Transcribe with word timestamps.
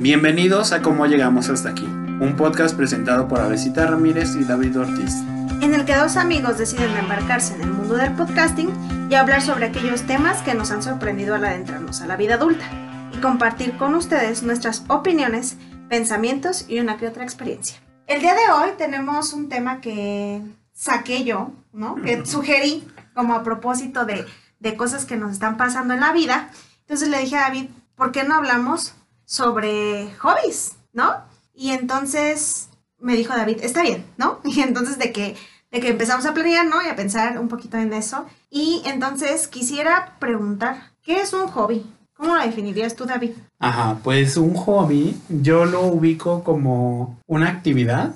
Bienvenidos 0.00 0.72
a 0.72 0.80
Cómo 0.80 1.04
Llegamos 1.04 1.50
Hasta 1.50 1.68
Aquí, 1.68 1.84
un 1.84 2.34
podcast 2.34 2.74
presentado 2.74 3.28
por 3.28 3.38
Avesita 3.38 3.86
Ramírez 3.86 4.34
y 4.34 4.44
David 4.44 4.80
Ortiz. 4.80 5.16
En 5.60 5.74
el 5.74 5.84
que 5.84 5.94
dos 5.94 6.16
amigos 6.16 6.56
deciden 6.56 6.96
embarcarse 6.96 7.54
en 7.54 7.60
el 7.60 7.70
mundo 7.70 7.96
del 7.96 8.14
podcasting 8.14 8.70
y 9.10 9.14
hablar 9.14 9.42
sobre 9.42 9.66
aquellos 9.66 10.04
temas 10.04 10.40
que 10.40 10.54
nos 10.54 10.70
han 10.70 10.82
sorprendido 10.82 11.34
al 11.34 11.44
adentrarnos 11.44 12.00
a 12.00 12.06
la 12.06 12.16
vida 12.16 12.36
adulta 12.36 12.64
y 13.12 13.18
compartir 13.18 13.76
con 13.76 13.94
ustedes 13.94 14.42
nuestras 14.42 14.84
opiniones, 14.88 15.58
pensamientos 15.90 16.64
y 16.66 16.80
una 16.80 16.96
que 16.96 17.06
otra 17.06 17.24
experiencia. 17.24 17.76
El 18.06 18.22
día 18.22 18.32
de 18.32 18.52
hoy 18.52 18.70
tenemos 18.78 19.34
un 19.34 19.50
tema 19.50 19.82
que 19.82 20.40
saqué 20.72 21.24
yo, 21.24 21.52
¿no? 21.74 21.96
Que 21.96 22.24
sugerí 22.24 22.88
como 23.12 23.34
a 23.34 23.42
propósito 23.42 24.06
de, 24.06 24.24
de 24.60 24.76
cosas 24.78 25.04
que 25.04 25.18
nos 25.18 25.32
están 25.32 25.58
pasando 25.58 25.92
en 25.92 26.00
la 26.00 26.14
vida. 26.14 26.48
Entonces 26.80 27.10
le 27.10 27.18
dije 27.18 27.36
a 27.36 27.42
David, 27.42 27.68
¿por 27.96 28.12
qué 28.12 28.24
no 28.24 28.36
hablamos 28.36 28.94
sobre 29.30 30.12
hobbies, 30.18 30.72
¿no? 30.92 31.14
Y 31.54 31.70
entonces 31.70 32.68
me 32.98 33.14
dijo 33.14 33.32
David, 33.32 33.58
está 33.62 33.82
bien, 33.82 34.04
¿no? 34.18 34.40
Y 34.44 34.60
entonces 34.60 34.98
de 34.98 35.12
que, 35.12 35.36
de 35.70 35.80
que 35.80 35.88
empezamos 35.88 36.26
a 36.26 36.34
planear, 36.34 36.66
¿no? 36.66 36.82
Y 36.82 36.88
a 36.88 36.96
pensar 36.96 37.38
un 37.38 37.46
poquito 37.46 37.78
en 37.78 37.92
eso. 37.92 38.26
Y 38.50 38.82
entonces 38.86 39.46
quisiera 39.46 40.16
preguntar, 40.18 40.90
¿qué 41.04 41.20
es 41.20 41.32
un 41.32 41.46
hobby? 41.46 41.86
¿Cómo 42.14 42.34
lo 42.34 42.42
definirías 42.42 42.96
tú, 42.96 43.06
David? 43.06 43.30
Ajá, 43.60 44.00
pues 44.02 44.36
un 44.36 44.54
hobby 44.54 45.16
yo 45.28 45.64
lo 45.64 45.82
ubico 45.82 46.42
como 46.42 47.18
una 47.26 47.48
actividad 47.48 48.14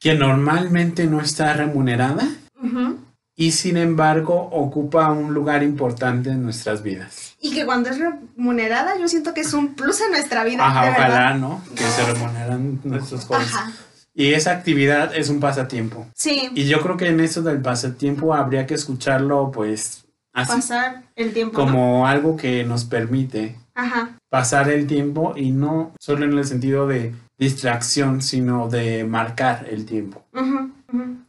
que 0.00 0.14
normalmente 0.14 1.06
no 1.06 1.20
está 1.20 1.52
remunerada 1.52 2.26
ujú. 2.62 2.98
Y 3.36 3.52
sin 3.52 3.76
embargo 3.76 4.48
ocupa 4.52 5.10
un 5.10 5.34
lugar 5.34 5.62
importante 5.62 6.30
en 6.30 6.42
nuestras 6.42 6.82
vidas. 6.82 7.34
Y 7.40 7.52
que 7.52 7.66
cuando 7.66 7.90
es 7.90 7.98
remunerada, 7.98 8.98
yo 8.98 9.08
siento 9.08 9.34
que 9.34 9.40
es 9.40 9.52
un 9.52 9.74
plus 9.74 10.00
en 10.00 10.12
nuestra 10.12 10.44
vida. 10.44 10.66
Ajá, 10.66 10.84
de 10.84 10.90
verdad. 10.90 11.08
ojalá, 11.08 11.34
¿no? 11.34 11.62
Que 11.74 11.84
se 11.84 12.04
remuneran 12.12 12.80
nuestros 12.84 13.24
hobbies. 13.26 13.48
Ajá. 13.54 13.72
Y 14.14 14.34
esa 14.34 14.52
actividad 14.52 15.14
es 15.16 15.28
un 15.28 15.40
pasatiempo. 15.40 16.06
Sí, 16.14 16.48
Y 16.54 16.64
yo 16.66 16.80
creo 16.80 16.96
que 16.96 17.08
en 17.08 17.18
eso 17.18 17.42
del 17.42 17.60
pasatiempo 17.60 18.32
habría 18.32 18.64
que 18.66 18.74
escucharlo 18.74 19.50
pues 19.50 20.04
así, 20.32 20.52
pasar 20.52 21.02
el 21.16 21.32
tiempo. 21.32 21.58
¿no? 21.58 21.64
como 21.64 22.06
algo 22.06 22.36
que 22.36 22.62
nos 22.62 22.84
permite 22.84 23.56
Ajá. 23.74 24.10
pasar 24.28 24.70
el 24.70 24.86
tiempo 24.86 25.34
y 25.36 25.50
no 25.50 25.92
solo 25.98 26.24
en 26.24 26.38
el 26.38 26.46
sentido 26.46 26.86
de 26.86 27.12
distracción, 27.38 28.22
sino 28.22 28.68
de 28.68 29.02
marcar 29.02 29.66
el 29.68 29.84
tiempo. 29.84 30.24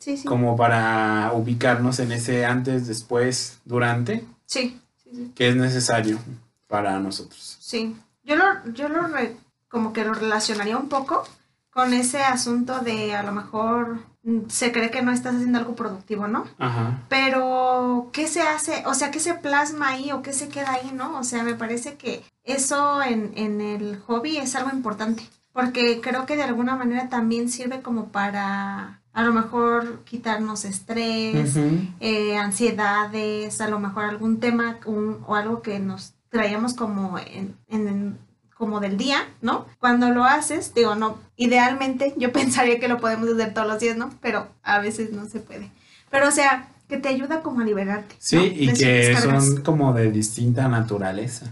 Sí, 0.06 0.18
sí. 0.18 0.28
como 0.28 0.56
para 0.56 1.32
ubicarnos 1.34 1.98
en 2.00 2.12
ese 2.12 2.46
antes, 2.46 2.86
después, 2.86 3.58
durante, 3.66 4.24
Sí, 4.46 4.80
sí, 5.04 5.10
sí. 5.16 5.32
que 5.34 5.48
es 5.50 5.56
necesario 5.56 6.20
para 6.68 7.00
nosotros. 7.00 7.58
Sí. 7.60 7.96
Yo 8.24 8.36
lo, 8.36 8.46
yo 8.74 8.88
lo 8.88 9.08
re- 9.08 9.36
como 9.68 9.94
que 9.94 10.06
lo 10.06 10.14
relacionaría 10.14 10.78
un 10.78 10.90
poco 10.90 11.24
con 11.72 11.92
ese 11.94 12.22
asunto 12.24 12.80
de 12.82 13.16
a 13.16 13.24
lo 13.24 13.32
mejor 13.32 14.00
mm, 14.24 14.42
se 14.48 14.72
cree 14.72 14.92
que 14.92 15.02
no 15.02 15.12
estás 15.12 15.34
haciendo 15.36 15.58
algo 15.58 15.76
productivo, 15.76 16.28
¿no? 16.28 16.46
Ajá. 16.60 17.02
Pero, 17.10 18.10
¿qué 18.14 18.28
se 18.28 18.44
hace? 18.44 18.84
O 18.86 18.94
sea, 18.94 19.10
¿qué 19.10 19.20
se 19.20 19.34
plasma 19.34 19.90
ahí 19.90 20.12
o 20.12 20.22
qué 20.22 20.34
se 20.34 20.50
queda 20.50 20.72
ahí, 20.74 20.92
no? 20.94 21.18
O 21.18 21.24
sea, 21.24 21.42
me 21.44 21.56
parece 21.56 21.96
que 21.96 22.24
eso 22.44 23.02
en, 23.02 23.32
en 23.36 23.60
el 23.60 24.00
hobby 24.06 24.38
es 24.38 24.56
algo 24.56 24.70
importante. 24.70 25.28
Porque 25.52 26.00
creo 26.02 26.26
que 26.28 26.36
de 26.36 26.44
alguna 26.44 26.76
manera 26.76 27.10
también 27.10 27.50
sirve 27.50 27.82
como 27.82 28.10
para 28.10 29.02
a 29.16 29.24
lo 29.24 29.34
mejor 29.34 30.02
quitarnos 30.04 30.66
estrés, 30.66 31.56
eh, 32.00 32.38
ansiedades, 32.38 33.62
a 33.62 33.68
lo 33.70 33.80
mejor 33.80 34.04
algún 34.06 34.40
tema 34.40 34.78
un- 34.86 35.18
o 35.26 35.36
algo 35.36 35.62
que 35.62 35.80
nos 35.80 36.14
traíamos 36.30 36.74
como 36.76 37.18
en, 37.18 37.56
en- 37.70 38.18
como 38.58 38.80
del 38.80 38.98
día, 38.98 39.18
¿no? 39.42 39.66
Cuando 39.80 40.10
lo 40.12 40.24
haces, 40.24 40.74
digo, 40.74 40.96
no, 40.96 41.18
idealmente 41.36 42.14
yo 42.18 42.32
pensaría 42.34 42.80
que 42.80 42.88
lo 42.88 43.00
podemos 43.00 43.30
hacer 43.30 43.54
todos 43.54 43.68
los 43.68 43.80
días, 43.80 43.98
¿no? 43.98 44.12
Pero 44.22 44.48
a 44.64 44.80
veces 44.80 45.12
no 45.12 45.26
se 45.26 45.40
puede. 45.40 45.72
Pero 46.12 46.28
o 46.28 46.32
sea, 46.32 46.70
que 46.88 46.98
te 46.98 47.10
ayuda 47.10 47.42
como 47.42 47.62
a 47.62 47.64
liberarte. 47.66 48.16
Sí, 48.20 48.36
¿no? 48.36 48.44
y 48.46 48.74
que 48.74 49.16
son 49.18 49.64
como 49.64 49.92
de 49.94 50.12
distinta 50.12 50.68
naturaleza. 50.68 51.52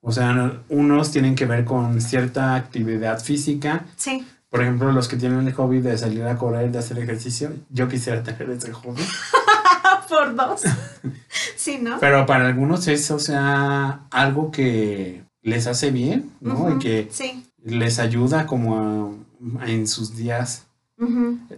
O 0.00 0.12
sea, 0.12 0.60
unos 0.68 1.10
tienen 1.12 1.34
que 1.34 1.46
ver 1.46 1.64
con 1.64 2.00
cierta 2.02 2.54
actividad 2.56 3.22
física. 3.22 3.84
Sí, 3.96 4.26
Por 4.54 4.62
ejemplo, 4.62 4.92
los 4.92 5.08
que 5.08 5.16
tienen 5.16 5.44
el 5.48 5.52
hobby 5.52 5.80
de 5.80 5.98
salir 5.98 6.22
a 6.22 6.36
correr, 6.38 6.70
de 6.70 6.78
hacer 6.78 6.96
ejercicio, 7.00 7.50
yo 7.70 7.88
quisiera 7.88 8.22
tener 8.22 8.48
ese 8.50 8.72
hobby. 8.72 9.02
por 10.08 10.36
dos. 10.36 10.62
sí, 11.56 11.78
¿no? 11.82 11.98
Pero 11.98 12.24
para 12.24 12.46
algunos 12.46 12.86
es, 12.86 13.10
o 13.10 13.18
sea, 13.18 14.02
algo 14.12 14.52
que 14.52 15.24
les 15.42 15.66
hace 15.66 15.90
bien, 15.90 16.30
¿no? 16.40 16.72
Y 16.72 16.78
que 16.78 17.08
Sí. 17.10 17.44
les 17.64 17.98
ayuda 17.98 18.46
como 18.46 19.16
a- 19.60 19.66
en 19.68 19.88
sus 19.88 20.14
días. 20.16 20.66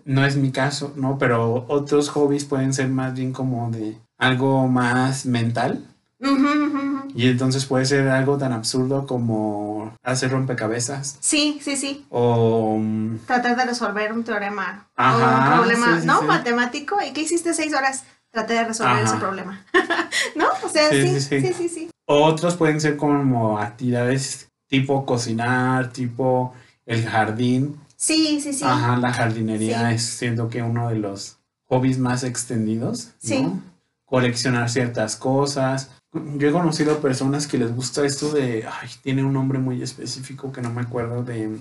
No 0.07 0.25
es 0.25 0.37
mi 0.39 0.51
caso, 0.51 0.95
¿no? 0.97 1.19
Pero 1.19 1.67
otros 1.69 2.09
hobbies 2.09 2.47
pueden 2.47 2.73
ser 2.73 2.89
más 2.89 3.13
bien 3.13 3.31
como 3.35 3.71
de 3.71 3.99
algo 4.17 4.69
más 4.69 5.27
mental. 5.27 5.85
Y 7.15 7.29
entonces 7.29 7.67
puede 7.67 7.85
ser 7.85 8.09
algo 8.09 8.39
tan 8.39 8.53
absurdo 8.53 9.07
como 9.07 9.95
hacer 10.03 10.31
rompecabezas 10.31 11.19
Sí, 11.21 11.59
sí, 11.63 11.77
sí. 11.77 12.07
o... 12.11 12.79
mm, 12.79 13.19
Tratar 13.27 13.57
de 13.57 13.65
resolver 13.67 14.13
un 14.13 14.25
teorema 14.25 14.89
o 14.97 15.01
Ajá, 15.03 15.51
un 15.53 15.59
problema, 15.59 15.95
sí, 15.97 16.01
sí, 16.03 16.07
¿no? 16.07 16.21
sí. 16.21 16.27
Matemático. 16.27 16.97
¿Y 17.07 17.13
qué 17.13 17.23
hiciste 17.23 17.53
seis 17.55 17.75
horas? 17.75 18.05
Traté 18.31 18.55
de 18.55 18.65
resolver 18.65 18.95
Ajá. 18.97 19.05
ese 19.05 19.17
problema. 19.17 19.65
¿No? 20.37 20.47
O 20.65 20.69
sea, 20.69 20.91
Sí, 20.91 21.21
sí, 21.21 21.53
sí, 21.55 21.69
sí. 21.69 21.91
Otros 22.07 22.57
pueden 22.57 22.81
ser 22.81 22.97
como 22.97 23.59
actividades 23.59 24.49
tipo 24.69 25.05
cocinar, 25.07 25.93
tipo 25.93 26.55
el 26.87 27.05
jardín. 27.07 27.77
Sí, 27.97 28.41
sí, 28.43 28.53
sí. 28.53 28.65
Ajá, 28.65 28.97
la 28.97 29.13
jardinería 29.13 29.93
es 29.93 30.03
siento 30.05 30.49
que 30.49 30.63
uno 30.63 30.89
de 30.89 30.97
los 30.97 31.39
hobbies 31.69 31.99
más 31.99 32.25
extendidos, 32.25 33.07
¿no? 33.07 33.13
Sí. 33.29 33.47
Coleccionar 34.05 34.69
ciertas 34.71 35.17
cosas. 35.17 35.91
Yo 36.37 36.49
he 36.49 36.53
conocido 36.53 36.99
personas 37.01 37.47
que 37.47 37.59
les 37.59 37.75
gusta 37.75 38.05
esto 38.05 38.31
de, 38.33 38.67
ay, 38.67 38.89
tiene 39.03 39.25
un 39.25 39.33
nombre 39.33 39.59
muy 39.59 39.83
específico 39.83 40.53
que 40.53 40.63
no 40.63 40.71
me 40.71 40.83
acuerdo 40.83 41.23
de 41.23 41.59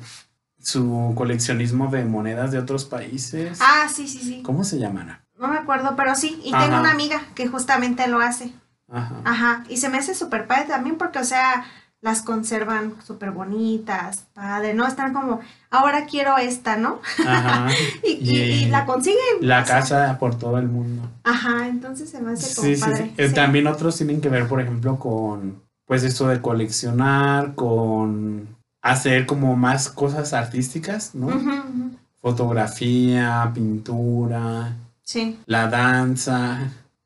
su 0.60 1.14
coleccionismo 1.16 1.90
de 1.90 2.06
monedas 2.06 2.52
de 2.52 2.60
otros 2.60 2.86
países. 2.86 3.60
Ah, 3.62 3.88
sí, 3.94 4.08
sí, 4.08 4.20
sí. 4.20 4.42
¿Cómo 4.44 4.64
se 4.64 4.80
llamará? 4.80 5.24
No 5.40 5.48
me 5.48 5.58
acuerdo, 5.58 5.96
pero 5.96 6.16
sí. 6.16 6.42
Y 6.44 6.54
Ajá. 6.54 6.66
tengo 6.66 6.80
una 6.80 6.92
amiga 6.92 7.22
que 7.36 7.48
justamente 7.48 8.08
lo 8.08 8.20
hace. 8.20 8.54
Ajá. 8.92 9.22
Ajá. 9.26 9.64
Y 9.70 9.78
se 9.78 9.90
me 9.90 9.98
hace 9.98 10.16
súper 10.16 10.48
padre 10.48 10.66
también 10.66 10.98
porque, 10.98 11.20
o 11.20 11.24
sea, 11.24 11.66
las 12.06 12.22
conservan 12.22 12.94
súper 13.04 13.32
bonitas, 13.32 14.26
padre, 14.36 14.76
¿no? 14.76 14.86
Están 14.88 15.12
como, 15.12 15.40
ahora 15.72 16.06
quiero 16.06 16.38
esta, 16.38 16.78
¿no? 16.78 17.02
Ajá. 17.28 17.68
Y, 18.04 18.12
y- 18.22 18.42
y 18.42 18.66
la 18.68 18.86
consiguen. 18.86 19.20
La 19.42 19.64
o 19.64 19.66
sea, 19.66 19.80
casa 19.80 20.18
por 20.20 20.38
todo 20.38 20.60
el 20.60 20.68
mundo. 20.68 21.10
Ajá, 21.24 21.68
entonces 21.68 22.10
se 22.12 22.22
me 22.22 22.34
hace 22.34 22.56
como 22.56 22.68
Sí, 22.68 22.76
sí, 22.76 22.82
padre. 22.82 23.06
sí. 23.08 23.14
Eh, 23.18 23.28
sí. 23.30 23.34
También 23.34 23.66
otros 23.66 23.98
tienen 23.98 24.22
que 24.22 24.30
ver, 24.30 24.48
por 24.48 24.62
ejemplo, 24.62 25.00
con, 25.00 25.64
pues 25.86 26.04
esto 26.04 26.28
de 26.28 26.42
coleccionar, 26.42 27.56
con 27.56 28.56
hacer 28.84 29.26
como 29.26 29.56
más 29.56 29.90
cosas 29.90 30.32
artísticas, 30.34 31.16
¿no? 31.16 31.26
Ujú. 31.28 31.90
Fotografía, 32.22 33.52
pintura, 33.54 34.74
Sí. 35.04 35.40
la 35.48 35.68
danza. 35.68 36.60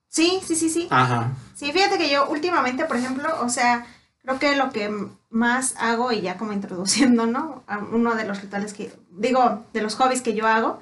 Sí, 0.09 0.39
sí, 0.45 0.55
sí, 0.55 0.69
sí. 0.69 0.87
Ajá. 0.89 1.31
Sí, 1.55 1.71
fíjate 1.71 1.97
que 1.97 2.09
yo 2.11 2.27
últimamente, 2.29 2.83
por 2.83 2.97
ejemplo, 2.97 3.29
o 3.41 3.47
sea, 3.49 3.85
creo 4.23 4.39
que 4.39 4.55
lo 4.55 4.71
que 4.71 4.91
más 5.29 5.75
hago, 5.77 6.11
y 6.11 6.21
ya 6.21 6.37
como 6.37 6.53
introduciendo, 6.53 7.25
¿no? 7.25 7.63
A 7.67 7.79
uno 7.79 8.15
de 8.15 8.25
los 8.25 8.41
rituales 8.41 8.73
que, 8.73 8.91
digo, 9.11 9.63
de 9.73 9.81
los 9.81 9.95
hobbies 9.95 10.21
que 10.21 10.33
yo 10.33 10.47
hago, 10.47 10.79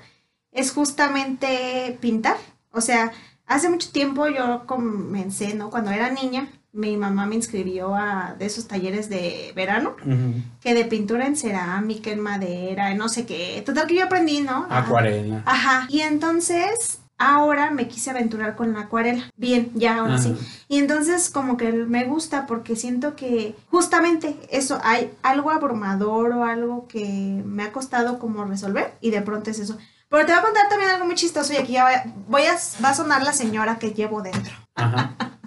es 0.52 0.72
justamente 0.72 1.98
pintar. 2.00 2.38
O 2.72 2.82
sea, 2.82 3.12
hace 3.46 3.70
mucho 3.70 3.92
tiempo 3.92 4.28
yo 4.28 4.66
comencé, 4.66 5.54
¿no? 5.54 5.70
Cuando 5.70 5.92
era 5.92 6.10
niña, 6.10 6.48
mi 6.72 6.96
mamá 6.96 7.26
me 7.26 7.36
inscribió 7.36 7.96
a 7.96 8.36
de 8.38 8.46
esos 8.46 8.68
talleres 8.68 9.10
de 9.10 9.52
verano, 9.56 9.96
que 10.62 10.74
de 10.74 10.86
pintura 10.86 11.26
en 11.26 11.36
cerámica, 11.36 12.12
en 12.12 12.22
madera, 12.22 12.92
en 12.92 12.98
no 12.98 13.10
sé 13.10 13.26
qué. 13.26 13.62
Total 13.66 13.88
que 13.88 13.96
yo 13.96 14.06
aprendí, 14.06 14.42
¿no? 14.42 14.68
Acuarela. 14.70 15.44
Ajá. 15.46 15.88
Y 15.90 16.02
entonces 16.02 17.00
ahora 17.18 17.72
me 17.72 17.88
quise 17.88 18.10
aventurar 18.12 18.56
con 18.56 18.74
la 18.74 18.82
acuarela. 18.82 19.24
Bien, 19.36 19.72
ya 19.76 19.98
ahora 19.98 20.16
Ajá. 20.16 20.24
sí. 20.24 20.36
Y 20.68 20.78
entonces 20.80 21.30
como 21.30 21.58
que 21.58 21.72
me 21.72 22.06
gusta 22.06 22.46
porque 22.46 22.76
siento 22.76 23.16
que 23.16 23.56
justamente 23.70 24.38
eso, 24.52 24.80
hay 24.84 25.12
algo 25.24 25.52
abrumador 25.52 26.32
o 26.34 26.44
algo 26.46 26.88
que 26.88 27.42
me 27.46 27.64
ha 27.64 27.72
costado 27.72 28.20
como 28.20 28.46
resolver 28.46 28.94
y 29.02 29.10
de 29.12 29.22
pronto 29.22 29.50
es 29.50 29.60
eso. 29.60 29.78
Pero 30.10 30.26
te 30.26 30.32
voy 30.32 30.40
a 30.40 30.44
contar 30.44 30.70
también 30.70 30.92
algo 30.92 31.06
muy 31.06 31.16
chistoso 31.16 31.52
y 31.54 31.58
aquí 31.58 31.74
ya 31.74 31.84
voy 31.84 31.94
a, 31.94 32.04
voy 32.28 32.42
a- 32.44 32.58
va 32.84 32.90
a 32.90 32.94
sonar 32.94 33.24
la 33.24 33.34
señora 33.34 33.78
que 33.78 33.92
llevo 33.92 34.22
dentro. 34.22 34.54
Ajá. 34.76 35.16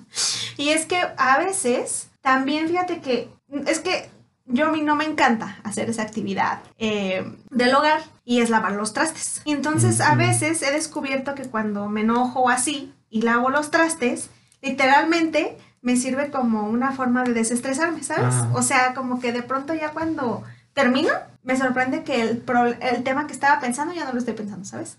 Y 0.57 0.71
es 0.71 0.85
que 0.87 1.01
a 1.17 1.39
veces 1.39 2.09
también 2.21 2.67
fíjate 2.69 3.01
que 3.01 3.31
es 3.67 3.79
que 3.79 4.11
yo 4.53 4.67
a 4.69 4.73
mí 4.73 4.81
no 4.83 4.97
me 4.97 5.05
encanta 5.05 5.59
hacer 5.65 5.89
esa 5.91 6.03
actividad 6.03 6.61
eh, 6.79 7.25
del 7.51 7.75
hogar 7.75 8.01
y 8.25 8.41
es 8.41 8.51
lavar 8.51 8.73
los 8.73 8.93
trastes. 8.93 9.43
Y 9.45 9.53
entonces 9.53 10.01
a 10.01 10.15
veces 10.15 10.63
he 10.63 10.73
descubierto 10.73 11.35
que 11.35 11.45
cuando 11.45 11.89
me 11.89 12.03
enojo 12.03 12.49
así 12.51 12.93
y 13.09 13.23
lavo 13.23 13.51
los 13.51 13.71
trastes, 13.71 14.31
literalmente 14.63 15.57
me 15.83 15.97
sirve 15.97 16.31
como 16.31 16.65
una 16.69 16.93
forma 16.93 17.25
de 17.25 17.33
desestresarme, 17.33 18.03
¿sabes? 18.03 18.35
Ajá. 18.35 18.51
O 18.55 18.63
sea, 18.63 18.95
como 18.95 19.21
que 19.21 19.33
de 19.33 19.43
pronto 19.43 19.73
ya 19.75 19.91
cuando 19.93 20.43
termino, 20.75 21.11
me 21.43 21.57
sorprende 21.57 22.05
que 22.05 22.21
el, 22.21 22.37
pro- 22.39 22.67
el 22.67 23.03
tema 23.03 23.27
que 23.27 23.33
estaba 23.33 23.61
pensando 23.61 23.95
ya 23.95 24.05
no 24.05 24.13
lo 24.13 24.19
estoy 24.19 24.35
pensando, 24.35 24.65
¿sabes? 24.65 24.97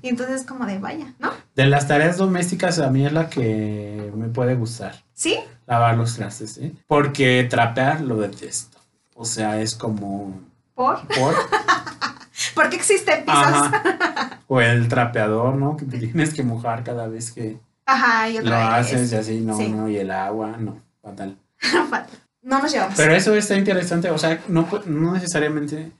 Y 0.00 0.08
entonces 0.08 0.44
como 0.44 0.64
de 0.66 0.78
vaya, 0.78 1.12
¿no? 1.18 1.30
De 1.54 1.66
las 1.66 1.86
tareas 1.86 2.16
domésticas 2.16 2.78
a 2.78 2.90
mí 2.90 3.04
es 3.06 3.12
la 3.12 3.28
que 3.28 4.10
me 4.16 4.28
puede 4.28 4.54
gustar. 4.54 4.94
¿Sí? 5.14 5.36
Lavar 5.66 5.96
los 5.96 6.16
trastes, 6.16 6.58
¿eh? 6.58 6.72
Porque 6.86 7.46
trapear 7.48 8.00
lo 8.00 8.16
detesto. 8.16 8.71
O 9.14 9.24
sea, 9.24 9.60
es 9.60 9.74
como... 9.74 10.40
¿Por? 10.74 11.00
¿Por? 11.08 11.34
¿Por 12.54 12.68
qué 12.70 12.76
existen 12.76 13.24
pisos? 13.24 13.38
Ajá, 13.42 13.66
Ajá. 13.84 14.38
O 14.48 14.60
el 14.60 14.86
trapeador, 14.88 15.54
¿no? 15.54 15.76
Que 15.78 15.86
te 15.86 15.98
tienes 15.98 16.34
que 16.34 16.42
mojar 16.42 16.84
cada 16.84 17.06
vez 17.08 17.30
que 17.32 17.58
y 18.28 18.34
lo 18.38 18.50
vez. 18.50 18.52
haces 18.52 19.12
y 19.12 19.16
así, 19.16 19.40
no, 19.40 19.56
Sí. 19.56 19.68
no. 19.70 19.88
Y 19.88 19.96
el 19.96 20.10
agua, 20.10 20.56
no. 20.58 20.78
Fatal. 21.02 21.36
no 22.42 22.58
nos 22.60 22.70
llevamos. 22.72 22.94
Pero 22.96 23.14
eso 23.14 23.34
está 23.34 23.56
interesante. 23.56 24.10
O 24.10 24.18
sea, 24.18 24.40
no, 24.48 24.68
no 24.86 25.12
necesariamente 25.14 25.92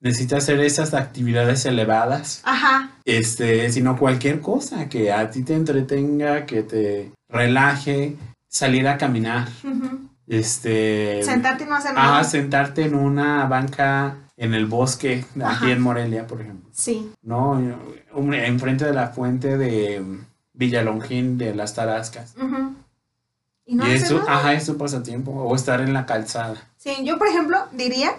necesitas 0.00 0.42
hacer 0.42 0.58
esas 0.60 0.94
actividades 0.94 1.64
elevadas. 1.64 2.40
Ajá, 2.44 2.90
Este, 3.04 3.70
sino 3.70 3.96
cualquier 3.96 4.40
cosa 4.40 4.88
que 4.88 5.12
a 5.12 5.30
ti 5.30 5.44
te 5.44 5.54
entretenga, 5.54 6.44
que 6.44 6.62
te 6.64 7.12
relaje, 7.28 8.16
salir 8.48 8.88
a 8.88 8.98
caminar. 8.98 9.48
ujú. 9.62 10.08
Este. 10.38 11.22
sentarte 11.24 11.64
y 11.64 11.66
no 11.66 11.74
hacer 11.76 11.94
nada. 11.94 12.18
Ah, 12.18 12.24
sentarte 12.24 12.84
en 12.84 12.94
una 12.94 13.46
banca 13.46 14.16
en 14.36 14.54
el 14.54 14.66
bosque, 14.66 15.24
aquí 15.36 15.42
Ajá. 15.42 15.70
en 15.70 15.80
Morelia, 15.82 16.26
por 16.26 16.40
ejemplo. 16.40 16.70
Sí, 16.72 17.12
No, 17.22 17.60
enfrente 18.34 18.84
de 18.86 18.92
la 18.92 19.08
fuente 19.08 19.58
de 19.58 20.02
Villalongín 20.54 21.38
de 21.38 21.54
las 21.54 21.74
Tarascas. 21.74 22.34
ujú. 22.36 22.74
Y 23.64 23.74
no 23.76 23.84
y 23.86 23.92
hacer 23.94 24.04
eso, 24.06 24.18
nada. 24.20 24.38
ajá, 24.38 24.52
es 24.54 24.66
tu 24.66 24.76
pasatiempo. 24.76 25.30
O 25.32 25.54
estar 25.54 25.80
en 25.80 25.92
la 25.92 26.04
calzada. 26.06 26.56
Sí, 26.78 26.96
yo 27.04 27.18
por 27.18 27.28
ejemplo 27.28 27.58
diría 27.72 28.12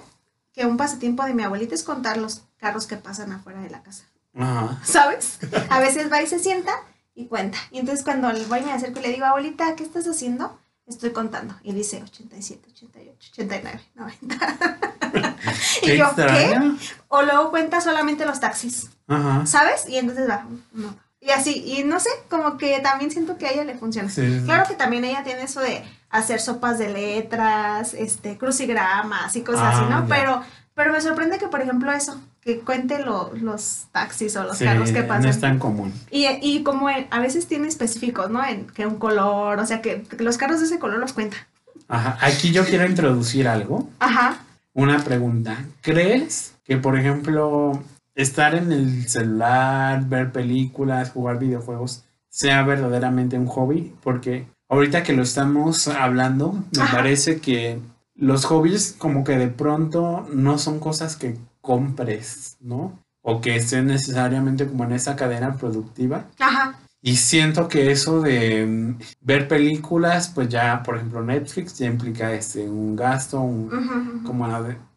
que 0.54 0.66
un 0.66 0.78
pasatiempo 0.78 1.26
de 1.26 1.34
mi 1.34 1.44
abuelita 1.44 1.76
es 1.76 1.84
contar 1.84 2.18
los 2.18 2.44
carros 2.58 2.88
que 2.88 2.96
pasan 2.96 3.32
afuera 3.34 3.60
de 3.62 3.70
la 3.70 3.82
casa. 3.84 4.06
Ajá. 4.38 4.80
¿Sabes? 4.84 5.40
A 5.70 5.80
veces 5.80 6.12
va 6.12 6.22
y 6.22 6.28
se 6.28 6.40
sienta 6.40 6.72
y 7.16 7.26
cuenta. 7.26 7.58
Y 7.72 7.80
entonces 7.80 8.06
cuando 8.06 8.32
voy 8.48 8.62
me 8.62 8.72
acerco 8.72 9.00
y 9.00 9.04
le 9.04 9.10
digo, 9.10 9.26
abuelita, 9.26 9.76
¿qué 9.76 9.84
estás 9.84 10.08
haciendo? 10.08 10.58
Estoy 10.86 11.12
contando. 11.12 11.56
Y 11.64 11.74
dice 11.74 12.02
87, 12.04 12.68
88, 12.74 13.30
89, 13.32 13.82
90. 13.96 14.58
y 15.84 15.98
yo. 15.98 16.12
¿qué? 16.16 16.60
O 17.08 17.22
luego 17.22 17.50
cuenta 17.52 17.80
solamente 17.82 18.26
los 18.26 18.40
taxis, 18.40 18.90
Ajá. 19.08 19.46
¿sabes? 19.46 19.88
Y 19.88 19.98
entonces 19.98 20.30
va, 20.30 20.46
no. 20.74 20.96
Y 21.22 21.30
así, 21.32 21.64
y 21.66 21.86
no 21.86 22.02
sé, 22.02 22.10
como 22.30 22.58
que 22.58 22.80
también 22.82 23.10
siento 23.10 23.38
que 23.38 23.48
a 23.48 23.52
ella 23.52 23.64
le 23.64 23.76
funciona. 23.76 24.10
Sí, 24.10 24.22
sí, 24.26 24.40
sí. 24.40 24.46
Claro 24.46 24.68
que 24.68 24.76
también 24.76 25.06
ella 25.06 25.24
tiene 25.24 25.44
eso 25.44 25.62
de 25.62 25.82
hacer 26.10 26.42
sopas 26.42 26.78
de 26.80 26.90
letras, 26.90 27.94
este, 27.94 28.38
crucigramas 28.38 29.34
y 29.38 29.42
cosas 29.42 29.76
así, 29.76 29.86
Ah, 29.88 29.90
¿no? 29.90 30.08
ya. 30.10 30.16
Pero, 30.16 30.44
pero 30.76 30.92
me 30.92 31.02
sorprende 31.02 31.38
que, 31.38 31.48
por 31.48 31.62
ejemplo, 31.62 31.92
eso, 31.92 32.20
que 32.42 32.60
cuente 32.60 33.00
lo- 33.04 33.32
los 33.36 33.86
taxis 33.92 34.36
o 34.36 34.44
los 34.44 34.58
Sí, 34.58 34.66
carros 34.66 34.92
que 34.92 35.02
no 35.02 35.08
pasan. 35.08 35.30
es 35.30 35.40
tan 35.40 35.60
común. 35.60 35.94
Y, 36.12 36.28
y 36.42 36.64
como 36.64 36.90
en- 36.90 37.08
a 37.12 37.20
veces 37.20 37.48
tiene 37.48 37.68
específicos, 37.68 38.30
¿no? 38.30 38.44
En 38.46 38.66
que 38.68 38.86
un 38.86 38.96
color, 38.96 39.60
o 39.60 39.66
sea, 39.66 39.82
que, 39.82 40.04
que 40.04 40.24
los 40.24 40.38
carros 40.38 40.60
de 40.60 40.66
ese 40.66 40.80
color 40.80 41.00
los 41.00 41.14
cuenta. 41.14 41.38
Ajá. 41.88 42.18
Aquí 42.22 42.52
yo 42.52 42.66
quiero 42.66 42.86
introducir 42.86 43.48
algo. 43.48 43.90
Ajá. 44.00 44.38
Una 44.74 45.00
pregunta. 45.04 45.66
¿Crees 45.82 46.56
que, 46.64 46.78
por 46.78 46.98
ejemplo, 46.98 47.82
estar 48.16 48.56
en 48.56 48.72
el 48.72 49.08
celular, 49.08 50.04
ver 50.06 50.32
películas, 50.32 51.12
jugar 51.12 51.40
videojuegos, 51.40 52.04
sea 52.30 52.64
verdaderamente 52.64 53.38
un 53.38 53.46
hobby? 53.48 53.94
Porque 54.02 54.48
ahorita 54.70 55.04
que 55.04 55.14
lo 55.14 55.22
estamos 55.24 55.88
hablando, 55.88 56.64
me 56.76 56.82
Ajá. 56.84 56.98
parece 56.98 57.40
que 57.40 57.80
los 58.24 58.46
hobbies 58.46 58.96
como 58.98 59.24
que 59.24 59.38
de 59.38 59.48
pronto 59.50 60.28
no 60.34 60.58
son 60.58 60.80
cosas 60.80 61.16
que 61.18 61.38
compres, 61.62 62.58
¿no? 62.62 62.98
O 63.22 63.42
que 63.42 63.56
estén 63.56 63.88
necesariamente 63.88 64.68
como 64.68 64.84
en 64.86 64.94
esa 64.94 65.16
cadena 65.16 65.56
productiva. 65.56 66.26
Ajá. 66.40 66.80
Y 67.02 67.18
siento 67.18 67.68
que 67.68 67.92
eso 67.92 68.22
de 68.22 68.66
mm, 68.66 69.00
ver 69.22 69.50
películas, 69.50 70.32
pues 70.34 70.48
ya, 70.48 70.82
por 70.84 70.96
ejemplo, 70.96 71.22
Netflix 71.22 71.78
ya 71.78 71.88
implica 71.88 72.32
este, 72.34 72.68
un 72.68 72.96
gasto, 72.96 73.42
un, 73.42 73.68
ujú. 73.68 74.24
como 74.26 74.48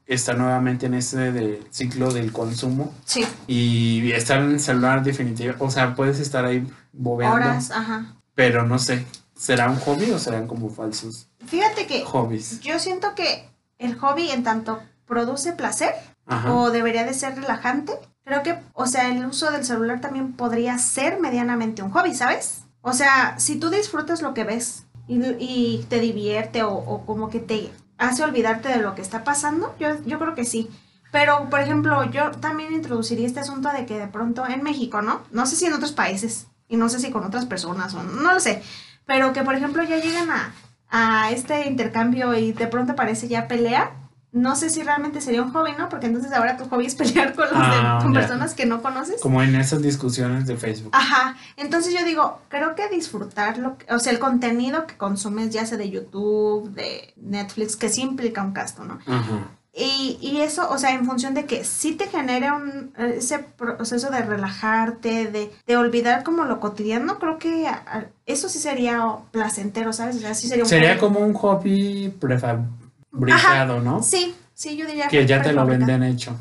está 0.06 0.34
nuevamente 0.34 0.86
en 0.86 0.94
ese 0.94 1.32
de 1.32 1.64
ciclo 1.70 2.12
del 2.12 2.30
consumo 2.30 2.94
Sí. 3.04 3.26
y 3.48 4.12
estar 4.12 4.40
en 4.40 4.52
el 4.52 4.60
celular 4.60 5.02
definitivamente, 5.02 5.64
o 5.64 5.68
sea, 5.68 5.96
puedes 5.96 6.20
estar 6.20 6.44
ahí 6.44 6.64
bobeando, 6.92 7.36
Horas, 7.38 7.72
ajá. 7.72 8.14
pero 8.36 8.64
no 8.64 8.78
sé, 8.78 9.04
¿será 9.36 9.70
un 9.70 9.78
hobby 9.80 10.10
o 10.10 10.18
serán 10.18 10.46
como 10.46 10.70
falsos 10.70 11.28
Fíjate 11.46 11.86
que 11.86 12.04
hobbies? 12.04 12.60
yo 12.60 12.78
siento 12.78 13.14
que 13.14 13.48
el 13.78 13.96
hobby 13.98 14.30
en 14.30 14.42
tanto 14.42 14.80
produce 15.06 15.52
placer 15.52 15.94
Ajá. 16.26 16.52
o 16.52 16.70
debería 16.70 17.04
de 17.04 17.14
ser 17.14 17.36
relajante, 17.36 17.92
creo 18.24 18.42
que, 18.42 18.58
o 18.72 18.86
sea, 18.86 19.08
el 19.10 19.24
uso 19.24 19.50
del 19.52 19.64
celular 19.64 20.00
también 20.00 20.32
podría 20.32 20.76
ser 20.78 21.20
medianamente 21.20 21.82
un 21.82 21.90
hobby, 21.92 22.14
¿sabes? 22.14 22.62
O 22.80 22.92
sea, 22.92 23.38
si 23.38 23.56
tú 23.60 23.70
disfrutas 23.70 24.22
lo 24.22 24.34
que 24.34 24.44
ves 24.44 24.84
y, 25.06 25.20
y 25.38 25.86
te 25.88 26.00
divierte 26.00 26.62
o, 26.64 26.72
o 26.72 27.06
como 27.06 27.28
que 27.30 27.38
te 27.38 27.70
hace 27.98 28.24
olvidarte 28.24 28.68
de 28.68 28.78
lo 28.78 28.94
que 28.96 29.02
está 29.02 29.22
pasando, 29.22 29.74
yo, 29.78 29.88
yo 30.04 30.18
creo 30.18 30.34
que 30.34 30.44
sí. 30.44 30.68
Pero, 31.12 31.48
por 31.48 31.60
ejemplo, 31.60 32.02
yo 32.10 32.32
también 32.32 32.72
introduciría 32.72 33.26
este 33.26 33.40
asunto 33.40 33.70
de 33.70 33.86
que 33.86 33.98
de 33.98 34.08
pronto 34.08 34.46
en 34.46 34.62
México, 34.64 35.02
¿no? 35.02 35.22
No 35.30 35.46
sé 35.46 35.54
si 35.56 35.66
en 35.66 35.72
otros 35.74 35.92
países 35.92 36.48
y 36.68 36.76
no 36.76 36.88
sé 36.88 36.98
si 36.98 37.10
con 37.12 37.24
otras 37.24 37.46
personas 37.46 37.94
o 37.94 38.02
no 38.02 38.34
lo 38.34 38.40
sé, 38.40 38.62
pero 39.06 39.32
que, 39.32 39.42
por 39.42 39.54
ejemplo, 39.54 39.82
ya 39.84 39.96
llegan 39.98 40.28
a, 40.30 40.52
a 40.90 41.30
este 41.30 41.66
intercambio 41.68 42.34
y 42.34 42.52
de 42.52 42.66
pronto 42.66 42.94
parece 42.94 43.28
ya 43.28 43.48
pelea. 43.48 43.92
No 44.32 44.54
sé 44.54 44.68
si 44.68 44.82
realmente 44.82 45.22
sería 45.22 45.40
un 45.40 45.50
hobby, 45.52 45.70
¿no? 45.78 45.88
Porque 45.88 46.06
entonces 46.06 46.30
ahora 46.32 46.58
tu 46.58 46.68
hobby 46.68 46.84
es 46.84 46.94
pelear 46.94 47.34
con, 47.34 47.44
los 47.44 47.52
de- 47.54 47.58
Ah, 47.58 47.98
con 48.02 48.12
personas 48.12 48.52
que 48.52 48.66
no 48.66 48.82
conoces. 48.82 49.20
Como 49.22 49.40
en 49.42 49.54
esas 49.54 49.80
discusiones 49.80 50.46
de 50.46 50.58
Facebook. 50.58 50.90
Ajá, 50.94 51.36
entonces 51.56 51.94
yo 51.98 52.04
digo, 52.04 52.40
creo 52.50 52.74
que 52.74 52.88
disfrutar 52.90 53.56
lo 53.56 53.78
que- 53.78 53.90
o 53.94 53.98
sea, 53.98 54.12
el 54.12 54.18
contenido 54.18 54.86
que 54.86 54.96
consumes, 54.98 55.50
ya 55.50 55.64
sea 55.64 55.78
de 55.78 55.88
YouTube, 55.88 56.68
de 56.74 57.14
Netflix, 57.16 57.76
que 57.76 57.88
sí 57.88 58.02
implica 58.02 58.42
un 58.42 58.52
gasto, 58.52 58.84
¿no? 58.84 58.98
Ajá. 59.06 59.48
Y, 59.78 60.16
y 60.22 60.40
eso, 60.40 60.70
o 60.70 60.78
sea, 60.78 60.94
en 60.94 61.04
función 61.04 61.34
de 61.34 61.44
que 61.44 61.62
sí 61.62 61.92
te 61.92 62.06
genere 62.06 62.50
un, 62.50 62.92
ese 62.96 63.40
proceso 63.40 64.08
de 64.10 64.22
relajarte, 64.22 65.26
de, 65.30 65.52
de 65.66 65.76
olvidar 65.76 66.22
como 66.24 66.44
lo 66.46 66.60
cotidiano, 66.60 67.18
creo 67.18 67.36
que 67.38 67.66
a- 67.68 67.82
a- 67.86 68.04
eso 68.24 68.48
sí 68.48 68.58
sería 68.58 69.04
placentero, 69.32 69.92
¿sabes? 69.92 70.16
O 70.16 70.20
sea, 70.20 70.34
sí 70.34 70.48
sería 70.48 70.64
un 70.64 70.70
Sería 70.70 70.90
hobby. 70.92 71.00
como 71.00 71.20
un 71.20 71.34
hobby 71.34 72.08
prefabricado, 72.18 73.80
¿no? 73.82 74.02
Sí, 74.02 74.34
sí, 74.54 74.76
yo 74.78 74.86
diría 74.86 75.08
Que 75.08 75.26
ya 75.26 75.42
te 75.42 75.52
lo 75.52 75.66
venden 75.66 76.02
hecho. 76.02 76.34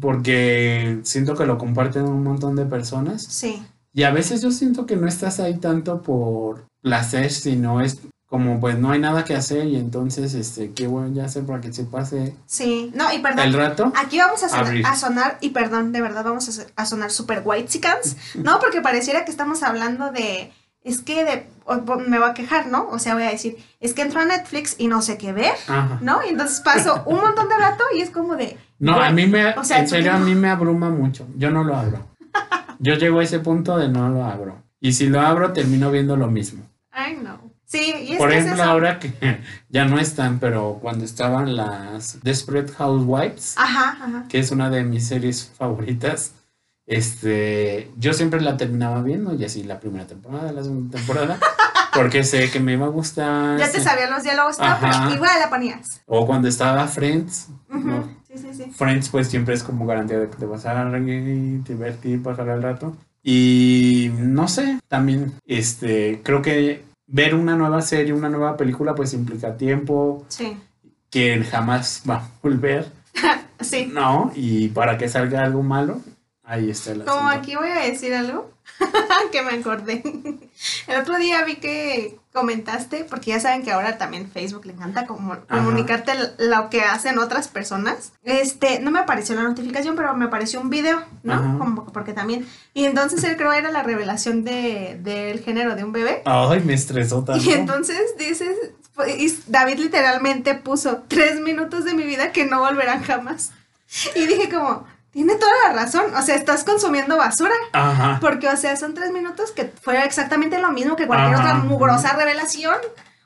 Porque 0.00 1.00
siento 1.02 1.34
que 1.34 1.44
lo 1.46 1.58
comparten 1.58 2.04
un 2.04 2.22
montón 2.22 2.54
de 2.56 2.64
personas. 2.66 3.22
Sí, 3.24 3.62
Y 3.92 4.04
a 4.04 4.10
veces 4.12 4.42
yo 4.42 4.52
siento 4.52 4.86
que 4.86 4.94
no 4.96 5.08
estás 5.08 5.40
ahí 5.40 5.56
tanto 5.58 6.02
por 6.02 6.66
placer, 6.82 7.32
sino 7.32 7.80
es 7.80 7.98
como 8.28 8.60
pues 8.60 8.78
no 8.78 8.90
hay 8.90 8.98
nada 9.00 9.24
que 9.24 9.34
hacer 9.34 9.66
y 9.66 9.76
entonces 9.76 10.34
este 10.34 10.72
qué 10.72 10.86
voy 10.86 11.18
a 11.18 11.24
hacer 11.24 11.44
para 11.44 11.60
que 11.62 11.72
se 11.72 11.84
pase 11.84 12.36
sí. 12.46 12.92
No, 12.94 13.12
y 13.12 13.20
perdón. 13.20 13.46
el 13.46 13.54
rato. 13.54 13.92
Aquí 13.96 14.18
vamos 14.18 14.42
a 14.44 14.48
sonar, 14.50 14.66
Abrir. 14.66 14.86
a 14.86 14.94
sonar, 14.96 15.38
y 15.40 15.50
perdón, 15.50 15.92
de 15.92 16.02
verdad 16.02 16.24
vamos 16.24 16.46
a, 16.48 16.52
so- 16.52 16.66
a 16.76 16.84
sonar 16.86 17.10
super 17.10 17.42
white 17.44 17.68
¿no? 18.34 18.60
Porque 18.60 18.82
pareciera 18.82 19.24
que 19.24 19.30
estamos 19.30 19.62
hablando 19.62 20.12
de, 20.12 20.52
es 20.84 21.00
que 21.00 21.24
de, 21.24 21.46
me 22.06 22.18
voy 22.18 22.28
a 22.28 22.34
quejar, 22.34 22.66
¿no? 22.66 22.88
O 22.90 22.98
sea, 22.98 23.14
voy 23.14 23.22
a 23.24 23.30
decir, 23.30 23.56
es 23.80 23.94
que 23.94 24.02
entro 24.02 24.20
a 24.20 24.26
Netflix 24.26 24.76
y 24.78 24.88
no 24.88 25.00
sé 25.00 25.16
qué 25.16 25.32
ver, 25.32 25.54
Ajá. 25.66 25.98
¿no? 26.02 26.20
Y 26.24 26.28
entonces 26.28 26.60
paso 26.60 27.02
un 27.06 27.20
montón 27.20 27.48
de 27.48 27.56
rato 27.56 27.82
y 27.96 28.02
es 28.02 28.10
como 28.10 28.36
de... 28.36 28.58
No, 28.78 29.00
a 29.00 29.10
mí 29.10 29.26
me 29.26 29.54
O 29.54 29.64
sea, 29.64 29.80
en 29.80 29.88
serio 29.88 30.12
a 30.12 30.18
mí 30.18 30.34
me 30.34 30.50
abruma 30.50 30.90
mucho. 30.90 31.26
Yo 31.36 31.50
no 31.50 31.64
lo 31.64 31.74
abro. 31.76 32.06
Yo 32.78 32.94
llego 32.94 33.20
a 33.20 33.24
ese 33.24 33.40
punto 33.40 33.76
de 33.78 33.88
no 33.88 34.08
lo 34.10 34.24
abro. 34.24 34.62
Y 34.80 34.92
si 34.92 35.08
lo 35.08 35.20
abro 35.20 35.52
termino 35.52 35.90
viendo 35.90 36.16
lo 36.16 36.28
mismo. 36.28 36.62
Ay, 36.92 37.18
no. 37.22 37.47
Sí, 37.70 37.92
y 38.08 38.12
es 38.12 38.18
Por 38.18 38.30
que 38.30 38.36
ejemplo, 38.38 38.54
es 38.54 38.60
eso. 38.60 38.70
ahora 38.70 38.98
que 38.98 39.12
ya 39.68 39.84
no 39.84 39.98
están, 40.00 40.38
pero 40.38 40.78
cuando 40.80 41.04
estaban 41.04 41.54
las 41.54 42.18
Desperate 42.22 42.72
Housewives, 42.72 43.54
Ajá, 43.58 43.90
ajá. 44.02 44.24
que 44.28 44.38
es 44.38 44.50
una 44.50 44.70
de 44.70 44.84
mis 44.84 45.06
series 45.06 45.52
favoritas, 45.56 46.32
este, 46.86 47.90
yo 47.98 48.14
siempre 48.14 48.40
la 48.40 48.56
terminaba 48.56 49.02
viendo 49.02 49.34
y 49.34 49.44
así 49.44 49.62
la 49.62 49.78
primera 49.78 50.06
temporada, 50.06 50.50
la 50.52 50.62
segunda 50.62 50.96
temporada, 50.96 51.38
porque 51.94 52.24
sé 52.24 52.50
que 52.50 52.58
me 52.60 52.72
iba 52.72 52.86
a 52.86 52.88
gustar. 52.88 53.58
Ya 53.58 53.70
te 53.70 53.80
sabían 53.80 54.10
los 54.10 54.22
diálogos, 54.22 54.56
pero 54.58 55.14
igual 55.14 55.38
la 55.38 55.50
ponías. 55.50 56.00
O 56.06 56.26
cuando 56.26 56.48
estaba 56.48 56.86
Friends, 56.88 57.48
Ujú, 57.68 57.78
¿no? 57.80 58.08
Sí, 58.26 58.38
sí, 58.38 58.54
sí. 58.54 58.70
Friends 58.70 59.10
pues 59.10 59.28
siempre 59.28 59.54
es 59.54 59.62
como 59.62 59.84
garantía 59.86 60.18
de 60.18 60.30
que 60.30 60.36
te 60.36 60.46
vas 60.46 60.64
a 60.64 60.84
reír, 60.84 61.62
divertir, 61.64 62.22
pasar 62.22 62.48
el 62.48 62.62
rato. 62.62 62.96
Y 63.22 64.10
no 64.16 64.48
sé, 64.48 64.78
también 64.88 65.34
este, 65.44 66.22
creo 66.24 66.40
que 66.40 66.87
ver 67.08 67.34
una 67.34 67.56
nueva 67.56 67.82
serie, 67.82 68.12
una 68.12 68.28
nueva 68.28 68.56
película 68.56 68.94
pues 68.94 69.12
implica 69.14 69.56
tiempo 69.56 70.24
Sí, 70.28 70.56
que 71.10 71.42
jamás 71.42 72.02
va 72.08 72.16
a 72.16 72.28
volver, 72.42 72.92
sí. 73.60 73.90
¿no? 73.92 74.30
Y 74.36 74.68
para 74.68 74.96
que 74.96 75.08
salga 75.08 75.42
algo 75.42 75.62
malo, 75.62 76.00
Ahí 76.48 76.70
está 76.70 76.92
el 76.92 77.04
Como 77.04 77.28
aquí 77.28 77.56
voy 77.56 77.68
a 77.68 77.80
decir 77.80 78.14
algo 78.14 78.50
que 79.32 79.42
me 79.42 79.52
acordé. 79.52 80.02
El 80.86 81.00
otro 81.00 81.16
día 81.18 81.44
vi 81.44 81.56
que 81.56 82.18
comentaste, 82.32 83.04
porque 83.04 83.30
ya 83.32 83.40
saben 83.40 83.62
que 83.64 83.72
ahora 83.72 83.98
también 83.98 84.30
Facebook 84.30 84.64
le 84.66 84.72
encanta 84.72 85.06
como 85.06 85.36
comunicarte 85.48 86.12
l- 86.12 86.30
lo 86.38 86.70
que 86.70 86.82
hacen 86.82 87.18
otras 87.18 87.48
personas. 87.48 88.12
Este, 88.22 88.78
no 88.80 88.90
me 88.92 89.00
apareció 89.00 89.34
la 89.34 89.42
notificación, 89.42 89.96
pero 89.96 90.14
me 90.14 90.26
apareció 90.26 90.60
un 90.60 90.70
video, 90.70 91.02
¿no? 91.24 91.34
Ajá. 91.34 91.54
Como 91.58 91.84
porque 91.92 92.12
también. 92.12 92.46
Y 92.74 92.84
entonces 92.84 93.24
él 93.24 93.36
creo 93.36 93.52
era 93.52 93.70
la 93.72 93.82
revelación 93.82 94.44
de, 94.44 94.98
del 95.02 95.40
género 95.40 95.74
de 95.74 95.82
un 95.84 95.92
bebé. 95.92 96.22
Ay, 96.24 96.60
me 96.64 96.74
estresó 96.74 97.24
tanto. 97.24 97.42
Y 97.44 97.52
entonces 97.52 98.00
dices, 98.18 98.56
pues, 98.94 99.18
y 99.18 99.42
David 99.50 99.78
literalmente 99.78 100.54
puso 100.54 101.02
tres 101.08 101.40
minutos 101.40 101.84
de 101.84 101.94
mi 101.94 102.04
vida 102.04 102.30
que 102.32 102.44
no 102.44 102.60
volverán 102.60 103.02
jamás. 103.02 103.50
Y 104.14 104.26
dije 104.26 104.48
como, 104.48 104.84
tiene 105.18 105.34
toda 105.34 105.50
la 105.66 105.72
razón, 105.82 106.04
o 106.16 106.22
sea, 106.22 106.36
estás 106.36 106.62
consumiendo 106.62 107.16
basura. 107.16 107.50
Ajá. 107.72 108.18
Porque, 108.20 108.46
o 108.48 108.56
sea, 108.56 108.76
son 108.76 108.94
tres 108.94 109.10
minutos 109.10 109.50
que 109.50 109.64
fue 109.82 110.04
exactamente 110.04 110.60
lo 110.60 110.70
mismo 110.70 110.94
que 110.94 111.08
cualquier 111.08 111.34
Ajá. 111.34 111.42
otra 111.42 111.54
mugrosa 111.64 112.12
revelación. 112.16 112.76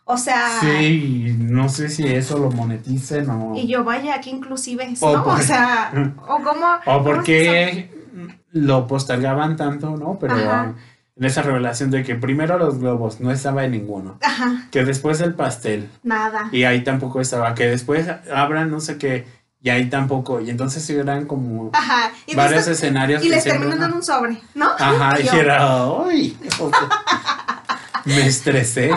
O 0.04 0.16
sea, 0.16 0.48
Sí, 0.62 1.36
no 1.38 1.68
sé 1.68 1.90
si 1.90 2.06
eso 2.06 2.38
lo 2.38 2.50
moneticen 2.50 3.28
o. 3.28 3.52
y 3.56 3.68
yo, 3.68 3.84
vaya, 3.84 4.18
que 4.22 4.30
inclusive 4.30 4.94
O 5.00 5.12
¿no? 5.18 5.22
por- 5.22 5.34
O 5.38 5.42
sea, 5.42 5.92
o 6.26 6.38
cómo... 6.42 6.66
O 6.86 7.04
por 7.04 7.22
qué 7.24 7.90
lo 8.52 8.86
postergaban 8.86 9.56
tanto, 9.58 9.94
¿no? 9.98 10.16
Pero 10.18 10.34
Ajá. 10.34 10.72
en 11.16 11.24
esa 11.26 11.42
revelación 11.42 11.90
de 11.90 12.02
que 12.04 12.14
primero 12.14 12.56
los 12.56 12.78
globos 12.78 13.20
no 13.20 13.30
estaba 13.30 13.64
en 13.66 13.72
ninguno. 13.72 14.16
Ajá, 14.22 14.66
Que 14.70 14.82
después 14.86 15.20
el 15.20 15.34
pastel. 15.34 15.90
nada. 16.02 16.48
Y 16.52 16.64
ahí 16.64 16.82
tampoco 16.84 17.20
estaba. 17.20 17.54
Que 17.54 17.66
después 17.66 18.06
abran 18.34 18.70
no 18.70 18.80
sé 18.80 18.96
qué. 18.96 19.26
Y 19.62 19.70
ahí 19.70 19.88
tampoco. 19.88 20.40
Y 20.40 20.50
entonces 20.50 20.88
eran 20.90 21.26
como 21.26 21.70
Ajá. 21.72 22.10
Y 22.26 22.34
varios 22.34 22.66
escenarios 22.66 23.22
Y 23.22 23.28
que 23.28 23.34
les 23.36 23.44
terminan 23.44 23.78
dando 23.78 23.96
un 23.96 24.02
sobre, 24.02 24.38
¿no? 24.54 24.70
Ajá, 24.78 25.20
y 25.20 25.24
yo, 25.26 25.32
era. 25.34 25.84
¡Ay! 26.08 26.36
me 28.04 28.26
estresé. 28.26 28.90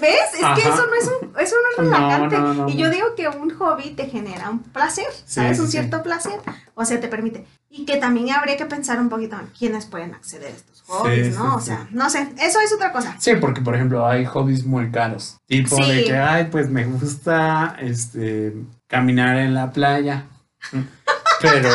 ¿Ves? 0.00 0.34
Es 0.34 0.40
que 0.40 0.60
eso 0.68 0.86
no 0.86 0.94
es 0.94 1.06
un, 1.22 1.40
eso 1.40 1.54
no 1.78 1.84
es 1.84 1.90
No, 1.90 1.96
relajante. 1.96 2.38
no, 2.38 2.54
no, 2.54 2.68
y 2.68 2.76
yo 2.76 2.90
digo 2.90 3.14
que 3.16 3.28
un 3.28 3.50
hobby 3.56 3.90
te 3.90 4.06
genera 4.06 4.50
un 4.50 4.58
placer, 4.58 5.06
Sí, 5.10 5.22
¿sabes? 5.26 5.56
sí, 5.56 5.60
un 5.62 5.66
sí. 5.68 5.72
cierto 5.72 6.02
placer. 6.02 6.38
O 6.74 6.84
sea, 6.84 7.00
te 7.00 7.08
permite. 7.08 7.46
Y 7.70 7.86
que 7.86 7.96
también 7.96 8.30
habría 8.32 8.56
que 8.56 8.66
pensar 8.66 9.00
un 9.00 9.08
poquito 9.08 9.36
en 9.40 9.46
quiénes 9.58 9.86
pueden 9.86 10.14
acceder 10.14 10.52
a 10.52 10.56
estos 10.56 10.82
hobbies, 10.82 11.34
Sí, 11.34 11.40
¿no? 11.40 11.44
sí, 11.52 11.56
o 11.56 11.60
sí. 11.60 11.66
sea, 11.66 11.86
no 11.92 12.10
sé, 12.10 12.28
eso 12.40 12.60
es 12.60 12.72
otra 12.74 12.92
cosa. 12.92 13.16
Sí, 13.18 13.32
porque 13.40 13.62
por 13.62 13.74
ejemplo 13.74 14.06
hay 14.06 14.24
hobbies 14.26 14.64
muy 14.66 14.90
caros. 14.90 15.38
Tipo 15.46 15.76
de 15.76 16.00
Sí. 16.00 16.04
que, 16.04 16.16
ay, 16.18 16.48
pues 16.50 16.68
me 16.68 16.84
gusta 16.84 17.76
este 17.80 18.54
caminar 18.94 19.36
en 19.38 19.54
la 19.54 19.72
playa. 19.72 20.24
Pero 21.42 21.68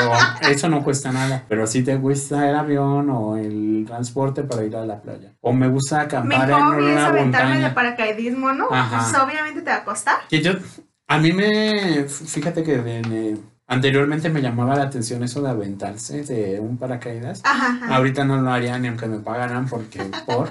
eso 0.50 0.70
no 0.70 0.84
cuesta 0.84 1.12
nada. 1.12 1.44
Pero 1.50 1.68
sí 1.68 1.84
te 1.84 2.00
cuesta 2.00 2.50
el 2.50 2.56
avión 2.56 3.10
o 3.10 3.36
el 3.38 3.84
transporte 3.86 4.44
para 4.44 4.64
ir 4.64 4.76
a 4.76 4.86
la 4.86 5.02
playa. 5.02 5.34
O 5.42 5.52
me 5.54 5.68
gusta 5.68 5.98
Mi 5.98 6.04
acampar 6.06 6.50
en 6.50 6.56
hobby 6.60 6.86
es 6.86 6.92
una 6.94 7.08
aventarme 7.08 7.60
de 7.60 7.70
paracaidismo, 7.72 8.54
¿no? 8.54 8.68
Ajá. 8.72 9.00
Pues 9.12 9.22
obviamente 9.22 9.62
te 9.62 9.70
va 9.70 9.78
a 9.78 9.84
costar. 9.84 10.16
Que 10.30 10.42
yo, 10.42 10.54
a 11.08 11.18
mí 11.18 11.34
me, 11.34 12.06
fíjate 12.08 12.64
que 12.64 12.78
de- 12.78 13.38
anteriormente 13.68 14.30
me 14.30 14.42
llamaba 14.42 14.76
la 14.76 14.84
atención 14.84 15.24
eso 15.24 15.42
de 15.42 15.50
aventarse 15.50 16.24
de 16.24 16.60
un 16.60 16.78
paracaídas. 16.78 17.42
Ajá, 17.44 17.78
ajá. 17.84 17.96
Ahorita 17.98 18.24
no 18.24 18.38
lo 18.42 18.52
haría 18.52 18.80
ni 18.80 18.88
aunque 18.88 19.08
me 19.08 19.20
pagaran 19.20 19.68
porque 19.68 20.02
por. 20.26 20.50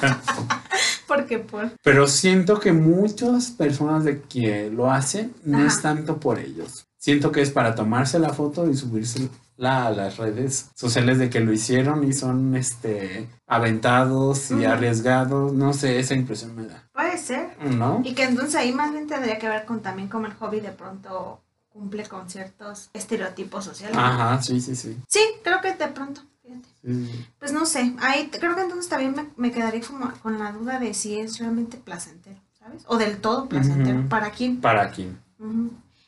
Porque 1.06 1.38
por. 1.38 1.70
Pero 1.82 2.06
siento 2.06 2.58
que 2.60 2.72
muchas 2.72 3.50
personas 3.50 4.04
de 4.04 4.22
que 4.22 4.70
lo 4.70 4.90
hacen 4.90 5.34
no 5.44 5.58
Ajá. 5.58 5.66
es 5.66 5.82
tanto 5.82 6.18
por 6.18 6.38
ellos. 6.38 6.86
Siento 6.98 7.30
que 7.30 7.42
es 7.42 7.50
para 7.50 7.74
tomarse 7.74 8.18
la 8.18 8.30
foto 8.30 8.68
y 8.68 8.74
subirse 8.74 9.28
a 9.58 9.90
las 9.90 10.16
redes 10.18 10.70
sociales 10.74 11.18
de 11.18 11.30
que 11.30 11.40
lo 11.40 11.52
hicieron 11.52 12.04
y 12.04 12.12
son 12.12 12.56
este 12.56 13.28
aventados 13.46 14.50
y 14.50 14.64
arriesgados. 14.64 15.52
No 15.52 15.72
sé, 15.72 15.98
esa 15.98 16.14
impresión 16.14 16.54
me 16.56 16.66
da. 16.66 16.88
Puede 16.92 17.16
ser. 17.16 17.50
¿No? 17.62 18.00
Y 18.04 18.14
que 18.14 18.24
entonces 18.24 18.54
ahí 18.56 18.72
más 18.72 18.92
bien 18.92 19.06
tendría 19.06 19.38
que 19.38 19.48
ver 19.48 19.64
con 19.64 19.80
también 19.80 20.08
como 20.08 20.26
el 20.26 20.34
hobby 20.34 20.60
de 20.60 20.72
pronto 20.72 21.40
cumple 21.76 22.06
con 22.06 22.28
ciertos 22.30 22.90
estereotipos 22.94 23.64
sociales. 23.64 23.96
Ajá, 23.96 24.42
sí, 24.42 24.60
sí, 24.60 24.74
sí. 24.74 24.96
Sí, 25.06 25.20
creo 25.44 25.60
que 25.60 25.74
de 25.74 25.88
pronto, 25.88 26.22
fíjate. 26.42 26.68
Sí. 26.82 27.26
Pues 27.38 27.52
no 27.52 27.66
sé, 27.66 27.94
ahí 28.00 28.30
creo 28.30 28.54
que 28.54 28.62
entonces 28.62 28.88
también 28.88 29.14
me, 29.14 29.28
me 29.36 29.52
quedaría 29.52 29.82
como 29.82 30.10
con 30.22 30.38
la 30.38 30.52
duda 30.52 30.78
de 30.78 30.94
si 30.94 31.18
es 31.18 31.38
realmente 31.38 31.76
placentero, 31.76 32.40
¿sabes? 32.58 32.84
O 32.86 32.96
del 32.96 33.18
todo 33.18 33.46
placentero. 33.48 34.08
¿Para 34.08 34.30
quién? 34.30 34.60
¿Para 34.60 34.90
quién? 34.90 35.20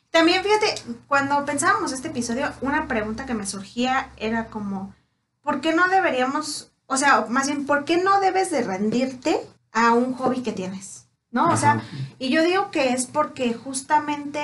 También 0.09 0.43
fíjate, 0.43 0.73
cuando 1.07 1.45
pensábamos 1.45 1.91
este 1.91 2.07
episodio, 2.07 2.51
una 2.61 2.87
pregunta 2.87 3.27
que 3.27 3.35
me 3.35 3.45
surgía 3.45 4.09
era 4.17 4.47
como, 4.47 4.95
¿por 5.43 5.61
qué 5.61 5.73
no 5.73 5.87
deberíamos, 5.87 6.71
o 6.87 6.97
sea, 6.97 7.27
más 7.29 7.45
bien, 7.45 7.67
¿por 7.67 7.85
qué 7.85 7.97
no 7.97 8.19
debes 8.19 8.49
de 8.49 8.63
rendirte 8.63 9.39
a 9.71 9.93
un 9.93 10.15
hobby 10.15 10.41
que 10.41 10.51
tienes? 10.51 11.05
¿No? 11.31 11.49
O 11.49 11.57
sea, 11.57 11.83
y 12.17 12.31
yo 12.31 12.43
digo 12.43 12.71
que 12.71 12.89
es 12.89 13.05
porque 13.05 13.53
justamente 13.53 14.41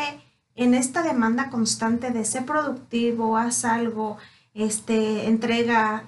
en 0.55 0.74
esta 0.74 1.03
demanda 1.03 1.50
constante 1.50 2.12
de 2.12 2.25
ser 2.25 2.45
productivo, 2.45 3.38
haz 3.38 3.65
algo, 3.65 4.17
este, 4.53 5.27
entrega, 5.27 6.03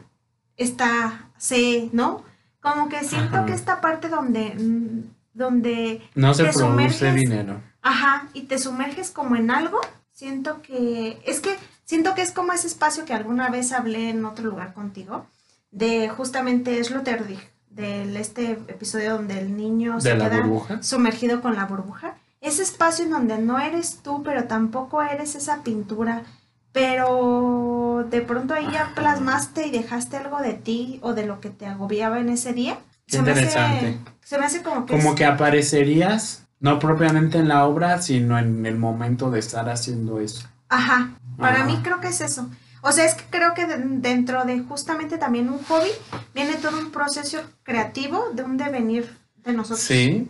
está, 0.56 1.30
sé, 1.38 1.90
¿no? 1.94 2.24
Como 2.62 2.90
que 2.90 3.04
siento 3.04 3.38
Ajá. 3.38 3.46
que 3.46 3.54
esta 3.54 3.82
parte 3.82 4.10
donde, 4.10 4.56
mm, 4.56 5.04
donde 5.34 6.02
no 6.16 6.34
se 6.34 6.46
te 6.46 6.54
produce 6.54 6.66
sumerges- 7.12 7.14
dinero. 7.16 7.62
Ajá, 7.82 8.28
y 8.34 8.44
te 8.44 8.58
sumerges 8.58 9.12
como 9.12 9.36
en 9.36 9.52
algo. 9.52 9.80
Siento 10.12 10.62
que 10.62 11.22
es 11.26 11.40
que 11.40 11.56
siento 11.86 12.16
que 12.16 12.22
es 12.24 12.32
como 12.32 12.52
ese 12.54 12.68
espacio 12.68 13.06
que 13.06 13.14
alguna 13.14 13.50
vez 13.50 13.72
hablé 13.72 14.10
en 14.10 14.26
otro 14.26 14.46
lugar 14.46 14.74
contigo 14.74 15.28
de 15.72 16.10
justamente 16.10 16.84
Sloterdijk, 16.84 17.40
del 17.70 18.18
este 18.18 18.52
episodio 18.54 19.14
donde 19.14 19.40
el 19.40 19.56
niño 19.56 20.02
se 20.02 20.10
De 20.10 20.16
la 20.18 20.30
queda 20.30 20.42
burbuja. 20.42 20.82
sumergido 20.82 21.40
con 21.42 21.56
la 21.56 21.66
burbuja. 21.66 22.16
Ese 22.42 22.64
espacio 22.64 23.06
en 23.06 23.12
donde 23.12 23.38
no 23.40 23.60
eres 23.60 24.00
tú, 24.04 24.22
pero 24.24 24.44
tampoco 24.46 25.02
eres 25.02 25.36
esa 25.36 25.64
pintura, 25.64 26.24
pero 26.72 28.06
de 28.10 28.22
pronto 28.22 28.54
ahí 28.54 28.68
ya 28.72 28.92
plasmaste 28.96 29.68
y 29.68 29.72
dejaste 29.72 30.18
algo 30.18 30.40
de 30.40 30.54
ti 30.54 31.00
o 31.02 31.14
de 31.14 31.26
lo 31.26 31.40
que 31.42 31.50
te 31.50 31.66
agobiaba 31.66 32.20
en 32.20 32.30
ese 32.30 32.54
día. 32.54 32.78
Qué 33.08 33.22
me 33.22 33.32
hace- 33.32 33.42
interesante. 33.42 33.98
se 34.24 34.38
me 34.38 34.46
hace 34.46 34.62
como 34.62 34.86
que 34.86 34.94
Como 34.96 35.10
es- 35.12 35.16
que 35.16 35.26
aparecerías, 35.26 36.44
no 36.60 36.78
propiamente 36.80 37.38
en 37.40 37.48
la 37.48 37.66
obra, 37.66 38.02
sino 38.02 38.38
en 38.38 38.66
el 38.66 38.78
momento 38.78 39.32
de 39.32 39.40
estar 39.40 39.70
haciendo 39.70 40.20
eso. 40.20 40.48
Ajá, 40.70 41.12
para 41.38 41.58
Ajá. 41.58 41.66
mí 41.66 41.80
creo 41.84 42.00
que 42.02 42.10
es 42.10 42.22
eso. 42.22 42.50
O 42.84 42.92
sea, 42.92 43.06
es 43.06 43.16
que 43.16 43.24
creo 43.30 43.54
que 43.54 43.66
de- 43.66 43.78
dentro 43.80 44.46
de 44.46 44.60
justamente 44.60 45.18
también 45.18 45.50
un 45.50 45.64
hobby 45.64 45.90
viene 46.36 46.54
todo 46.56 46.78
un 46.78 46.92
proceso 46.92 47.40
creativo 47.64 48.26
de 48.34 48.44
un 48.44 48.58
devenir 48.58 49.18
de 49.44 49.54
nosotros. 49.54 49.80
Sí, 49.80 50.28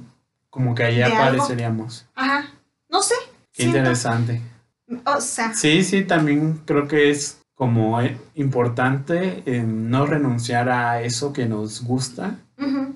como 0.50 0.74
que 0.75 0.84
ahí 0.84 0.96
De 0.98 1.04
algo. 1.06 1.18
apareceríamos. 1.18 2.06
Ajá, 2.16 2.46
no 2.89 3.01
sé. 3.01 3.16
Qué 3.54 3.63
siento- 3.63 3.77
interesante. 3.80 4.42
O 5.06 5.20
sea, 5.20 5.54
Sí, 5.54 5.84
sí, 5.84 6.04
también 6.04 6.62
creo 6.66 6.88
que 6.88 7.10
es 7.10 7.39
como 7.56 8.00
eh, 8.01 8.18
importante 8.36 9.44
eh, 9.46 9.63
no 9.63 10.06
renunciar 10.06 10.70
a 10.70 11.01
eso 11.01 11.34
que 11.34 11.46
nos 11.46 11.84
gusta 11.84 12.38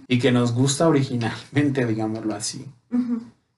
y 0.08 0.20
que 0.20 0.32
nos 0.32 0.54
gusta 0.54 0.88
originalmente, 0.88 1.86
digámoslo 1.88 2.34
así. 2.36 2.66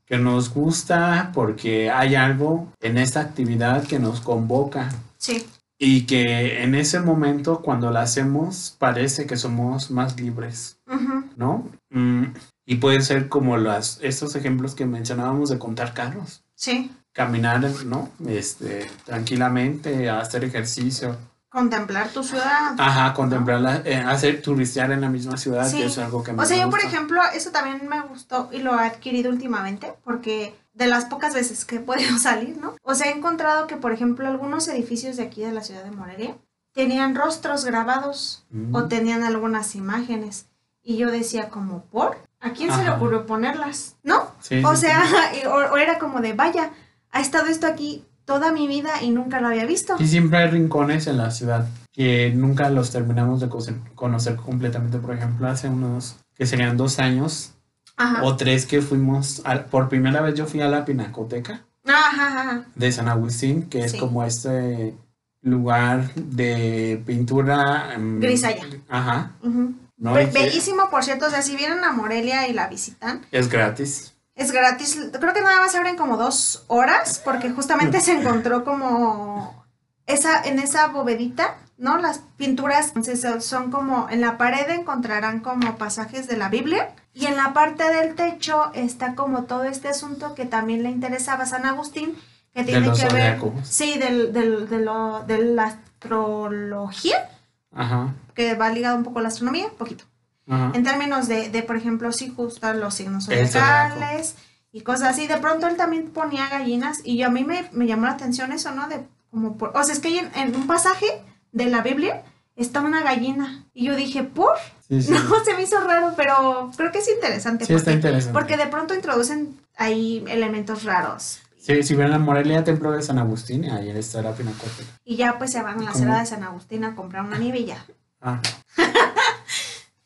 Que 0.06 0.18
nos 0.18 0.54
gusta 0.54 1.32
porque 1.34 1.90
hay 1.92 2.16
algo 2.16 2.68
en 2.82 2.98
esta 2.98 3.22
actividad 3.22 3.84
que 3.86 4.00
nos 4.00 4.20
convoca 4.22 4.90
sí, 5.18 5.46
y 5.80 6.06
que 6.06 6.62
en 6.64 6.76
ese 6.76 7.00
momento 7.00 7.62
cuando 7.62 7.90
la 7.92 8.02
hacemos 8.02 8.76
parece 8.80 9.26
que 9.26 9.38
somos 9.38 9.92
más 9.92 10.20
libres, 10.20 10.78
ujú, 10.88 11.24
¿no? 11.38 11.70
Mm, 11.90 12.26
y 12.66 12.76
puede 12.76 13.02
ser 13.02 13.30
como 13.30 13.58
las, 13.58 14.00
estos 14.02 14.36
ejemplos 14.36 14.76
que 14.76 14.86
mencionábamos 14.86 15.50
de 15.50 15.60
contar 15.60 15.94
carros. 15.94 16.44
sí. 16.56 16.92
caminar, 17.16 17.62
¿no? 17.86 18.10
Este, 18.28 18.90
tranquilamente, 19.06 20.10
hacer 20.10 20.44
ejercicio. 20.44 21.16
Contemplar 21.50 22.10
tu 22.10 22.24
ciudad. 22.24 22.74
Ajá, 22.80 23.14
contemplarla, 23.14 23.84
eh, 23.86 23.96
hacer 23.98 24.42
turistear 24.42 24.92
en 24.92 25.02
la 25.02 25.10
misma 25.10 25.38
ciudad, 25.38 25.68
Sí. 25.70 25.78
que 25.78 25.86
es 25.86 25.98
algo 26.00 26.24
que 26.24 26.34
me 26.34 26.42
O 26.42 26.46
sea, 26.46 26.58
yo 26.58 26.70
por 26.72 26.80
ejemplo, 26.80 27.22
eso 27.36 27.52
también 27.52 27.88
me 27.88 28.02
gustó 28.02 28.50
y 28.52 28.58
lo 28.60 28.74
he 28.80 28.86
adquirido 28.86 29.30
últimamente 29.30 29.94
porque 30.04 30.56
de 30.74 30.88
las 30.88 31.06
pocas 31.06 31.36
veces 31.36 31.66
que 31.66 31.76
he 31.76 31.80
podido 31.80 32.18
salir, 32.18 32.58
¿no? 32.58 32.76
O 32.82 32.96
sea, 32.96 33.12
he 33.12 33.16
encontrado 33.16 33.68
que, 33.68 33.78
por 33.78 33.92
ejemplo, 33.94 34.28
algunos 34.28 34.68
edificios 34.68 35.16
de 35.18 35.24
aquí 35.24 35.42
de 35.42 35.52
la 35.52 35.62
ciudad 35.62 35.84
de 35.84 35.92
Morelia 35.92 36.36
tenían 36.74 37.14
rostros 37.16 37.64
grabados 37.64 38.44
Mm. 38.50 38.74
o 38.74 38.88
tenían 38.88 39.24
algunas 39.24 39.76
imágenes 39.76 40.48
y 40.82 40.98
yo 40.98 41.12
decía 41.12 41.50
como, 41.50 41.84
¿por? 41.86 42.18
¿A 42.44 42.52
quién 42.52 42.72
se 42.72 42.84
le 42.84 42.90
ocurrió 42.92 43.26
ponerlas? 43.26 43.96
¿No? 44.04 44.32
Sí, 44.42 44.62
O 44.64 44.76
sí, 44.76 44.82
sea, 44.82 45.02
sí. 45.34 45.40
o, 45.48 45.54
o 45.74 45.78
era 45.78 45.98
como 45.98 46.20
de, 46.22 46.34
vaya, 46.34 46.72
ha 47.12 47.22
estado 47.22 47.48
esto 47.48 47.68
aquí 47.68 48.04
toda 48.26 48.52
mi 48.52 48.68
vida 48.68 49.02
y 49.02 49.10
nunca 49.12 49.40
lo 49.42 49.48
había 49.48 49.66
visto. 49.66 49.96
Y 50.00 50.08
siempre 50.08 50.40
hay 50.40 50.50
rincones 50.50 51.08
en 51.08 51.18
la 51.18 51.32
ciudad 51.32 51.68
que 51.92 52.32
nunca 52.36 52.70
los 52.70 52.92
terminamos 52.92 53.40
de 53.42 53.50
conocer, 53.96 54.36
completamente. 54.36 54.98
Por 55.00 55.14
ejemplo, 55.16 55.48
hace 55.48 55.70
unos, 55.70 56.16
que 56.36 56.46
serían 56.46 56.76
dos 56.78 57.00
años 57.00 57.54
Ajá. 57.98 58.24
o 58.24 58.36
tres 58.36 58.66
que 58.66 58.82
fuimos, 58.82 59.42
a- 59.46 59.64
por 59.66 59.90
primera 59.90 60.22
vez 60.22 60.36
yo 60.36 60.46
fui 60.48 60.62
a 60.62 60.68
la 60.68 60.84
Pinacoteca 60.86 61.62
Ajá, 61.86 62.28
ajá, 62.40 62.66
de 62.76 62.92
San 62.92 63.08
Agustín, 63.10 63.70
que 63.70 63.82
es 63.84 63.94
como 63.94 64.24
este 64.24 64.96
lugar 65.42 66.14
de 66.16 67.02
pintura. 67.06 67.96
mm, 68.00 68.20
Grisalla. 68.22 68.64
Ajá. 68.90 69.32
Ujú. 69.44 69.74
Bellísimo, 70.12 70.90
por 70.90 71.04
cierto, 71.04 71.28
o 71.28 71.30
sea, 71.30 71.42
si 71.42 71.56
vienen 71.56 71.84
a 71.84 71.92
Morelia 71.92 72.48
y 72.48 72.54
la 72.54 72.68
visitan, 72.68 73.26
Es 73.32 73.48
gratis. 73.50 74.14
es 74.36 74.52
gratis. 74.52 75.00
Creo 75.20 75.34
que 75.34 75.42
nada 75.42 75.62
más 75.62 75.74
abren 75.76 75.96
como 75.96 76.18
dos 76.18 76.66
horas, 76.68 77.22
porque 77.24 77.50
justamente 77.52 78.02
se 78.02 78.12
encontró 78.14 78.64
como 78.66 79.66
esa, 80.06 80.42
en 80.44 80.60
esa 80.60 80.88
bovedita, 80.88 81.56
¿no? 81.78 81.98
Las 81.98 82.20
pinturas 82.38 82.88
entonces, 82.96 83.46
son 83.46 83.72
como, 83.72 84.08
en 84.10 84.22
la 84.22 84.38
pared 84.38 84.70
encontrarán 84.70 85.40
como 85.40 85.78
pasajes 85.78 86.28
de 86.28 86.38
la 86.38 86.50
Biblia, 86.50 86.94
y 87.14 87.28
en 87.28 87.36
la 87.38 87.54
parte 87.54 87.84
del 87.94 88.16
techo 88.16 88.72
está 88.74 89.16
como 89.16 89.44
todo 89.44 89.64
este 89.66 89.88
asunto 89.88 90.34
que 90.36 90.46
también 90.46 90.84
le 90.84 90.90
interesaba 90.90 91.44
a 91.44 91.46
San 91.46 91.66
Agustín, 91.66 92.18
que 92.54 92.64
tiene 92.64 92.92
que 92.92 93.02
ver, 93.06 93.40
zodiacos. 93.40 93.68
sí, 93.68 93.98
del, 93.98 94.34
del, 94.34 94.68
de, 94.70 94.80
lo, 94.80 95.24
de 95.26 95.38
la 95.40 95.64
astrología, 95.66 97.30
Ajá. 97.76 98.14
que 98.36 98.56
va 98.56 98.70
ligado 98.70 98.96
un 98.98 99.04
poco 99.04 99.20
a 99.20 99.22
la 99.22 99.28
astronomía, 99.30 99.68
poquito. 99.78 100.06
Ajá. 100.48 100.72
En 100.74 100.84
términos 100.84 101.28
de, 101.28 101.50
de, 101.50 101.64
por 101.64 101.76
ejemplo, 101.78 102.12
si 102.12 102.30
justo 102.30 102.74
los 102.74 102.94
signos 102.94 103.26
zodiacales 103.26 104.36
y 104.72 104.82
cosas 104.82 105.10
así. 105.10 105.28
De 105.28 105.38
pronto 105.38 105.68
él 105.68 105.78
también 105.78 106.10
ponía 106.10 106.50
gallinas 106.50 107.02
y 107.04 107.18
yo 107.18 107.28
a 107.28 107.30
mí 107.30 107.44
me, 107.44 107.70
me 107.72 107.88
llamó 107.88 108.06
la 108.08 108.14
atención 108.14 108.52
eso, 108.52 108.72
¿no? 108.72 108.88
De 108.88 109.06
como 109.32 109.58
por, 109.58 109.72
o 109.76 109.84
sea, 109.84 109.94
es 109.94 110.00
que 110.00 110.20
en, 110.20 110.32
en 110.36 110.56
un 110.56 110.68
pasaje 110.68 111.06
de 111.52 111.66
la 111.68 111.82
Biblia 111.82 112.24
está 112.56 112.82
una 112.82 113.02
gallina 113.02 113.66
y 113.74 113.86
yo 113.86 113.96
dije, 113.96 114.24
¿por? 114.24 114.56
Sí, 114.88 115.02
sí. 115.02 115.12
No, 115.30 115.44
se 115.44 115.54
me 115.56 115.64
hizo 115.64 115.80
raro, 115.80 116.14
pero 116.16 116.72
creo 116.76 116.92
que 116.92 117.00
es 117.00 117.10
interesante. 117.10 117.66
Sí, 117.66 117.74
está 117.74 117.86
porque, 117.92 117.96
interesante. 118.08 118.34
porque 118.34 118.58
de 118.58 118.68
pronto 118.68 118.94
introducen 118.94 119.58
ahí 119.78 120.24
elementos 120.28 120.84
raros. 120.84 121.40
Sí, 121.64 121.82
si 121.82 121.96
ven 121.96 122.12
a 122.12 122.20
Morelia, 122.20 122.66
Templo 122.66 122.92
de 122.92 123.02
San 123.02 123.18
Agustín, 123.20 123.70
ahí 123.70 123.90
está 123.90 124.22
la 124.22 124.34
Pinacoteca. 124.34 125.00
Y 125.06 125.16
ya 125.16 125.38
pues 125.38 125.54
se 125.54 125.62
van 125.62 125.80
a 125.80 125.84
la 125.84 125.92
¿Cómo? 125.92 125.96
Sierra 125.96 126.20
de 126.20 126.26
San 126.26 126.44
Agustín 126.44 126.84
a 126.84 126.94
comprar 126.94 127.24
una 127.24 127.38
nieve 127.38 127.60
y 127.60 127.66
ya. 127.68 127.86
Ah. 128.20 128.42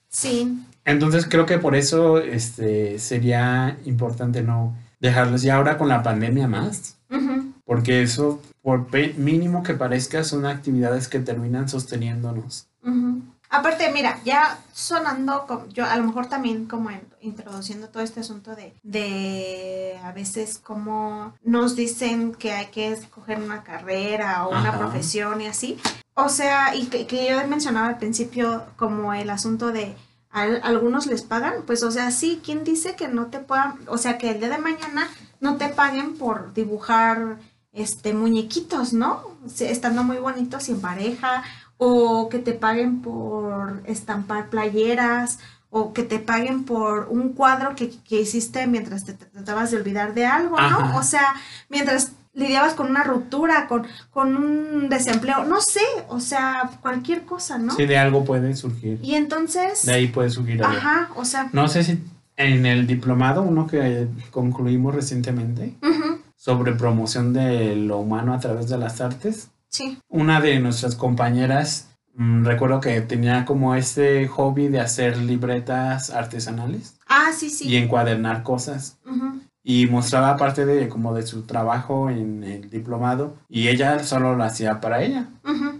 Sí. 0.07 0.65
Entonces 0.83 1.27
creo 1.29 1.45
que 1.45 1.59
por 1.59 1.75
eso 1.75 2.17
este, 2.17 2.97
sería 2.97 3.77
importante 3.85 4.41
no 4.41 4.75
dejarlos 4.99 5.43
ya 5.43 5.57
ahora 5.57 5.77
con 5.77 5.89
la 5.89 6.01
pandemia 6.01 6.47
más, 6.47 6.97
porque 7.65 8.01
eso, 8.01 8.41
por 8.63 8.87
mínimo 9.17 9.61
que 9.61 9.75
parezca, 9.75 10.23
son 10.23 10.47
actividades 10.47 11.07
que 11.07 11.19
terminan 11.19 11.69
sosteniéndonos. 11.69 12.67
Aparte, 13.57 13.91
mira, 13.91 14.19
ya 14.23 14.59
sonando, 14.73 15.67
yo 15.73 15.85
a 15.85 15.95
lo 15.97 16.03
mejor 16.03 16.27
también 16.27 16.65
como 16.67 16.89
en- 16.91 17.07
introduciendo 17.21 17.89
todo 17.89 18.03
este 18.03 18.19
asunto 18.19 18.55
de, 18.55 18.73
de 18.83 19.99
a 20.03 20.11
veces 20.11 20.59
como 20.59 21.33
nos 21.43 21.75
dicen 21.75 22.33
que 22.35 22.51
hay 22.53 22.67
que 22.67 22.91
escoger 22.91 23.39
una 23.41 23.63
carrera 23.63 24.45
o 24.45 24.51
una 24.51 24.69
Ajá. 24.69 24.77
profesión 24.79 25.41
y 25.41 25.47
así. 25.47 25.79
O 26.13 26.29
sea, 26.29 26.75
y 26.75 26.85
que, 26.87 27.07
que 27.07 27.29
yo 27.29 27.47
mencionaba 27.47 27.87
al 27.87 27.97
principio 27.97 28.63
como 28.75 29.13
el 29.13 29.29
asunto 29.29 29.71
de 29.71 29.95
a 30.31 30.41
algunos 30.63 31.07
les 31.07 31.21
pagan, 31.23 31.63
pues 31.65 31.81
o 31.83 31.89
sea, 31.91 32.11
sí, 32.11 32.41
¿quién 32.43 32.63
dice 32.63 32.95
que 32.95 33.07
no 33.07 33.27
te 33.27 33.39
puedan, 33.39 33.79
o 33.87 33.97
sea, 33.97 34.17
que 34.17 34.29
el 34.31 34.39
día 34.39 34.49
de 34.49 34.57
mañana 34.57 35.07
no 35.39 35.57
te 35.57 35.69
paguen 35.69 36.15
por 36.17 36.53
dibujar 36.53 37.37
este 37.71 38.13
muñequitos, 38.13 38.93
¿no? 38.93 39.23
Estando 39.59 40.03
muy 40.03 40.17
bonitos 40.17 40.67
y 40.69 40.71
en 40.73 40.81
pareja 40.81 41.43
o 41.77 42.29
que 42.29 42.39
te 42.39 42.53
paguen 42.53 43.01
por 43.01 43.81
estampar 43.86 44.50
playeras, 44.50 45.39
o 45.69 45.93
que 45.93 46.03
te 46.03 46.19
paguen 46.19 46.63
por 46.63 47.07
un 47.10 47.34
cuadro 47.34 47.75
que, 47.75 47.89
que 48.07 48.22
hiciste 48.22 48.65
mientras 48.67 49.03
te, 49.05 49.13
te 49.13 49.25
tratabas 49.25 49.72
de 49.72 49.77
olvidar 49.77 50.13
de 50.13 50.25
algo, 50.25 50.57
¿no? 50.60 50.98
O 50.98 51.03
sea, 51.03 51.36
mientras 51.69 52.13
lidiabas 52.34 52.74
con 52.74 52.89
una 52.89 53.03
ruptura, 53.03 53.67
con, 53.67 53.86
con 54.12 54.36
un 54.38 54.89
desempleo, 54.89 55.43
no 55.43 55.60
sé, 55.60 55.81
o 56.07 56.19
sea, 56.19 56.69
cualquier 56.81 57.24
cosa, 57.24 57.57
¿no? 57.57 57.75
Sí, 57.75 57.86
de 57.86 57.98
algo 57.98 58.24
puede 58.24 58.55
surgir. 58.55 59.00
Y 59.03 59.15
entonces, 59.15 59.86
De 59.86 59.93
ahí 59.93 60.07
puede 60.07 60.29
surgir 60.29 60.63
algo. 60.63 60.77
ajá, 60.77 61.10
o 61.15 61.25
sea, 61.25 61.50
No 61.51 61.67
sé 61.67 61.84
si 61.84 62.00
en 62.38 62.65
el 62.67 62.86
diplomado, 62.88 63.41
uno 63.41 63.65
que 63.67 64.07
concluimos 64.31 64.93
recientemente, 64.93 65.75
sobre 66.36 66.74
promoción 66.74 67.34
de 67.34 67.75
lo 67.75 67.98
humano 67.98 68.34
a 68.34 68.39
través 68.39 68.69
de 68.69 68.77
las 68.77 69.01
artes, 69.01 69.50
sí, 69.69 69.97
una 70.09 70.41
de 70.41 70.59
nuestras 70.59 70.95
compañeras, 70.95 71.89
mm, 72.15 72.45
recuerdo 72.45 72.80
que 72.80 73.01
tenía 73.01 73.45
como 73.45 73.75
este 73.75 74.27
hobby 74.27 74.67
de 74.67 74.80
hacer 74.80 75.17
libretas 75.17 76.10
artesanales 76.10 76.97
ah, 77.08 77.32
sí, 77.36 77.49
sí, 77.49 77.67
y 77.67 77.75
encuadernar 77.77 78.43
cosas. 78.43 78.97
Y 79.63 79.88
mostraba 79.88 80.38
parte 80.38 80.65
de 80.65 80.88
como 80.88 81.13
de 81.13 81.27
su 81.27 81.41
trabajo 81.41 82.10
en 82.10 82.41
el 82.45 82.69
diplomado 82.69 83.36
y 83.49 83.67
ella 83.67 84.01
solo 84.01 84.34
lo 84.34 84.43
hacía 84.45 84.80
para 84.80 85.03
ella. 85.03 85.27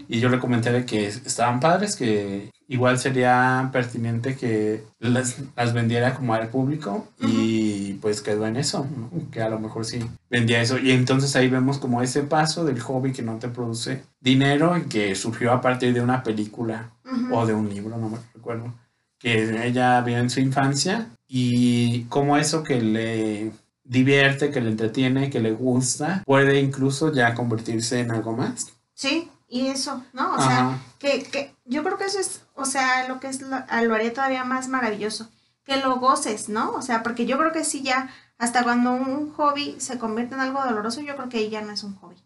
Y 0.08 0.20
yo 0.20 0.28
le 0.28 0.38
comenté 0.38 0.72
de 0.72 0.84
que 0.84 1.06
estaban 1.06 1.58
padres, 1.58 1.96
que 1.96 2.50
igual 2.68 2.98
sería 2.98 3.70
pertinente 3.72 4.36
que 4.36 4.84
las, 5.00 5.38
las 5.56 5.72
vendiera 5.72 6.14
como 6.14 6.34
al 6.34 6.48
público 6.48 7.08
y 7.20 7.57
pues 8.00 8.22
quedó 8.22 8.46
en 8.46 8.56
eso, 8.56 8.86
¿no? 8.96 9.10
que 9.30 9.42
a 9.42 9.48
lo 9.48 9.58
mejor 9.58 9.84
sí 9.84 10.00
vendía 10.30 10.60
eso. 10.60 10.78
Y 10.78 10.92
entonces 10.92 11.34
ahí 11.36 11.48
vemos 11.48 11.78
como 11.78 12.02
ese 12.02 12.22
paso 12.22 12.64
del 12.64 12.80
hobby 12.80 13.12
que 13.12 13.22
no 13.22 13.38
te 13.38 13.48
produce 13.48 14.04
dinero 14.20 14.76
y 14.76 14.82
que 14.82 15.14
surgió 15.14 15.52
a 15.52 15.60
partir 15.60 15.92
de 15.94 16.00
una 16.00 16.22
película 16.22 16.90
o 17.32 17.46
de 17.46 17.54
un 17.54 17.68
libro, 17.68 17.96
no 17.96 18.08
me 18.10 18.18
recuerdo, 18.34 18.74
que 19.18 19.66
ella 19.66 20.00
vio 20.02 20.18
en 20.18 20.30
su 20.30 20.40
infancia 20.40 21.08
y 21.26 22.04
como 22.04 22.36
eso 22.36 22.62
que 22.62 22.80
le 22.80 23.52
divierte, 23.84 24.50
que 24.50 24.60
le 24.60 24.70
entretiene, 24.70 25.30
que 25.30 25.40
le 25.40 25.52
gusta, 25.52 26.22
puede 26.26 26.60
incluso 26.60 27.12
ya 27.12 27.34
convertirse 27.34 28.00
en 28.00 28.10
algo 28.10 28.32
más. 28.32 28.72
Sí, 28.94 29.30
y 29.48 29.68
eso, 29.68 30.04
¿no? 30.12 30.34
O 30.34 30.40
sea, 30.42 30.78
que, 30.98 31.22
que 31.22 31.54
yo 31.64 31.82
creo 31.82 31.96
que 31.96 32.04
eso 32.04 32.20
es, 32.20 32.42
o 32.54 32.66
sea, 32.66 33.08
lo 33.08 33.18
que 33.18 33.28
es, 33.28 33.40
lo, 33.40 33.48
lo 33.48 33.94
haría 33.94 34.12
todavía 34.12 34.44
más 34.44 34.68
maravilloso, 34.68 35.28
que 35.68 35.76
lo 35.76 35.96
goces, 36.00 36.48
¿no? 36.48 36.72
O 36.72 36.82
sea, 36.82 37.02
porque 37.02 37.26
yo 37.26 37.36
creo 37.36 37.52
que 37.52 37.62
sí 37.62 37.82
ya, 37.82 38.08
hasta 38.38 38.64
cuando 38.64 38.92
un 38.92 39.30
hobby 39.34 39.76
se 39.78 39.98
convierte 39.98 40.34
en 40.34 40.40
algo 40.40 40.64
doloroso, 40.64 41.02
yo 41.02 41.14
creo 41.14 41.28
que 41.28 41.38
ahí 41.38 41.50
ya 41.50 41.60
no 41.60 41.72
es 41.72 41.84
un 41.84 41.94
hobby. 41.96 42.16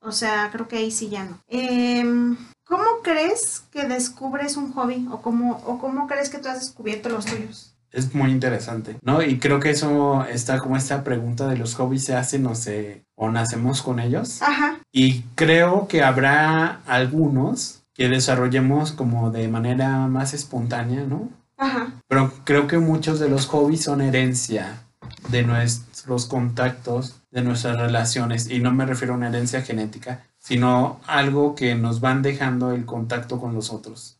O 0.00 0.10
sea, 0.10 0.50
creo 0.50 0.66
que 0.66 0.78
ahí 0.78 0.90
sí 0.90 1.08
ya 1.08 1.24
no. 1.24 1.38
Em, 1.48 2.36
¿Cómo 2.64 2.84
crees 3.04 3.62
que 3.70 3.86
descubres 3.86 4.56
un 4.56 4.72
hobby? 4.72 5.06
¿O 5.12 5.22
cómo, 5.22 5.62
¿O 5.66 5.78
cómo 5.78 6.08
crees 6.08 6.30
que 6.30 6.38
tú 6.38 6.48
has 6.48 6.58
descubierto 6.58 7.08
los 7.08 7.26
tuyos? 7.26 7.76
Es 7.92 8.14
muy 8.14 8.30
interesante, 8.30 8.96
¿no? 9.02 9.22
Y 9.22 9.38
creo 9.38 9.60
que 9.60 9.70
eso 9.70 10.24
está 10.24 10.58
como 10.58 10.76
esta 10.76 11.04
pregunta 11.04 11.46
de 11.46 11.58
los 11.58 11.74
hobbies 11.74 12.04
se 12.04 12.16
hacen 12.16 12.46
o 12.46 12.54
se 12.54 13.04
o 13.14 13.30
nacemos 13.30 13.82
con 13.82 14.00
ellos. 14.00 14.42
Ajá, 14.42 14.80
Y 14.90 15.22
creo 15.36 15.86
que 15.86 16.02
habrá 16.02 16.80
algunos 16.86 17.84
que 17.94 18.08
desarrollemos 18.08 18.92
como 18.92 19.30
de 19.30 19.46
manera 19.48 20.08
más 20.08 20.32
espontánea, 20.32 21.04
¿no? 21.04 21.28
Ajá, 21.62 21.92
Pero 22.08 22.32
creo 22.44 22.66
que 22.66 22.78
muchos 22.78 23.20
de 23.20 23.28
los 23.28 23.46
hobbies 23.46 23.84
son 23.84 24.00
herencia 24.00 24.82
de 25.28 25.42
nuestros 25.42 26.26
contactos, 26.26 27.20
de 27.30 27.42
nuestras 27.42 27.78
relaciones. 27.78 28.50
Y 28.50 28.60
no 28.60 28.72
me 28.72 28.86
refiero 28.86 29.14
a 29.14 29.16
una 29.16 29.28
herencia 29.28 29.62
genética, 29.62 30.24
sino 30.38 31.00
algo 31.06 31.54
que 31.54 31.74
nos 31.74 32.00
van 32.00 32.22
dejando 32.22 32.72
el 32.72 32.84
contacto 32.84 33.40
con 33.40 33.54
los 33.54 33.72
otros. 33.72 34.18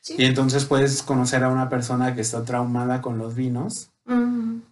sí. 0.00 0.14
Y 0.18 0.24
entonces 0.24 0.64
puedes 0.64 1.02
conocer 1.02 1.44
a 1.44 1.48
una 1.48 1.68
persona 1.68 2.14
que 2.14 2.20
está 2.20 2.44
traumada 2.44 3.02
con 3.02 3.18
los 3.18 3.34
vinos 3.34 3.90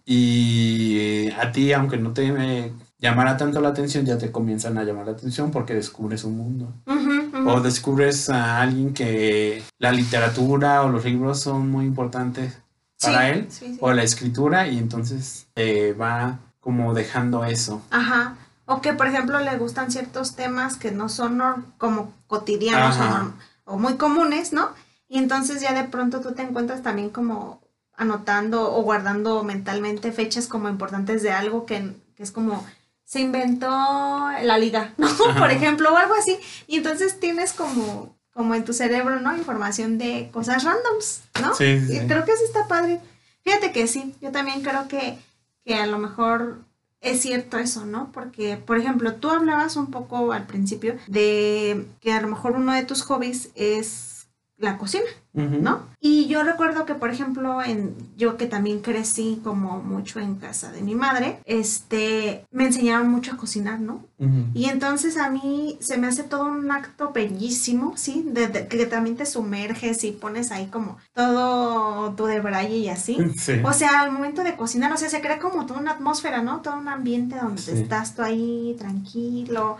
y 0.05 0.97
eh, 0.99 1.33
a 1.39 1.51
ti, 1.51 1.73
aunque 1.73 1.97
no 1.97 2.11
te 2.11 2.71
llamara 2.99 3.37
tanto 3.37 3.61
la 3.61 3.69
atención, 3.69 4.05
ya 4.05 4.17
te 4.17 4.31
comienzan 4.31 4.77
a 4.77 4.83
llamar 4.83 5.05
la 5.05 5.13
atención 5.13 5.51
porque 5.51 5.73
descubres 5.73 6.23
un 6.23 6.37
mundo. 6.37 6.73
O 7.47 7.61
descubres 7.61 8.29
a 8.29 8.61
alguien 8.61 8.93
que 8.93 9.63
la 9.79 9.91
literatura 9.91 10.83
o 10.83 10.89
los 10.89 11.03
libros 11.05 11.41
son 11.41 11.69
muy 11.69 11.85
importantes 11.85 12.57
para 13.01 13.25
Sí, 13.25 13.31
él, 13.39 13.47
sí, 13.49 13.65
sí. 13.73 13.77
o 13.81 13.91
la 13.93 14.03
escritura, 14.03 14.67
y 14.67 14.77
entonces 14.77 15.47
eh, 15.55 15.93
va 15.99 16.39
como 16.59 16.93
dejando 16.93 17.43
eso. 17.45 17.81
Ajá. 17.91 18.35
O 18.65 18.79
que, 18.81 18.93
por 18.93 19.07
ejemplo, 19.07 19.39
le 19.39 19.57
gustan 19.57 19.91
ciertos 19.91 20.35
temas 20.35 20.77
que 20.77 20.91
no 20.91 21.09
son 21.09 21.41
como 21.77 22.13
cotidianos 22.27 22.97
o, 23.65 23.73
o 23.73 23.77
muy 23.77 23.95
comunes, 23.95 24.53
¿no? 24.53 24.69
Y 25.09 25.17
entonces 25.17 25.61
ya 25.61 25.73
de 25.73 25.83
pronto 25.83 26.21
tú 26.21 26.31
te 26.33 26.41
encuentras 26.43 26.81
también 26.81 27.09
como 27.09 27.61
anotando 27.95 28.73
o 28.75 28.81
guardando 28.81 29.43
mentalmente 29.43 30.11
fechas 30.11 30.47
como 30.47 30.69
importantes 30.69 31.21
de 31.23 31.31
algo 31.31 31.65
que, 31.65 31.93
que 32.15 32.23
es 32.23 32.31
como 32.31 32.65
se 33.13 33.19
inventó 33.19 33.67
la 33.67 34.57
liga, 34.57 34.91
¿no? 34.97 35.05
Ajá. 35.05 35.39
Por 35.39 35.51
ejemplo, 35.51 35.93
o 35.93 35.97
algo 35.97 36.15
así. 36.15 36.35
Y 36.65 36.77
entonces 36.77 37.19
tienes 37.19 37.53
como, 37.53 38.17
como 38.33 38.55
en 38.55 38.65
tu 38.65 38.73
cerebro, 38.73 39.19
¿no? 39.19 39.37
Información 39.37 39.99
de 39.99 40.31
cosas 40.33 40.63
randoms, 40.63 41.21
¿no? 41.39 41.53
Sí, 41.53 41.79
sí, 41.85 41.97
Y 41.97 42.07
creo 42.07 42.25
que 42.25 42.31
eso 42.31 42.43
está 42.43 42.67
padre. 42.67 42.99
Fíjate 43.43 43.71
que 43.71 43.85
sí, 43.85 44.15
yo 44.19 44.31
también 44.31 44.63
creo 44.63 44.87
que, 44.87 45.19
que 45.63 45.75
a 45.75 45.85
lo 45.85 45.99
mejor 45.99 46.61
es 47.01 47.21
cierto 47.21 47.59
eso, 47.59 47.85
¿no? 47.85 48.11
Porque, 48.11 48.57
por 48.57 48.79
ejemplo, 48.79 49.13
tú 49.13 49.29
hablabas 49.29 49.75
un 49.75 49.91
poco 49.91 50.31
al 50.31 50.47
principio 50.47 50.97
de 51.05 51.85
que 52.01 52.13
a 52.13 52.21
lo 52.21 52.29
mejor 52.29 52.53
uno 52.53 52.73
de 52.73 52.83
tus 52.83 53.03
hobbies 53.03 53.49
es 53.53 54.12
la 54.63 54.77
cocina. 54.77 55.03
¿no? 55.35 55.87
Y 55.99 56.27
yo 56.27 56.43
recuerdo 56.43 56.85
que, 56.85 56.93
por 56.93 57.09
ejemplo, 57.09 57.63
en 57.63 57.95
yo 58.15 58.37
que 58.37 58.45
también 58.45 58.81
crecí 58.81 59.41
como 59.43 59.79
mucho 59.81 60.19
en 60.19 60.35
casa 60.35 60.71
de 60.71 60.83
mi 60.83 60.93
madre, 60.93 61.39
este, 61.45 62.45
me 62.51 62.65
enseñaron 62.65 63.09
mucho 63.09 63.31
a 63.33 63.37
cocinar, 63.37 63.79
¿no? 63.79 64.05
Y 64.53 64.65
entonces 64.69 65.17
a 65.17 65.29
mí 65.31 65.75
se 65.81 65.97
me 65.97 66.05
hace 66.07 66.23
todo 66.23 66.45
un 66.45 66.71
acto 66.71 67.11
bellísimo, 67.13 67.93
¿sí? 67.97 68.23
De, 68.27 68.47
de- 68.47 68.67
que 68.67 68.85
también 68.85 69.15
te 69.17 69.25
sumerges 69.25 70.03
y 70.03 70.11
pones 70.11 70.51
ahí 70.51 70.67
como 70.67 70.97
todo 71.13 72.13
tu 72.13 72.25
de 72.25 72.39
braille 72.39 72.77
y 72.77 72.89
así. 72.89 73.17
Sí. 73.37 73.53
O 73.63 73.73
sea, 73.73 74.01
al 74.01 74.11
momento 74.11 74.43
de 74.43 74.55
cocinar, 74.55 74.93
o 74.93 74.97
sea, 74.97 75.09
se 75.09 75.19
crea 75.19 75.39
como 75.39 75.65
toda 75.65 75.79
una 75.79 75.91
atmósfera, 75.93 76.41
¿no? 76.43 76.61
Todo 76.61 76.77
un 76.77 76.87
ambiente 76.87 77.35
donde 77.41 77.61
Sí. 77.61 77.71
estás 77.71 78.15
tú 78.15 78.21
ahí 78.21 78.75
tranquilo, 78.77 79.77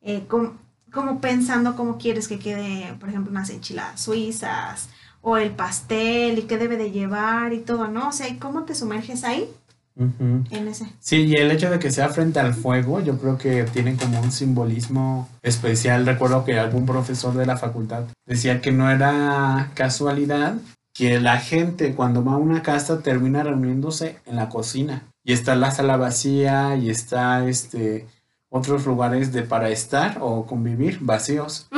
eh, 0.00 0.24
com- 0.28 0.56
como 0.92 1.20
pensando 1.20 1.74
cómo 1.74 1.98
quieres 1.98 2.28
que 2.28 2.38
quede, 2.38 2.94
por 3.00 3.08
ejemplo, 3.08 3.30
unas 3.30 3.50
enchiladas 3.50 4.00
suizas 4.00 4.88
o 5.20 5.36
el 5.36 5.52
pastel 5.52 6.38
y 6.38 6.42
qué 6.42 6.58
debe 6.58 6.76
de 6.76 6.90
llevar 6.90 7.52
y 7.52 7.60
todo, 7.60 7.88
¿no? 7.88 8.08
O 8.08 8.12
sea, 8.12 8.28
¿y 8.28 8.36
cómo 8.36 8.64
te 8.64 8.74
sumerges 8.74 9.24
ahí 9.24 9.48
en 9.96 10.68
ese? 10.68 10.86
Sí, 11.00 11.24
y 11.24 11.34
el 11.34 11.50
hecho 11.50 11.70
de 11.70 11.78
que 11.78 11.90
sea 11.90 12.08
frente 12.08 12.40
al 12.40 12.54
fuego, 12.54 13.00
yo 13.00 13.18
creo 13.18 13.38
que 13.38 13.64
tiene 13.64 13.96
como 13.96 14.20
un 14.20 14.32
simbolismo 14.32 15.28
especial. 15.42 16.06
Recuerdo 16.06 16.44
que 16.44 16.58
algún 16.58 16.86
profesor 16.86 17.34
de 17.34 17.46
la 17.46 17.56
facultad 17.56 18.04
decía 18.26 18.60
que 18.60 18.72
no 18.72 18.90
era 18.90 19.70
casualidad 19.74 20.56
que 20.94 21.20
la 21.20 21.38
gente 21.38 21.94
cuando 21.94 22.24
va 22.24 22.34
a 22.34 22.38
una 22.38 22.62
casa 22.62 23.00
termina 23.00 23.42
reuniéndose 23.42 24.18
en 24.26 24.36
la 24.36 24.48
cocina 24.48 25.04
y 25.24 25.32
está 25.32 25.54
la 25.56 25.70
sala 25.70 25.96
vacía 25.96 26.76
y 26.76 26.90
está 26.90 27.46
este 27.48 28.06
otros 28.52 28.84
lugares 28.86 29.32
de 29.32 29.42
para 29.42 29.70
estar 29.70 30.18
o 30.20 30.46
convivir 30.46 30.98
vacíos. 31.00 31.68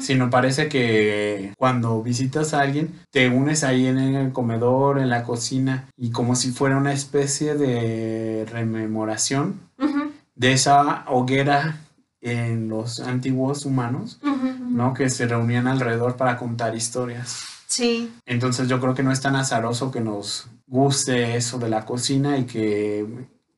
Sino 0.00 0.28
parece 0.28 0.68
que 0.68 1.54
cuando 1.56 2.02
visitas 2.02 2.52
a 2.52 2.60
alguien 2.60 2.92
te 3.10 3.28
unes 3.28 3.64
ahí 3.64 3.86
en 3.86 3.98
el 3.98 4.32
comedor, 4.32 4.98
en 4.98 5.08
la 5.08 5.22
cocina 5.22 5.88
y 5.96 6.10
como 6.10 6.34
si 6.34 6.50
fuera 6.50 6.76
una 6.76 6.92
especie 6.92 7.54
de 7.54 8.44
rememoración 8.50 9.60
de 10.34 10.52
esa 10.52 11.04
hoguera 11.06 11.80
en 12.20 12.68
los 12.68 13.00
antiguos 13.00 13.64
humanos. 13.64 14.18
¿no? 14.22 14.94
Que 14.94 15.08
se 15.08 15.26
reunían 15.26 15.68
alrededor 15.68 16.16
para 16.16 16.36
contar 16.36 16.74
historias. 16.74 17.44
Sí, 17.66 18.12
Entonces 18.26 18.68
yo 18.68 18.80
creo 18.80 18.94
que 18.94 19.02
no 19.02 19.10
es 19.10 19.20
tan 19.20 19.34
azaroso 19.34 19.90
que 19.90 20.00
nos 20.00 20.48
guste 20.66 21.36
eso 21.36 21.58
de 21.58 21.68
la 21.68 21.84
cocina 21.84 22.38
y 22.38 22.44
que 22.44 23.04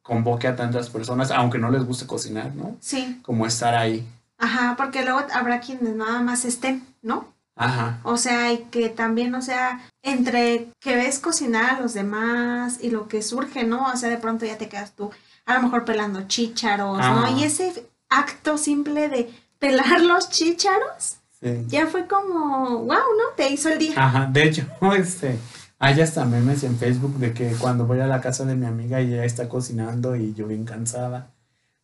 convoque 0.09 0.49
a 0.49 0.57
tantas 0.57 0.89
personas, 0.89 1.31
aunque 1.31 1.59
no 1.59 1.71
les 1.71 1.85
guste 1.85 2.07
cocinar, 2.07 2.55
¿no? 2.55 2.77
sí. 2.81 3.21
Como 3.23 3.47
estar 3.47 3.75
ahí. 3.75 4.09
Ajá, 4.39 4.75
porque 4.79 5.05
luego 5.05 5.21
habrá 5.35 5.61
quienes 5.61 5.95
nada 5.95 6.21
más 6.23 6.45
estén, 6.47 6.87
¿no? 7.03 7.29
Ajá. 7.57 7.99
O 8.05 8.17
sea, 8.17 8.53
y 8.53 8.59
que 8.71 8.89
también, 8.89 9.35
o 9.35 9.43
sea, 9.43 9.81
entre 10.03 10.69
que 10.81 10.95
ves 10.97 11.19
cocinar 11.19 11.75
a 11.77 11.81
los 11.81 11.93
demás 11.93 12.79
y 12.81 12.91
lo 12.91 13.07
que 13.09 13.21
surge, 13.21 13.65
¿no? 13.65 13.87
O 13.93 13.97
sea, 13.97 14.09
de 14.09 14.17
pronto 14.17 14.47
ya 14.47 14.57
te 14.57 14.69
quedas 14.69 14.93
tú, 14.93 15.11
a 15.45 15.55
lo 15.55 15.63
mejor 15.63 15.85
pelando 15.85 16.23
chícharos. 16.27 16.99
¿no? 16.99 17.37
Y 17.39 17.43
ese 17.45 17.87
acto 18.09 18.57
simple 18.59 19.09
de 19.09 19.29
pelar 19.59 20.01
los 20.01 20.31
chícharos, 20.31 21.17
Sí. 21.41 21.65
ya 21.69 21.87
fue 21.87 22.07
como, 22.07 22.79
wow, 22.79 22.89
¿no? 22.89 23.35
Te 23.37 23.49
hizo 23.51 23.69
el 23.69 23.79
día. 23.79 23.93
Ajá, 23.97 24.27
de 24.33 24.43
hecho, 24.45 24.63
este, 24.97 25.39
hay 25.79 26.01
hasta 26.01 26.25
memes 26.25 26.65
en 26.65 26.77
Facebook 26.77 27.19
de 27.19 27.33
que 27.33 27.53
cuando 27.53 27.87
voy 27.87 28.01
a 28.01 28.07
la 28.07 28.21
casa 28.21 28.45
de 28.45 28.57
mi 28.57 28.67
amiga 28.67 29.01
y 29.01 29.13
ella 29.13 29.25
está 29.25 29.49
cocinando 29.49 30.17
y 30.17 30.35
yo 30.35 30.47
bien 30.47 30.65
cansada, 30.65 31.31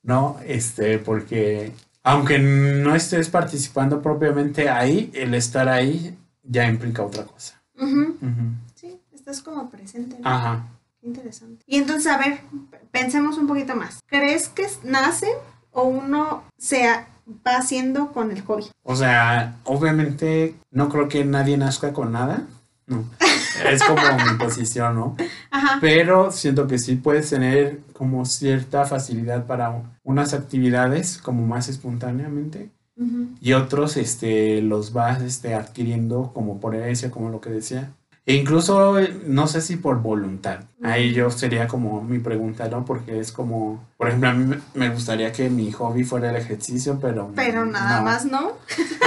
¿no? 0.02 0.36
Este, 0.44 0.98
porque 0.98 1.72
aunque 2.02 2.38
no 2.38 2.94
estés 2.94 3.28
participando 3.28 4.02
propiamente 4.02 4.68
ahí, 4.68 5.10
el 5.14 5.34
estar 5.34 5.68
ahí 5.68 6.18
ya 6.42 6.66
implica 6.66 7.02
otra 7.02 7.24
cosa. 7.24 7.62
Ujú. 7.80 8.16
Sí, 8.74 9.00
estás 9.12 9.40
como 9.40 9.70
presente, 9.70 10.18
¿no? 10.20 10.28
Ajá. 10.28 10.66
Qué 11.00 11.06
interesante. 11.06 11.64
Y 11.66 11.78
entonces, 11.78 12.12
a 12.12 12.18
ver, 12.18 12.40
pensemos 12.90 13.38
un 13.38 13.46
poquito 13.46 13.74
más. 13.74 14.00
¿Crees 14.06 14.48
que 14.48 14.66
nace 14.82 15.28
o 15.70 15.84
uno 15.84 16.44
se 16.58 16.86
va 17.46 17.56
haciendo 17.56 18.12
con 18.12 18.30
el 18.30 18.42
hobby? 18.42 18.66
O 18.82 18.96
sea, 18.96 19.56
obviamente 19.64 20.56
no 20.70 20.88
creo 20.88 21.08
que 21.08 21.24
nadie 21.24 21.56
nazca 21.56 21.92
con 21.92 22.12
nada. 22.12 22.46
No. 22.86 23.04
Es 23.70 23.82
como 23.82 24.00
mi 24.02 24.38
posición, 24.38 24.94
¿no? 24.96 25.16
Ajá. 25.50 25.78
Pero 25.80 26.30
siento 26.32 26.66
que 26.66 26.78
sí 26.78 26.96
puedes 26.96 27.30
tener 27.30 27.80
como 27.94 28.26
cierta 28.26 28.84
facilidad 28.84 29.46
para 29.46 29.82
unas 30.02 30.34
actividades 30.34 31.18
como 31.18 31.46
más 31.46 31.68
espontáneamente 31.68 32.70
Ujú. 32.96 33.28
y 33.40 33.52
otros 33.54 33.96
este, 33.96 34.60
los 34.60 34.92
vas 34.92 35.22
este, 35.22 35.54
adquiriendo 35.54 36.32
como 36.34 36.60
por 36.60 36.74
herencia, 36.74 37.10
como 37.10 37.30
lo 37.30 37.40
que 37.40 37.50
decía. 37.50 37.92
E 38.26 38.34
incluso 38.36 38.96
no 39.26 39.46
sé 39.46 39.60
si 39.60 39.76
por 39.76 40.00
voluntad. 40.00 40.60
Ahí 40.82 41.12
yo 41.12 41.30
sería 41.30 41.68
como 41.68 42.02
mi 42.02 42.18
pregunta, 42.20 42.68
¿no? 42.68 42.84
Porque 42.86 43.18
es 43.20 43.32
como, 43.32 43.84
por 43.98 44.08
ejemplo, 44.08 44.30
a 44.30 44.32
mí 44.32 44.44
me- 44.46 44.60
me 44.74 44.88
gustaría 44.90 45.30
que 45.30 45.50
mi 45.50 45.70
hobby 45.72 46.04
fuera 46.04 46.30
el 46.30 46.36
ejercicio, 46.36 46.98
pero... 47.00 47.30
Pero 47.34 47.66
nada 47.66 47.98
no. 47.98 48.04
más 48.04 48.24
no. 48.24 48.52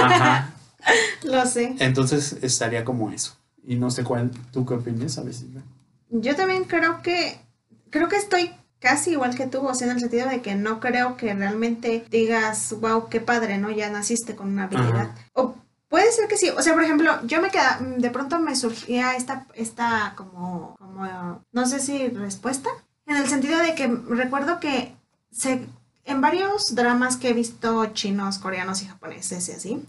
Ajá. 0.00 0.50
Lo 1.24 1.44
sé. 1.46 1.74
Entonces 1.80 2.38
estaría 2.42 2.84
como 2.84 3.10
eso. 3.10 3.34
Y 3.68 3.76
no 3.76 3.90
sé 3.90 4.02
cuál, 4.02 4.30
¿tú 4.50 4.64
qué 4.64 4.72
opinas? 4.72 5.18
A 5.18 5.22
ver 5.22 5.34
si... 5.34 5.46
Yo 6.08 6.34
también 6.34 6.64
creo 6.64 7.02
que, 7.02 7.38
creo 7.90 8.08
que 8.08 8.16
estoy 8.16 8.50
casi 8.78 9.10
igual 9.10 9.36
que 9.36 9.46
tú, 9.46 9.60
o 9.60 9.74
sea, 9.74 9.88
en 9.88 9.92
el 9.92 10.00
sentido 10.00 10.26
de 10.26 10.40
que 10.40 10.54
no 10.54 10.80
creo 10.80 11.18
que 11.18 11.34
realmente 11.34 12.06
digas, 12.10 12.74
wow, 12.80 13.10
qué 13.10 13.20
padre, 13.20 13.58
¿no? 13.58 13.70
Ya 13.70 13.90
naciste 13.90 14.34
con 14.34 14.48
una 14.48 14.64
habilidad. 14.64 15.10
Ajá. 15.10 15.14
O 15.34 15.54
puede 15.88 16.10
ser 16.12 16.28
que 16.28 16.38
sí, 16.38 16.48
o 16.48 16.62
sea, 16.62 16.72
por 16.72 16.82
ejemplo, 16.82 17.12
yo 17.26 17.42
me 17.42 17.50
queda, 17.50 17.78
de 17.98 18.08
pronto 18.10 18.38
me 18.38 18.56
surgía 18.56 19.14
esta, 19.16 19.46
esta 19.52 20.14
como, 20.16 20.74
como, 20.78 21.44
no 21.52 21.66
sé 21.66 21.80
si 21.80 22.08
respuesta, 22.08 22.70
en 23.04 23.16
el 23.16 23.28
sentido 23.28 23.58
de 23.58 23.74
que 23.74 23.86
recuerdo 23.86 24.60
que 24.60 24.96
se, 25.30 25.66
en 26.06 26.20
varios 26.22 26.74
dramas 26.74 27.18
que 27.18 27.28
he 27.28 27.34
visto 27.34 27.84
chinos, 27.92 28.38
coreanos 28.38 28.80
y 28.80 28.86
japoneses 28.86 29.46
y 29.50 29.52
así, 29.52 29.86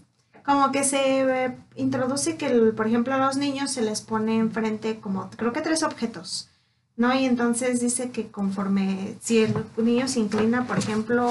como 0.50 0.72
que 0.72 0.82
se 0.82 1.20
eh, 1.20 1.56
introduce 1.76 2.36
que, 2.36 2.48
por 2.76 2.88
ejemplo, 2.88 3.14
a 3.14 3.18
los 3.18 3.36
niños 3.36 3.70
se 3.70 3.82
les 3.82 4.00
pone 4.00 4.36
enfrente 4.36 4.98
como, 4.98 5.30
creo 5.30 5.52
que 5.52 5.60
tres 5.60 5.84
objetos, 5.84 6.48
¿no? 6.96 7.14
Y 7.14 7.24
entonces 7.24 7.80
dice 7.80 8.10
que 8.10 8.32
conforme, 8.32 9.16
si 9.20 9.44
el 9.44 9.54
niño 9.76 10.08
se 10.08 10.18
inclina, 10.18 10.66
por 10.66 10.78
ejemplo, 10.78 11.30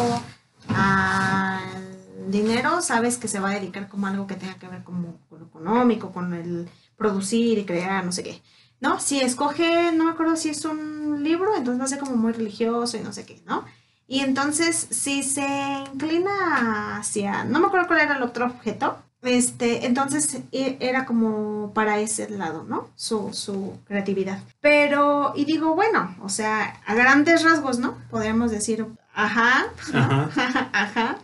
al 0.69 2.31
dinero, 2.31 2.81
sabes 2.81 3.17
que 3.17 3.27
se 3.27 3.41
va 3.41 3.49
a 3.49 3.55
dedicar 3.55 3.89
como 3.89 4.07
algo 4.07 4.25
que 4.25 4.35
tenga 4.35 4.55
que 4.55 4.69
ver 4.69 4.83
como 4.85 5.19
con 5.29 5.39
lo 5.39 5.45
económico, 5.47 6.13
con 6.13 6.33
el 6.33 6.69
producir 6.95 7.57
y 7.57 7.65
crear, 7.65 8.05
no 8.05 8.13
sé 8.13 8.23
qué. 8.23 8.41
¿No? 8.79 9.01
Si 9.01 9.19
escoge, 9.19 9.91
no 9.91 10.05
me 10.05 10.11
acuerdo 10.11 10.37
si 10.37 10.47
es 10.47 10.63
un 10.63 11.21
libro, 11.21 11.53
entonces 11.57 11.81
va 11.81 11.85
a 11.85 11.89
ser 11.89 11.99
como 11.99 12.15
muy 12.15 12.31
religioso 12.31 12.95
y 12.95 13.01
no 13.01 13.11
sé 13.11 13.25
qué, 13.25 13.41
¿no? 13.45 13.65
Y 14.07 14.21
entonces, 14.21 14.87
si 14.89 15.23
se 15.23 15.45
inclina 15.93 16.97
hacia, 16.97 17.43
no 17.43 17.59
me 17.59 17.67
acuerdo 17.67 17.87
cuál 17.87 17.99
era 17.99 18.15
el 18.15 18.23
otro 18.23 18.45
objeto, 18.45 19.03
este, 19.21 19.85
entonces 19.85 20.39
e- 20.51 20.77
era 20.79 21.05
como 21.05 21.73
para 21.73 21.99
ese 21.99 22.29
lado, 22.29 22.63
¿no? 22.63 22.89
Su, 22.95 23.33
su 23.33 23.77
creatividad. 23.85 24.39
Pero, 24.61 25.33
y 25.35 25.45
digo, 25.45 25.75
bueno, 25.75 26.15
o 26.21 26.29
sea, 26.29 26.81
a 26.85 26.93
grandes 26.95 27.43
rasgos, 27.43 27.79
¿no? 27.79 27.97
Podríamos 28.09 28.51
decir, 28.51 28.85
ajá, 29.13 29.65
Ajá. 29.93 30.69
ajá. 30.73 31.17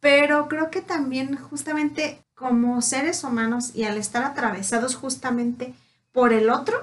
Pero 0.00 0.48
creo 0.48 0.70
que 0.70 0.80
también 0.82 1.36
justamente 1.36 2.20
como 2.34 2.82
seres 2.82 3.24
humanos 3.24 3.74
y 3.74 3.84
al 3.84 3.96
estar 3.96 4.22
atravesados 4.24 4.96
justamente 4.96 5.74
por 6.12 6.32
el 6.32 6.50
otro, 6.50 6.76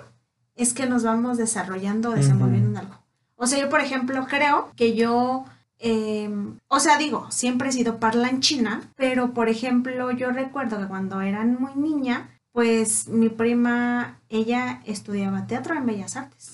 es 0.55 0.73
que 0.73 0.85
nos 0.87 1.03
vamos 1.03 1.37
desarrollando, 1.37 2.11
desenvolviendo 2.11 2.69
en 2.69 2.77
algo. 2.77 2.97
O 3.35 3.47
sea, 3.47 3.59
yo, 3.59 3.69
por 3.69 3.81
ejemplo, 3.81 4.25
creo 4.29 4.71
que 4.75 4.95
yo, 4.95 5.45
eh, 5.83 6.29
o 6.67 6.79
sea, 6.79 6.97
digo, 6.97 7.25
siempre 7.31 7.69
he 7.69 7.71
sido 7.71 7.99
parlanchina, 7.99 8.81
pero, 8.95 9.33
por 9.33 9.49
ejemplo, 9.49 10.11
yo 10.11 10.31
recuerdo 10.31 10.77
que 10.79 10.87
cuando 10.87 11.21
era 11.21 11.43
muy 11.43 11.73
niña, 11.75 12.29
pues 12.51 13.07
mi 13.07 13.29
prima, 13.29 14.19
ella 14.29 14.81
estudiaba 14.85 15.47
teatro 15.47 15.75
en 15.75 15.87
Bellas 15.87 16.17
Artes. 16.17 16.51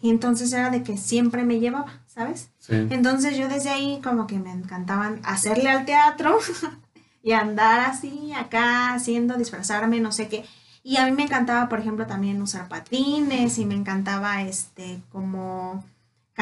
Y 0.00 0.08
entonces 0.08 0.50
era 0.52 0.70
de 0.70 0.82
que 0.82 0.96
siempre 0.96 1.44
me 1.44 1.60
llevaba, 1.60 2.00
¿sabes? 2.06 2.50
Sí. 2.58 2.86
Entonces 2.88 3.36
yo 3.36 3.48
desde 3.48 3.68
ahí 3.68 4.00
como 4.02 4.26
que 4.26 4.38
me 4.38 4.50
encantaban 4.50 5.20
hacerle 5.24 5.68
al 5.68 5.84
teatro 5.84 6.38
y 7.22 7.32
andar 7.32 7.80
así 7.80 8.32
acá 8.32 8.94
haciendo, 8.94 9.36
disfrazarme, 9.36 10.00
no 10.00 10.12
sé 10.12 10.28
qué. 10.28 10.46
Y 10.82 10.96
a 10.96 11.04
mí 11.04 11.12
me 11.12 11.24
encantaba, 11.24 11.68
por 11.68 11.80
ejemplo, 11.80 12.06
también 12.06 12.40
usar 12.40 12.68
patines 12.68 13.58
y 13.58 13.66
me 13.66 13.74
encantaba 13.74 14.42
este 14.42 15.02
como 15.10 15.84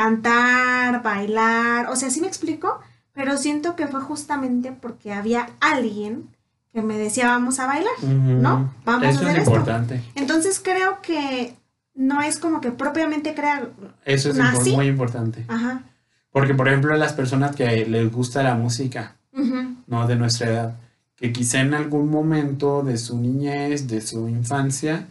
cantar, 0.02 1.02
bailar, 1.02 1.88
o 1.90 1.96
sea, 1.96 2.08
sí 2.10 2.20
me 2.20 2.28
explico, 2.28 2.80
pero 3.12 3.36
siento 3.36 3.74
que 3.74 3.88
fue 3.88 4.00
justamente 4.00 4.70
porque 4.72 5.12
había 5.12 5.48
alguien 5.60 6.28
que 6.72 6.82
me 6.82 6.96
decía 6.96 7.26
vamos 7.28 7.58
a 7.58 7.66
bailar. 7.66 7.92
¿no? 8.04 8.72
Vamos 8.84 9.04
a 9.06 9.10
Esto 9.10 9.24
hacer 9.24 9.36
es 9.38 9.42
esto. 9.42 9.50
importante. 9.50 10.02
Entonces 10.14 10.60
creo 10.62 11.00
que 11.02 11.56
no 11.94 12.22
es 12.22 12.38
como 12.38 12.60
que 12.60 12.70
propiamente 12.70 13.34
crear, 13.34 13.70
Eso 14.04 14.30
es 14.30 14.72
muy 14.76 14.86
importante. 14.86 15.44
ajá, 15.48 15.82
Porque, 16.30 16.54
por 16.54 16.68
ejemplo, 16.68 16.96
las 16.96 17.12
personas 17.12 17.56
que 17.56 17.84
les 17.86 18.12
gusta 18.12 18.42
la 18.44 18.54
música, 18.54 19.16
¿no? 19.88 20.06
De 20.06 20.14
nuestra 20.14 20.46
edad, 20.48 20.76
que 21.16 21.32
quizá 21.32 21.60
en 21.60 21.74
algún 21.74 22.08
momento 22.08 22.82
de 22.84 22.96
su 22.98 23.18
niñez, 23.18 23.88
de 23.88 24.00
su 24.00 24.28
infancia, 24.28 25.08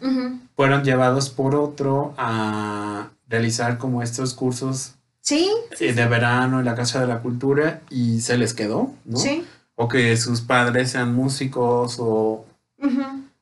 fueron 0.56 0.84
llevados 0.86 1.30
por 1.30 1.56
otro 1.56 2.14
a 2.18 3.08
realizar 3.28 3.78
como 3.78 4.02
estos 4.02 4.34
cursos 4.34 4.94
Sí, 5.22 5.50
eh, 5.80 5.94
de 5.94 6.06
verano 6.08 6.60
en 6.60 6.66
la 6.66 6.76
Casa 6.76 7.02
de 7.02 7.08
la 7.08 7.22
Cultura 7.22 7.82
y 7.90 8.22
se 8.22 8.38
les 8.38 8.54
quedó, 8.54 8.94
¿no? 9.06 9.18
sí. 9.18 9.46
O 9.76 9.88
que 9.88 10.16
sus 10.18 10.42
padres 10.42 10.92
sean 10.92 11.14
músicos 11.14 11.98
o, 12.00 12.46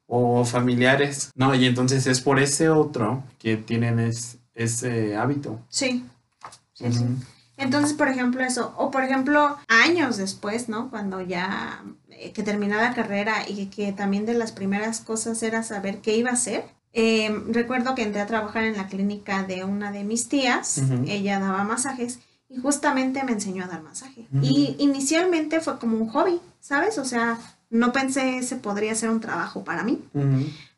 o 0.07 0.45
familiares, 0.45 1.31
¿no? 1.35 1.55
Y 1.55 1.65
entonces 1.65 2.07
es 2.07 2.21
por 2.21 2.39
ese 2.39 2.69
otro 2.69 3.23
que 3.39 3.57
tienen 3.57 3.99
es- 3.99 4.37
ese 4.53 5.15
hábito. 5.15 5.59
Sí. 5.69 6.05
Sí, 6.73 6.91
sí. 6.91 7.03
Ujú. 7.03 7.15
Entonces, 7.57 7.93
por 7.93 8.09
ejemplo, 8.09 8.43
eso, 8.43 8.73
o 8.77 8.91
por 8.91 9.03
ejemplo, 9.03 9.57
años 9.69 10.17
después, 10.17 10.67
¿no? 10.67 10.89
Cuando 10.89 11.21
ya 11.21 11.81
eh, 12.09 12.33
que 12.33 12.43
terminé 12.43 12.75
la 12.75 12.93
carrera 12.93 13.47
y 13.47 13.67
que 13.67 13.93
también 13.93 14.25
de 14.25 14.33
las 14.33 14.51
primeras 14.51 14.99
cosas 14.99 15.41
era 15.41 15.63
saber 15.63 15.99
qué 16.01 16.17
iba 16.17 16.31
a 16.31 16.33
hacer. 16.33 16.65
Eh, 16.97 17.43
recuerdo 17.49 17.93
que 17.93 18.03
entré 18.03 18.21
a 18.21 18.25
trabajar 18.25 18.63
en 18.63 18.77
la 18.77 18.87
clínica 18.87 19.43
de 19.43 19.65
una 19.65 19.91
de 19.91 20.05
mis 20.05 20.29
tías, 20.29 20.81
ella 21.05 21.41
daba 21.41 21.65
masajes 21.65 22.19
y 22.47 22.57
justamente 22.57 23.21
me 23.25 23.33
enseñó 23.33 23.65
a 23.65 23.67
dar 23.67 23.83
masaje. 23.83 24.29
Y 24.41 24.77
inicialmente 24.79 25.59
fue 25.59 25.77
como 25.77 25.97
un 25.97 26.07
hobby, 26.07 26.39
¿sabes? 26.61 26.97
O 26.97 27.03
sea, 27.03 27.37
no 27.69 27.91
pensé 27.91 28.37
ese 28.37 28.55
podría 28.55 28.95
ser 28.95 29.09
un 29.09 29.19
trabajo 29.19 29.65
para 29.65 29.83
mí. 29.83 30.01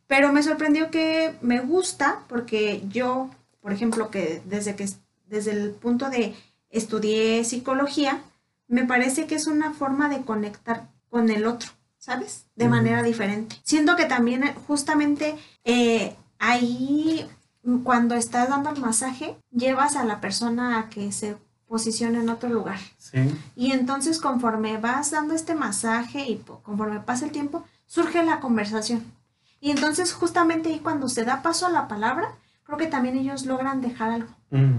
Pero 0.08 0.34
me 0.34 0.42
sorprendió 0.42 0.90
que 0.90 1.36
me 1.42 1.60
gusta 1.60 2.22
porque 2.28 2.84
yo, 2.90 3.30
por 3.62 3.72
ejemplo, 3.72 4.10
que 4.10 4.42
desde 4.46 4.76
que 4.76 4.90
desde 5.28 5.52
el 5.52 5.70
punto 5.70 6.10
de 6.10 6.34
estudié 6.72 7.44
psicología, 7.44 8.24
me 8.68 8.86
parece 8.86 9.28
que 9.28 9.36
es 9.36 9.46
una 9.46 9.72
forma 9.74 10.10
de 10.10 10.24
conectar 10.24 10.90
con 11.12 11.30
el 11.30 11.46
otro, 11.46 11.70
¿sabes? 12.08 12.46
De 12.56 12.70
manera 12.70 13.04
diferente. 13.04 13.58
Siento 13.64 13.98
que 13.98 14.06
también 14.06 14.46
eh, 14.46 14.56
justamente 14.66 15.36
eh, 15.66 16.16
ahí 16.40 17.30
mm, 17.64 17.80
cuando 17.80 18.16
estás 18.16 18.48
dando 18.48 18.70
el 18.70 18.80
masaje, 18.80 19.38
llevas 19.52 19.98
a 19.98 20.06
la 20.06 20.22
persona 20.22 20.80
a 20.80 20.90
que 20.90 21.12
se 21.12 21.36
posicione 21.68 22.22
en 22.22 22.30
otro 22.30 22.48
lugar. 22.48 22.80
Sí. 22.98 23.20
Y 23.58 23.74
entonces 23.74 24.22
conforme 24.22 24.78
vas 24.78 25.12
dando 25.12 25.34
este 25.34 25.54
masaje 25.54 26.30
y 26.30 26.38
conforme 26.64 27.02
pasa 27.02 27.26
el 27.26 27.32
tiempo, 27.32 27.66
surge 27.88 28.24
la 28.24 28.40
conversación. 28.40 29.04
Y 29.60 29.72
entonces 29.72 30.14
justamente 30.14 30.70
ahí 30.70 30.80
cuando 30.80 31.10
se 31.10 31.26
da 31.26 31.42
paso 31.42 31.66
a 31.66 31.72
la 31.72 31.90
palabra, 31.90 32.30
creo 32.64 32.78
que 32.78 32.88
también 32.88 33.18
ellos 33.18 33.46
logran 33.46 33.82
dejar 33.82 34.12
algo. 34.12 34.30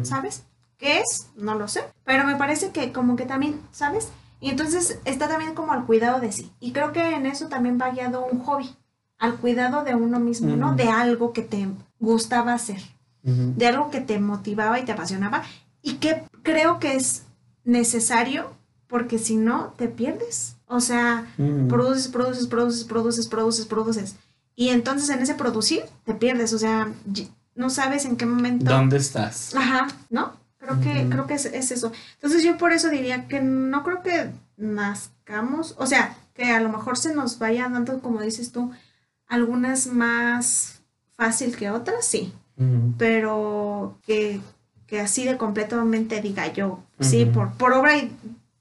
¿sabes? 0.02 0.44
¿Qué 0.78 1.00
es? 1.00 1.28
No 1.36 1.54
lo 1.56 1.68
sé. 1.68 1.84
Pero 2.04 2.24
me 2.24 2.36
parece 2.36 2.70
que 2.70 2.90
como 2.90 3.16
que 3.16 3.26
también, 3.26 3.60
¿sabes? 3.70 4.08
Y 4.40 4.50
entonces 4.50 5.00
está 5.04 5.28
también 5.28 5.54
como 5.54 5.72
al 5.72 5.84
cuidado 5.84 6.20
de 6.20 6.32
sí. 6.32 6.52
Y 6.60 6.72
creo 6.72 6.92
que 6.92 7.14
en 7.14 7.26
eso 7.26 7.48
también 7.48 7.78
va 7.80 7.90
guiado 7.90 8.24
un 8.24 8.40
hobby, 8.40 8.70
al 9.18 9.36
cuidado 9.36 9.84
de 9.84 9.94
uno 9.94 10.20
mismo, 10.20 10.54
¿no? 10.56 10.74
De 10.74 10.88
algo 10.88 11.32
que 11.32 11.42
te 11.42 11.68
gustaba 11.98 12.54
hacer 12.54 12.80
de 13.22 13.66
algo 13.66 13.90
que 13.90 14.00
te 14.00 14.18
motivaba 14.18 14.78
y 14.78 14.84
te 14.84 14.92
apasionaba 14.92 15.42
y 15.82 15.94
que 15.94 16.22
creo 16.42 16.78
que 16.78 16.94
es 16.94 17.24
necesario 17.64 18.52
porque 18.86 19.18
si 19.18 19.36
no 19.36 19.74
te 19.76 19.88
pierdes. 19.88 20.56
O 20.66 20.80
sea, 20.80 21.26
produces, 21.68 22.08
produces, 22.08 22.46
produces, 22.46 22.84
produces, 22.84 23.26
produces, 23.26 23.66
produces. 23.66 24.16
Y 24.54 24.68
entonces 24.70 25.08
en 25.10 25.20
ese 25.20 25.34
producir 25.34 25.82
te 26.04 26.14
pierdes. 26.14 26.52
O 26.52 26.58
sea, 26.58 26.92
no 27.54 27.70
sabes 27.70 28.04
en 28.04 28.16
qué 28.16 28.26
momento. 28.26 28.70
¿Dónde 28.70 28.96
estás? 28.96 29.54
Ajá, 29.54 29.88
¿no? 30.10 30.32
Creo 30.68 30.80
que, 30.80 31.08
creo 31.08 31.26
que 31.26 31.34
es, 31.34 31.46
es 31.46 31.70
eso. 31.70 31.92
Entonces 32.14 32.42
yo 32.42 32.56
por 32.58 32.72
eso 32.72 32.88
diría 32.90 33.26
que 33.26 33.40
no 33.40 33.82
creo 33.82 34.02
que 34.02 34.30
nazcamos, 34.56 35.74
o 35.78 35.86
sea, 35.86 36.16
que 36.34 36.52
a 36.52 36.60
lo 36.60 36.68
mejor 36.68 36.96
se 36.98 37.14
nos 37.14 37.38
vaya 37.38 37.68
dando, 37.68 38.00
como 38.00 38.20
dices 38.20 38.52
tú, 38.52 38.70
algunas 39.26 39.86
más 39.86 40.80
fácil 41.16 41.56
que 41.56 41.70
otras, 41.70 42.04
sí 42.04 42.32
pero 42.98 43.98
que, 44.04 44.40
que 44.88 45.00
así 45.00 45.24
de 45.24 45.36
completamente 45.36 46.20
diga 46.20 46.52
yo, 46.52 46.80
sí, 46.98 47.24
por, 47.24 47.52
por 47.52 47.72
obra 47.72 47.96
y 47.96 48.12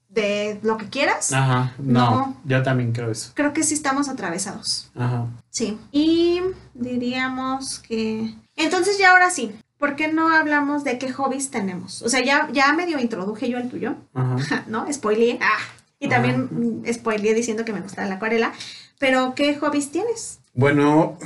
de 0.08 0.58
lo 0.62 0.76
que 0.78 0.88
quieras, 0.88 1.32
Ajá, 1.32 1.74
no, 1.78 2.10
No. 2.10 2.36
yo 2.44 2.62
también 2.62 2.92
creo 2.92 3.10
eso. 3.10 3.32
creo 3.34 3.52
que 3.52 3.62
sí 3.62 3.74
estamos 3.74 4.08
atravesados. 4.08 4.90
Ajá. 4.94 5.26
Sí. 5.50 5.78
Y 5.92 6.40
diríamos 6.74 7.80
que... 7.80 8.34
Entonces 8.56 8.98
ya 8.98 9.10
ahora 9.10 9.30
sí, 9.30 9.52
¿por 9.78 9.96
qué 9.96 10.12
no 10.12 10.28
hablamos 10.28 10.84
de 10.84 10.98
qué 10.98 11.10
hobbies 11.12 11.50
tenemos? 11.50 12.02
O 12.02 12.08
sea, 12.08 12.24
ya, 12.24 12.48
ya 12.52 12.72
medio 12.72 12.98
introduje 12.98 13.48
yo 13.48 13.58
el 13.58 13.68
tuyo, 13.68 13.96
Ajá. 14.14 14.64
¿no? 14.68 14.92
Spoileé. 14.92 15.38
Ah, 15.40 15.58
y 16.00 16.08
también 16.08 16.48
mm, 16.50 16.92
spoileé 16.92 17.34
diciendo 17.34 17.64
que 17.64 17.72
me 17.72 17.80
gusta 17.80 18.04
la 18.06 18.16
acuarela. 18.16 18.52
Pero, 18.98 19.34
¿qué 19.34 19.56
hobbies 19.56 19.90
tienes? 19.90 20.40
Bueno, 20.54 21.16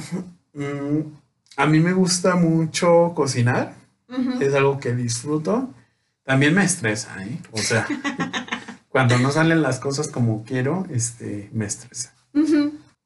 mm, 0.54 1.00
a 1.56 1.66
mí 1.66 1.80
me 1.80 1.92
gusta 1.92 2.36
mucho 2.36 3.12
cocinar. 3.14 3.74
Es 4.40 4.52
algo 4.52 4.78
que 4.78 4.94
disfruto. 4.94 5.70
También 6.24 6.54
me 6.54 6.62
estresa, 6.64 7.24
¿eh? 7.24 7.38
O 7.50 7.58
sea, 7.58 7.86
cuando 8.90 9.18
no 9.18 9.30
salen 9.30 9.62
las 9.62 9.78
cosas 9.78 10.08
como 10.08 10.44
quiero, 10.44 10.86
este, 10.90 11.48
me 11.54 11.64
estresa. 11.64 12.12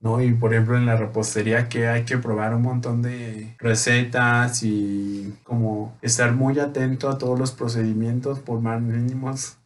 ¿No? 0.00 0.20
Y 0.22 0.32
por 0.32 0.52
ejemplo 0.52 0.76
en 0.76 0.86
la 0.86 0.96
repostería 0.96 1.68
que 1.68 1.88
hay 1.88 2.04
que 2.04 2.18
probar 2.18 2.54
un 2.54 2.62
montón 2.62 3.02
de 3.02 3.54
recetas 3.58 4.62
y 4.62 5.34
como 5.44 5.96
estar 6.02 6.32
muy 6.32 6.58
atento 6.58 7.08
a 7.08 7.18
todos 7.18 7.38
los 7.38 7.52
procedimientos 7.52 8.38
por 8.40 8.60
más 8.60 8.80
mínimos 8.80 9.56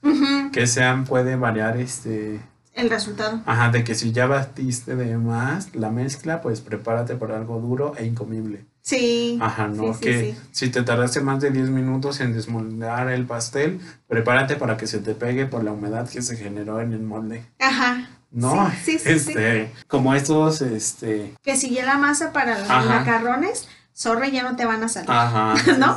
que 0.52 0.66
sean 0.66 1.04
puede 1.04 1.36
variar 1.36 1.76
este 1.76 2.40
El 2.74 2.88
resultado. 2.90 3.40
ajá 3.46 3.70
de 3.70 3.84
que 3.84 3.94
si 3.94 4.12
ya 4.12 4.26
batiste 4.26 4.96
de 4.96 5.16
más 5.18 5.74
la 5.74 5.90
mezcla 5.90 6.40
pues 6.40 6.60
prepárate 6.60 7.16
para 7.16 7.36
algo 7.36 7.60
duro 7.60 7.92
e 7.96 8.06
incomible 8.06 8.64
Sí. 8.82 9.38
ajá 9.42 9.68
no 9.68 9.92
Sí, 9.92 9.94
sí, 9.94 10.00
que 10.00 10.20
sí. 10.32 10.38
si 10.52 10.68
te 10.70 10.82
tardaste 10.82 11.20
más 11.20 11.40
de 11.40 11.50
10 11.50 11.68
minutos 11.68 12.20
en 12.20 12.32
desmoldar 12.32 13.10
el 13.10 13.26
pastel 13.26 13.78
prepárate 14.08 14.56
para 14.56 14.76
que 14.78 14.86
se 14.86 15.00
te 15.00 15.14
pegue 15.14 15.44
por 15.46 15.62
la 15.64 15.72
humedad 15.72 16.08
que 16.08 16.22
se 16.22 16.36
generó 16.36 16.80
en 16.80 16.92
el 16.94 17.02
molde 17.02 17.44
Ajá. 17.58 18.08
No 18.30 18.70
Sí, 18.84 18.98
sí, 18.98 18.98
sí, 18.98 19.18
sí. 19.18 19.30
este 19.32 19.72
como 19.88 20.14
estos 20.14 20.62
este 20.62 21.34
Que 21.42 21.56
si 21.56 21.70
ya 21.70 21.84
la 21.84 21.98
masa 21.98 22.32
para 22.32 22.58
los 22.58 22.68
macarrones, 22.68 23.68
sorry, 23.92 24.30
ya 24.30 24.42
no 24.42 24.56
te 24.56 24.64
van 24.66 24.82
a 24.82 24.88
salir. 24.88 25.10
Ajá, 25.10 25.54
¿No? 25.78 25.96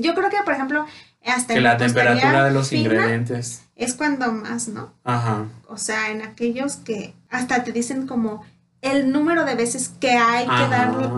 Yo 0.00 0.14
creo 0.14 0.30
que, 0.30 0.36
por 0.44 0.54
ejemplo, 0.54 0.84
hasta 1.24 1.54
Que 1.54 1.60
la 1.60 1.76
temperatura 1.76 2.44
de 2.44 2.50
los 2.52 2.72
ingredientes. 2.72 3.62
Es 3.76 3.94
cuando 3.94 4.32
más, 4.32 4.68
¿no? 4.68 4.92
Ajá. 5.04 5.46
O 5.68 5.76
sea, 5.76 6.10
en 6.10 6.22
aquellos 6.22 6.76
que 6.76 7.14
hasta 7.30 7.62
te 7.64 7.72
dicen 7.72 8.06
como 8.06 8.44
el 8.82 9.12
número 9.12 9.44
de 9.44 9.54
veces 9.54 9.90
que 10.00 10.12
hay 10.12 10.46
que 10.46 10.50
Ajá, 10.52 10.68
darle. 10.68 11.08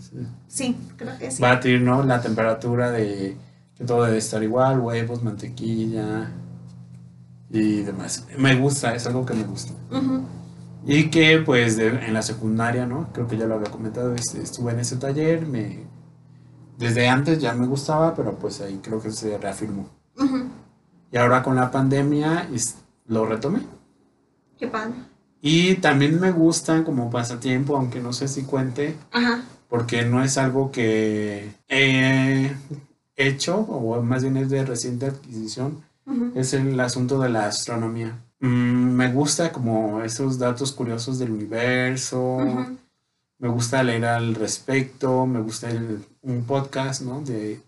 sí. 0.00 0.26
Sí, 0.48 0.76
creo 0.98 1.16
que 1.18 1.30
sí. 1.30 1.40
Batir, 1.40 1.80
¿no? 1.80 2.02
La 2.02 2.20
temperatura 2.20 2.90
de 2.90 3.36
que 3.76 3.84
todo 3.84 4.04
debe 4.04 4.18
estar 4.18 4.42
igual, 4.42 4.80
huevos, 4.80 5.22
mantequilla 5.22 6.30
y 7.52 7.82
demás. 7.82 8.26
Me 8.38 8.54
gusta, 8.56 8.94
es 8.94 9.06
algo 9.06 9.24
que 9.26 9.34
me 9.34 9.44
gusta. 9.44 9.72
Ujú. 9.90 10.22
Y 10.86 11.10
que 11.10 11.38
pues 11.38 11.76
de- 11.76 11.88
en 11.88 12.14
la 12.14 12.22
secundaria, 12.22 12.86
¿no? 12.86 13.08
Creo 13.12 13.28
que 13.28 13.36
ya 13.36 13.46
lo 13.46 13.54
había 13.54 13.70
comentado, 13.70 14.14
este, 14.14 14.42
estuve 14.42 14.72
en 14.72 14.80
ese 14.80 14.96
taller, 14.96 15.46
me 15.46 15.84
desde 16.78 17.08
antes 17.08 17.38
ya 17.38 17.52
me 17.54 17.66
gustaba, 17.66 18.14
pero 18.14 18.36
pues 18.38 18.60
ahí 18.60 18.80
creo 18.82 19.00
que 19.00 19.12
se 19.12 19.38
reafirmó. 19.38 19.88
Ujú. 20.18 20.46
Y 21.12 21.16
ahora 21.16 21.42
con 21.42 21.54
la 21.54 21.70
pandemia 21.70 22.48
lo 23.06 23.26
retomé. 23.26 23.60
Qué 24.58 24.66
padre. 24.66 24.94
Y 25.40 25.74
también 25.76 26.18
me 26.20 26.30
gustan 26.32 26.82
como 26.84 27.10
pasatiempo, 27.10 27.76
aunque 27.76 28.00
no 28.00 28.12
sé 28.12 28.26
si 28.28 28.42
cuente, 28.42 28.96
Ajá. 29.12 29.42
porque 29.68 30.04
no 30.04 30.22
es 30.24 30.38
algo 30.38 30.70
que 30.72 31.52
he 31.68 32.52
hecho, 33.16 33.58
o 33.58 34.00
más 34.02 34.22
bien 34.22 34.36
es 34.36 34.50
de 34.50 34.64
reciente 34.64 35.06
adquisición, 35.06 35.82
Es 36.34 36.52
el 36.54 36.78
asunto 36.80 37.18
de 37.20 37.28
la 37.28 37.46
astronomía. 37.46 38.18
Mm, 38.40 38.92
me 38.94 39.12
gusta 39.12 39.52
como 39.52 40.02
esos 40.02 40.38
datos 40.38 40.72
curiosos 40.72 41.18
del 41.18 41.30
universo, 41.30 42.38
me 43.38 43.48
gusta 43.48 43.82
leer 43.82 44.04
al 44.04 44.34
respecto, 44.34 45.26
me 45.26 45.40
gusta 45.40 45.70
el- 45.70 46.04
un 46.22 46.44
podcast, 46.44 47.02
¿no? 47.02 47.20
De 47.22 47.60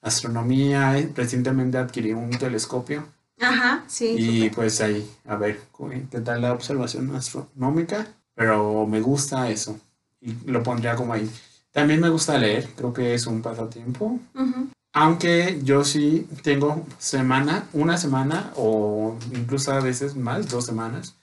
astronomía. 0.00 0.94
Recientemente 1.14 1.78
adquirí 1.78 2.12
un 2.12 2.30
telescopio 2.30 3.04
Ajá, 3.40 3.84
sí. 3.86 4.14
y 4.18 4.50
pues 4.50 4.80
ahí, 4.80 5.08
a 5.26 5.36
ver, 5.36 5.60
intentar 5.94 6.38
la 6.40 6.52
observación 6.52 7.14
astronómica, 7.14 8.06
pero 8.34 8.86
me 8.86 9.00
gusta 9.00 9.48
eso 9.50 9.78
y 10.20 10.34
lo 10.50 10.62
pondría 10.62 10.96
como 10.96 11.12
ahí. 11.12 11.30
También 11.72 12.00
me 12.00 12.08
gusta 12.08 12.38
leer, 12.38 12.68
creo 12.76 12.92
que 12.92 13.14
es 13.14 13.26
un 13.26 13.42
pasatiempo, 13.42 14.18
Ujú. 14.34 14.68
Aunque 14.98 15.60
yo 15.62 15.84
sí 15.84 16.26
tengo 16.42 16.84
semana, 16.98 17.68
una 17.72 17.96
semana 17.98 18.50
o 18.56 19.16
incluso 19.32 19.70
a 19.72 19.78
veces 19.78 20.16
más, 20.16 20.48
dos 20.48 20.66
semanas, 20.66 21.14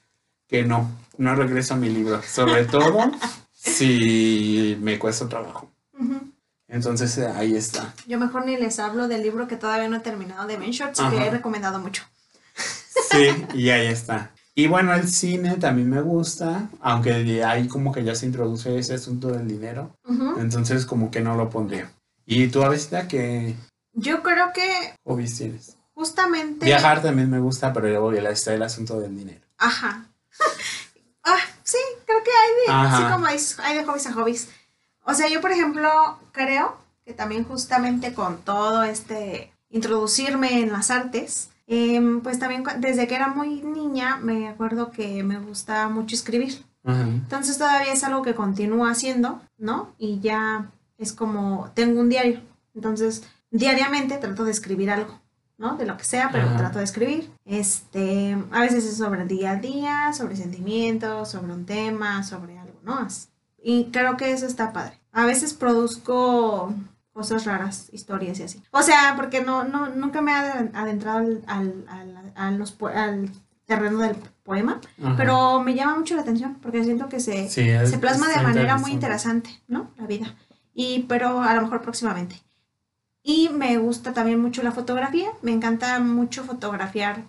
que 0.48 0.64
no, 0.64 0.90
no 1.18 1.36
regreso 1.36 1.74
a 1.74 1.78
mi 1.78 1.90
libro, 1.90 2.22
sobre 2.24 2.64
todo 2.78 3.12
si 3.52 4.78
me 4.80 4.98
cuesta 4.98 5.28
trabajo. 5.28 5.70
Entonces 6.70 7.18
eh, 7.18 7.28
ahí 7.28 7.54
está. 7.56 7.94
Yo 8.08 8.18
mejor 8.18 8.46
ni 8.46 8.56
les 8.56 8.80
hablo 8.80 9.10
del 9.10 9.24
libro 9.24 9.46
que 9.46 9.58
todavía 9.58 9.90
no 9.90 9.98
he 9.98 10.00
terminado 10.00 10.48
de 10.48 10.56
Ben 10.56 10.72
Shorts, 10.72 11.02
que 11.10 11.28
he 11.28 11.30
recomendado 11.30 11.78
mucho. 11.80 12.04
Sí, 13.12 13.28
y 13.56 13.72
ahí 13.72 13.88
está. 13.88 14.32
Y 14.56 14.68
bueno, 14.68 14.94
el 14.94 15.10
cine 15.10 15.58
también 15.58 15.90
me 15.90 16.00
gusta, 16.00 16.70
aunque 16.80 17.44
ahí 17.44 17.68
como 17.68 17.92
que 17.92 18.06
ya 18.06 18.16
se 18.16 18.26
introduce 18.26 18.78
ese 18.78 18.94
asunto 18.94 19.28
del 19.28 19.50
dinero, 19.50 19.98
entonces 20.38 20.86
como 20.86 21.12
que 21.12 21.20
no 21.20 21.36
lo 21.36 21.50
pondría. 21.50 21.92
¿Y 22.26 22.48
tú, 22.48 22.64
Avesita, 22.64 23.08
qué 23.08 23.56
Yo 23.94 24.24
creo 24.24 24.52
que 24.54 24.96
hobbies 25.04 25.38
tienes? 25.38 25.76
justamente... 25.96 26.66
Viajar 26.66 27.02
también 27.02 27.30
me 27.30 27.40
gusta, 27.40 27.74
pero 27.74 27.88
luego 27.88 28.12
está 28.12 28.54
el 28.54 28.62
asunto 28.62 29.00
del 29.00 29.16
dinero. 29.18 29.40
Ajá. 29.58 30.06
ah, 31.24 31.40
sí, 31.64 31.78
creo 32.06 32.22
que 32.24 32.30
hay 32.30 32.66
de, 32.66 32.74
Ajá. 32.74 32.98
así 32.98 33.14
como 33.14 33.26
hay, 33.26 33.38
hay 33.64 33.78
de 33.78 33.86
hobbies 33.86 34.08
a 34.08 34.14
hobbies. 34.14 34.50
O 35.04 35.14
sea, 35.14 35.30
yo 35.30 35.42
por 35.42 35.52
ejemplo 35.52 36.20
creo 36.32 36.78
que 37.06 37.14
también 37.14 37.46
justamente 37.46 38.14
con 38.14 38.40
todo 38.40 38.84
este 38.84 39.52
introducirme 39.70 40.62
en 40.62 40.72
las 40.72 40.92
artes, 40.92 41.50
em, 41.68 42.22
pues 42.22 42.40
también 42.40 42.64
desde 42.80 43.08
que 43.08 43.16
era 43.16 43.30
muy 43.30 43.62
niña 43.62 44.18
me 44.18 44.50
acuerdo 44.50 44.92
que 44.92 45.24
me 45.24 45.40
gustaba 45.40 45.88
mucho 45.90 46.16
escribir. 46.16 46.64
Ajá. 46.84 47.04
Entonces 47.04 47.58
todavía 47.58 47.94
es 47.94 48.04
algo 48.04 48.22
que 48.22 48.36
continúo 48.36 48.86
haciendo, 48.86 49.42
¿no? 49.58 49.94
Y 49.98 50.20
ya 50.20 50.72
es 50.98 51.14
como, 51.14 51.72
tengo 51.74 52.00
un 52.02 52.10
diario. 52.10 52.42
Entonces, 52.74 53.24
diariamente 53.52 54.18
trato 54.18 54.44
de 54.46 54.52
escribir 54.52 54.90
algo, 54.92 55.20
¿no? 55.58 55.78
De 55.78 55.86
lo 55.86 55.96
que 55.98 56.04
sea, 56.04 56.30
pero 56.32 56.46
Ajá. 56.48 56.58
trato 56.58 56.78
de 56.80 56.84
escribir. 56.86 57.32
Este, 57.46 58.38
a 58.52 58.62
veces 58.62 58.86
es 58.86 58.98
sobre 58.98 59.22
el 59.22 59.28
día 59.28 59.52
a 59.52 59.56
día, 59.58 60.14
sobre 60.14 60.36
sentimientos, 60.36 61.30
sobre 61.32 61.54
un 61.54 61.66
tema, 61.66 62.24
sobre 62.24 62.58
algo, 62.58 62.80
¿no? 62.84 63.08
Y 63.64 63.86
creo 63.92 64.18
que 64.18 64.32
eso 64.32 64.46
está 64.46 64.74
padre. 64.74 65.00
A 65.12 65.26
veces 65.26 65.54
produzco 65.54 66.74
cosas 67.14 67.46
raras, 67.46 67.88
historias 67.94 68.40
y 68.40 68.44
así. 68.44 68.62
O 68.72 68.82
sea, 68.82 69.14
porque 69.16 69.42
no, 69.42 69.64
no, 69.64 69.88
nunca 69.90 70.22
me 70.22 70.32
he 70.32 70.36
aden- 70.36 70.72
adentrado 70.76 71.20
al, 71.20 71.44
al, 71.48 71.86
al- 71.88 72.34
a 72.36 72.52
los 72.52 72.78
poe- 72.78 72.94
al 72.94 73.32
terreno 73.66 74.00
del 74.00 74.16
poema, 74.44 74.80
Ajá. 75.02 75.16
pero 75.18 75.60
me 75.62 75.74
llama 75.74 75.96
mucho 75.96 76.16
la 76.16 76.22
atención 76.22 76.56
porque 76.62 76.84
siento 76.84 77.08
que 77.10 77.20
se, 77.20 77.50
Sí, 77.50 77.66
se 77.86 77.98
plasma 77.98 78.28
de 78.30 78.42
manera 78.42 78.78
muy 78.78 78.92
interesante, 78.92 79.50
¿no? 79.68 79.90
La 79.98 80.06
vida. 80.06 80.36
Y, 80.76 81.06
pero 81.08 81.42
a 81.42 81.56
lo 81.56 81.64
mejor 81.64 81.82
próximamente. 81.82 82.40
Y 83.24 83.50
me 83.50 83.78
gusta 83.78 84.14
también 84.14 84.40
mucho 84.40 84.62
la 84.62 84.72
fotografía. 84.72 85.32
Me 85.42 85.52
encanta 85.52 86.00
mucho 86.00 86.44
fotografiar 86.44 87.24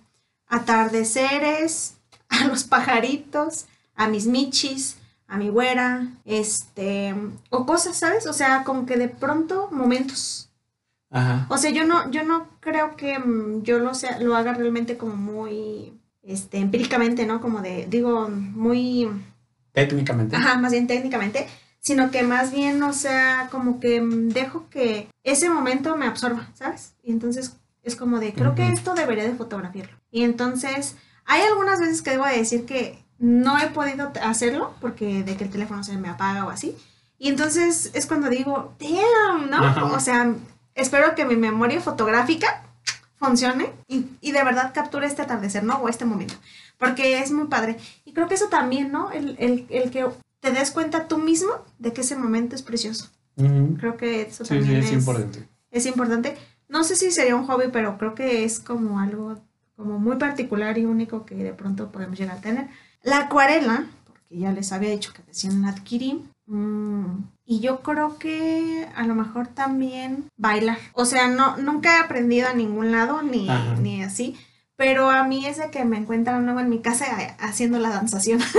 atardeceres, 0.46 1.96
a 2.28 2.46
los 2.48 2.64
pajaritos, 2.64 3.66
a 3.94 4.08
mis 4.08 4.26
michis, 4.26 4.98
a 5.26 5.38
mi 5.38 5.48
güera, 5.48 6.08
este, 6.24 7.14
o 7.50 7.64
cosas, 7.64 7.96
¿sabes? 7.96 8.26
O 8.26 8.34
sea, 8.34 8.62
como 8.64 8.84
que 8.84 8.98
de 8.98 9.08
pronto 9.08 9.68
momentos. 9.70 10.50
Ajá. 11.10 11.46
O 11.48 11.56
sea, 11.56 11.70
yo 11.70 11.86
no, 11.86 12.10
yo 12.10 12.24
no 12.24 12.48
creo 12.60 12.96
que 12.96 13.18
mm, 13.18 13.62
yo 13.62 13.78
lo 13.78 13.94
sea, 13.94 14.18
lo 14.18 14.36
haga 14.36 14.52
realmente 14.52 14.98
como 14.98 15.16
muy, 15.16 15.98
este, 16.22 16.58
empíricamente, 16.58 17.24
¿no? 17.26 17.40
Como 17.40 17.62
de, 17.62 17.86
digo, 17.88 18.28
muy 18.28 19.08
Técnicamente. 19.76 20.34
Ajá, 20.34 20.56
más 20.56 20.72
bien 20.72 20.86
técnicamente, 20.86 21.46
sino 21.86 22.10
que 22.10 22.24
más 22.24 22.50
bien, 22.50 22.82
o 22.82 22.92
sea, 22.92 23.46
como 23.52 23.78
que 23.78 24.02
dejo 24.02 24.68
que 24.70 25.08
ese 25.22 25.48
momento 25.48 25.96
me 25.96 26.08
absorba, 26.08 26.48
¿sabes? 26.52 26.94
Y 27.00 27.12
entonces 27.12 27.58
es 27.84 27.94
como 27.94 28.18
de, 28.18 28.34
creo 28.34 28.56
que 28.56 28.72
esto 28.72 28.94
debería 28.94 29.22
de 29.22 29.36
fotografiarlo. 29.36 29.96
Y 30.10 30.24
entonces, 30.24 30.96
hay 31.26 31.42
algunas 31.42 31.78
veces 31.78 32.02
que 32.02 32.10
debo 32.10 32.26
de 32.26 32.38
decir 32.38 32.66
que 32.66 33.04
no 33.20 33.56
he 33.56 33.68
podido 33.68 34.10
hacerlo 34.20 34.74
porque 34.80 35.22
de 35.22 35.36
que 35.36 35.44
el 35.44 35.50
teléfono 35.50 35.84
se 35.84 35.96
me 35.96 36.08
apaga 36.08 36.44
o 36.44 36.50
así. 36.50 36.76
Y 37.20 37.28
entonces 37.28 37.92
es 37.94 38.06
cuando 38.06 38.30
digo, 38.30 38.74
damn, 38.80 39.48
¿no? 39.48 39.58
Ajá. 39.58 39.84
O 39.84 40.00
sea, 40.00 40.34
espero 40.74 41.14
que 41.14 41.24
mi 41.24 41.36
memoria 41.36 41.80
fotográfica 41.80 42.64
funcione 43.14 43.72
y, 43.86 44.06
y 44.20 44.32
de 44.32 44.42
verdad 44.42 44.72
capture 44.74 45.06
este 45.06 45.22
atardecer, 45.22 45.62
¿no? 45.62 45.76
O 45.76 45.88
este 45.88 46.04
momento. 46.04 46.34
Porque 46.78 47.20
es 47.20 47.30
muy 47.30 47.46
padre. 47.46 47.76
Y 48.04 48.12
creo 48.12 48.26
que 48.26 48.34
eso 48.34 48.48
también, 48.48 48.90
¿no? 48.90 49.12
El, 49.12 49.36
el, 49.38 49.66
el 49.70 49.92
que 49.92 50.06
te 50.52 50.58
des 50.58 50.70
cuenta 50.70 51.08
tú 51.08 51.18
mismo 51.18 51.50
de 51.78 51.92
que 51.92 52.02
ese 52.02 52.16
momento 52.16 52.54
es 52.54 52.62
precioso. 52.62 53.08
Ujú. 53.36 53.76
Creo 53.78 53.96
que 53.96 54.22
eso 54.22 54.44
Sí, 54.44 54.54
sí, 54.54 54.60
también 54.60 54.82
es 54.82 54.92
importante. 54.92 55.48
es 55.70 55.86
importante. 55.86 56.36
No 56.68 56.84
sé 56.84 56.94
si 56.96 57.10
sería 57.10 57.36
un 57.36 57.46
hobby, 57.46 57.64
pero 57.72 57.98
creo 57.98 58.14
que 58.14 58.44
es 58.44 58.60
como 58.60 58.98
algo 59.00 59.38
como 59.76 59.98
muy 59.98 60.16
particular 60.16 60.78
y 60.78 60.84
único 60.84 61.24
que 61.26 61.34
de 61.34 61.52
pronto 61.52 61.90
podemos 61.92 62.18
llegar 62.18 62.38
a 62.38 62.40
tener. 62.40 62.68
La 63.02 63.18
acuarela, 63.20 63.86
porque 64.06 64.38
ya 64.38 64.52
les 64.52 64.72
había 64.72 64.90
dicho 64.90 65.12
que 65.12 65.22
recién 65.22 65.62
la 65.62 65.68
adquirí. 65.70 66.24
mm, 66.46 67.06
y 67.44 67.60
yo 67.60 67.80
creo 67.82 68.18
que 68.18 68.88
a 68.96 69.04
lo 69.06 69.14
mejor 69.14 69.48
también 69.48 70.24
bailar. 70.36 70.78
O 70.94 71.04
sea, 71.04 71.28
no, 71.28 71.56
nunca 71.58 71.96
he 71.96 72.00
aprendido 72.00 72.48
a 72.48 72.54
ningún 72.54 72.90
lado 72.92 73.22
ni, 73.22 73.48
Ajá. 73.48 73.74
ni 73.80 74.02
así. 74.02 74.36
Pero 74.76 75.08
a 75.10 75.24
mí 75.24 75.46
es 75.46 75.56
de 75.56 75.70
que 75.70 75.84
me 75.86 75.96
encuentran 75.96 76.44
nuevo 76.44 76.60
en 76.60 76.68
mi 76.68 76.80
casa 76.80 77.06
eh, 77.22 77.34
haciendo 77.38 77.78
la 77.78 77.88
danzación. 77.90 78.40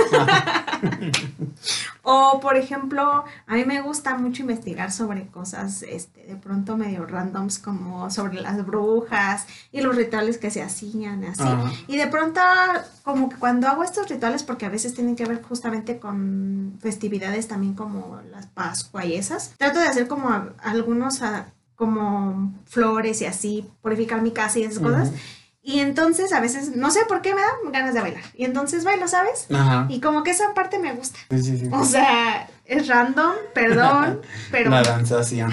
O, 2.10 2.40
por 2.40 2.56
ejemplo, 2.56 3.24
a 3.46 3.54
mí 3.54 3.64
me 3.66 3.82
gusta 3.82 4.16
mucho 4.16 4.40
investigar 4.40 4.90
sobre 4.90 5.26
cosas, 5.26 5.82
este, 5.82 6.24
de 6.24 6.36
pronto 6.36 6.76
medio 6.76 7.04
randoms, 7.04 7.58
como 7.58 8.10
sobre 8.10 8.40
las 8.40 8.64
brujas 8.64 9.46
y 9.72 9.82
los 9.82 9.94
rituales 9.94 10.38
que 10.38 10.50
se 10.50 10.62
hacían, 10.62 11.24
así. 11.24 11.42
Ajá. 11.42 11.70
Y 11.86 11.98
de 11.98 12.06
pronto, 12.06 12.40
como 13.02 13.28
que 13.28 13.36
cuando 13.36 13.68
hago 13.68 13.84
estos 13.84 14.08
rituales, 14.08 14.42
porque 14.42 14.64
a 14.64 14.70
veces 14.70 14.94
tienen 14.94 15.16
que 15.16 15.26
ver 15.26 15.42
justamente 15.42 15.98
con 15.98 16.78
festividades 16.80 17.46
también 17.46 17.74
como 17.74 18.18
las 18.30 18.46
Pascua 18.46 19.04
y 19.04 19.14
esas, 19.14 19.50
trato 19.58 19.78
de 19.78 19.86
hacer 19.88 20.08
como 20.08 20.30
a- 20.30 20.54
algunos, 20.62 21.20
como 21.76 22.54
flores 22.64 23.20
y 23.20 23.26
así, 23.26 23.68
purificar 23.82 24.22
mi 24.22 24.30
casa 24.32 24.58
y 24.58 24.64
esas 24.64 24.78
cosas. 24.78 25.12
Y 25.68 25.80
entonces 25.80 26.32
a 26.32 26.40
veces, 26.40 26.74
no 26.74 26.90
sé 26.90 27.00
por 27.06 27.20
qué 27.20 27.34
me 27.34 27.42
dan 27.42 27.70
ganas 27.70 27.92
de 27.92 28.00
bailar. 28.00 28.22
Y 28.32 28.46
entonces 28.46 28.84
bailo, 28.84 29.06
¿sabes? 29.06 29.46
Ajá. 29.52 29.84
Y 29.90 30.00
como 30.00 30.22
que 30.22 30.30
esa 30.30 30.54
parte 30.54 30.78
me 30.78 30.94
gusta. 30.94 31.18
Sí, 31.28 31.42
sí, 31.42 31.58
sí. 31.58 31.68
O 31.70 31.84
sea, 31.84 32.48
es 32.64 32.88
random, 32.88 33.34
perdón, 33.52 34.22
pero 34.50 34.70
La 34.70 34.82
danzación. 34.82 35.52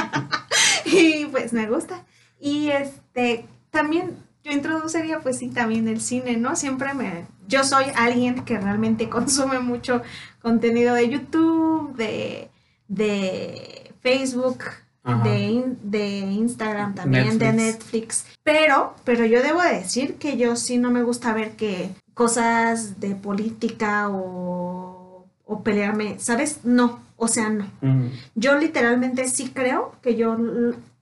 y 0.86 1.26
pues 1.26 1.52
me 1.52 1.68
gusta. 1.68 2.06
Y 2.40 2.70
este 2.70 3.44
también 3.68 4.16
yo 4.44 4.50
introduciría 4.50 5.20
pues 5.20 5.36
sí 5.36 5.50
también 5.50 5.88
el 5.88 6.00
cine, 6.00 6.38
¿no? 6.38 6.56
Siempre 6.56 6.94
me 6.94 7.26
yo 7.48 7.64
soy 7.64 7.84
alguien 7.96 8.46
que 8.46 8.58
realmente 8.58 9.08
consume 9.10 9.58
mucho 9.58 10.00
contenido 10.40 10.94
de 10.94 11.06
YouTube, 11.06 11.94
de 11.96 12.50
de 12.88 13.92
Facebook. 14.00 14.64
De, 15.24 15.76
de 15.82 16.18
Instagram 16.18 16.94
también, 16.94 17.38
de 17.38 17.52
Netflix. 17.52 18.26
Pero, 18.42 18.94
pero 19.04 19.24
yo 19.24 19.42
debo 19.42 19.62
decir 19.62 20.14
que 20.14 20.36
yo 20.36 20.56
sí 20.56 20.78
no 20.78 20.90
me 20.90 21.02
gusta 21.02 21.32
ver 21.32 21.52
que 21.52 21.90
cosas 22.14 23.00
de 23.00 23.14
política 23.14 24.08
o, 24.10 25.26
o 25.44 25.62
pelearme, 25.62 26.18
¿sabes? 26.18 26.60
No, 26.64 27.00
o 27.16 27.28
sea, 27.28 27.50
no. 27.50 27.66
Yo 28.34 28.58
literalmente 28.58 29.28
sí 29.28 29.50
creo 29.52 29.92
que 30.02 30.16
yo 30.16 30.36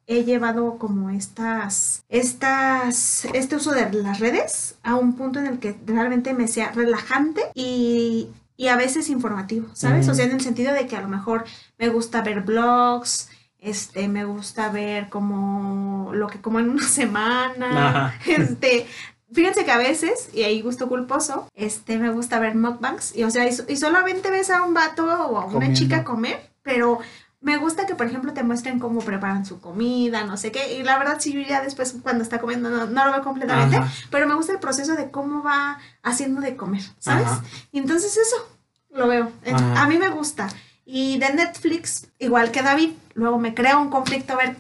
he 0.06 0.24
llevado 0.24 0.78
como 0.78 1.10
estas, 1.10 2.04
estas, 2.08 3.24
este 3.34 3.56
uso 3.56 3.72
de 3.72 3.92
las 3.92 4.20
redes 4.20 4.76
a 4.82 4.94
un 4.94 5.14
punto 5.14 5.40
en 5.40 5.46
el 5.46 5.58
que 5.58 5.76
realmente 5.84 6.32
me 6.32 6.48
sea 6.48 6.70
relajante 6.70 7.42
y, 7.54 8.28
y 8.56 8.68
a 8.68 8.76
veces 8.76 9.10
informativo, 9.10 9.68
¿sabes? 9.72 10.08
O 10.08 10.14
sea, 10.14 10.24
en 10.24 10.32
el 10.32 10.40
sentido 10.40 10.72
de 10.72 10.86
que 10.86 10.96
a 10.96 11.02
lo 11.02 11.08
mejor 11.08 11.44
me 11.78 11.88
gusta 11.88 12.22
ver 12.22 12.42
blogs, 12.42 13.28
este, 13.66 14.09
me 14.09 14.24
gusta 14.24 14.68
ver 14.70 15.09
como 15.09 16.11
lo 16.14 16.26
que 16.29 16.40
como 16.40 16.59
en 16.61 16.70
una 16.70 16.87
semana, 16.88 17.88
Ajá. 18.09 18.14
este, 18.26 18.87
fíjense 19.33 19.64
que 19.64 19.72
a 19.72 19.79
veces, 19.79 20.31
y 20.33 20.42
ahí 20.44 20.62
gusto 20.62 20.88
culposo, 20.88 21.48
este, 21.55 21.98
me 21.98 22.11
gusta 22.11 22.38
ver 22.38 22.55
mukbangs, 22.55 23.14
y 23.16 23.24
o 23.24 23.31
sea, 23.31 23.46
y, 23.48 23.52
so- 23.52 23.64
y 23.68 23.76
solamente 23.76 24.31
ves 24.31 24.50
a 24.50 24.62
un 24.62 24.74
vato 24.74 25.05
o 25.05 25.38
a 25.38 25.44
una 25.44 25.52
Comiendo. 25.55 25.79
chica 25.79 26.05
comer, 26.05 26.50
pero 26.62 26.98
me 27.40 27.59
gusta 27.59 27.87
que, 27.87 27.94
por 27.94 28.07
ejemplo, 28.07 28.33
te 28.33 28.42
muestren 28.42 28.79
cómo 28.81 29.00
preparan 29.00 29.44
su 29.46 29.61
comida, 29.61 30.24
no 30.24 30.37
sé 30.37 30.50
qué, 30.50 30.79
y 30.79 30.83
la 30.83 30.98
verdad, 30.98 31.18
si 31.20 31.33
yo 31.33 31.40
ya 31.42 31.62
después 31.62 31.94
cuando 32.02 32.22
está 32.24 32.38
comiendo 32.40 32.70
no, 32.70 32.87
no 32.87 33.05
lo 33.05 33.12
veo 33.12 33.22
completamente, 33.22 33.76
Ajá. 33.76 33.92
pero 34.11 34.26
me 34.26 34.35
gusta 34.35 34.52
el 34.52 34.59
proceso 34.59 34.94
de 34.94 35.11
cómo 35.11 35.42
va 35.42 35.79
haciendo 36.02 36.40
de 36.40 36.57
comer, 36.57 36.83
¿sabes? 36.98 37.26
Ajá. 37.26 37.44
Y 37.72 37.79
entonces 37.79 38.16
eso 38.16 38.37
lo 38.90 39.07
veo. 39.09 39.31
Ajá. 39.52 39.83
A 39.83 39.87
mí 39.87 39.98
me 39.98 40.09
gusta. 40.09 40.48
Y 40.87 41.18
de 41.18 41.35
Netflix, 41.35 42.07
igual 42.20 42.53
que 42.53 42.62
David, 42.62 42.90
luego 43.14 43.38
me 43.38 43.55
crea 43.55 43.77
un 43.77 43.90
conflicto 43.90 44.35
a 44.35 44.37
ver 44.37 44.57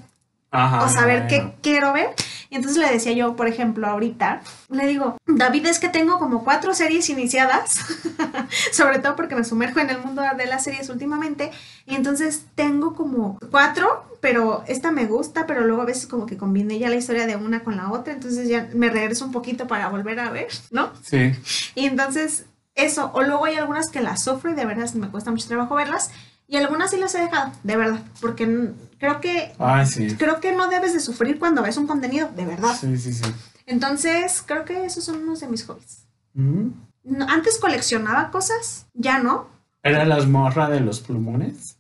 Ajá. 0.50 0.84
o 0.84 0.88
saber 0.88 1.28
qué 1.28 1.54
quiero 1.62 1.92
ver. 1.92 2.10
Y 2.50 2.56
entonces 2.56 2.78
le 2.78 2.90
decía 2.90 3.12
yo, 3.12 3.36
por 3.36 3.46
ejemplo, 3.48 3.86
ahorita, 3.86 4.40
le 4.70 4.86
digo, 4.86 5.16
David, 5.26 5.66
es 5.66 5.78
que 5.78 5.88
tengo 5.88 6.18
como 6.18 6.44
cuatro 6.44 6.74
series 6.74 7.08
iniciadas, 7.10 7.80
sobre 8.72 8.98
todo 8.98 9.16
porque 9.16 9.34
me 9.36 9.44
sumerjo 9.44 9.80
en 9.80 9.90
el 9.90 9.98
mundo 9.98 10.22
de 10.36 10.46
las 10.46 10.64
series 10.64 10.88
últimamente, 10.88 11.50
y 11.86 11.94
entonces 11.94 12.46
tengo 12.54 12.94
como 12.94 13.38
cuatro, 13.50 14.04
pero 14.20 14.64
esta 14.66 14.90
me 14.92 15.06
gusta, 15.06 15.46
pero 15.46 15.64
luego 15.64 15.82
a 15.82 15.86
veces 15.86 16.06
como 16.06 16.26
que 16.26 16.36
combine 16.36 16.78
ya 16.78 16.88
la 16.88 16.96
historia 16.96 17.26
de 17.26 17.36
una 17.36 17.64
con 17.64 17.76
la 17.76 17.90
otra, 17.90 18.12
entonces 18.12 18.48
ya 18.48 18.68
me 18.74 18.90
regreso 18.90 19.24
un 19.24 19.32
poquito 19.32 19.66
para 19.66 19.88
volver 19.88 20.20
a 20.20 20.30
ver, 20.30 20.48
¿no? 20.70 20.90
Sí. 21.02 21.32
Y 21.74 21.86
entonces, 21.86 22.46
eso, 22.76 23.10
o 23.14 23.22
luego 23.22 23.44
hay 23.46 23.56
algunas 23.56 23.90
que 23.90 24.00
las 24.00 24.22
sufro 24.22 24.50
y 24.50 24.54
de 24.54 24.64
verdad 24.64 24.92
me 24.94 25.08
cuesta 25.08 25.30
mucho 25.32 25.48
trabajo 25.48 25.74
verlas, 25.74 26.10
y 26.46 26.56
algunas 26.56 26.90
sí 26.92 26.98
las 26.98 27.14
he 27.16 27.20
dejado, 27.22 27.50
de 27.64 27.76
verdad, 27.76 28.00
porque 28.20 28.70
creo 29.00 29.20
que 29.20 29.52
Ay, 29.58 29.84
sí. 29.86 30.14
creo 30.16 30.38
que 30.40 30.52
no 30.52 30.68
debes 30.68 30.92
de 30.92 31.00
sufrir 31.00 31.40
cuando 31.40 31.62
ves 31.62 31.76
un 31.76 31.88
contenido, 31.88 32.30
de 32.36 32.46
verdad. 32.46 32.76
Sí, 32.78 32.96
sí, 32.98 33.12
sí. 33.12 33.24
Entonces, 33.66 34.44
creo 34.46 34.64
que 34.64 34.84
esos 34.84 35.02
son 35.04 35.24
unos 35.24 35.40
de 35.40 35.48
mis 35.48 35.64
hobbies. 35.66 36.04
Mm. 36.34 36.68
Antes 37.28 37.58
coleccionaba 37.58 38.30
cosas, 38.30 38.86
ya 38.94 39.18
no. 39.18 39.48
Era 39.82 40.04
la 40.04 40.22
morra 40.22 40.68
de 40.68 40.80
los 40.80 41.00
plumones. 41.00 41.76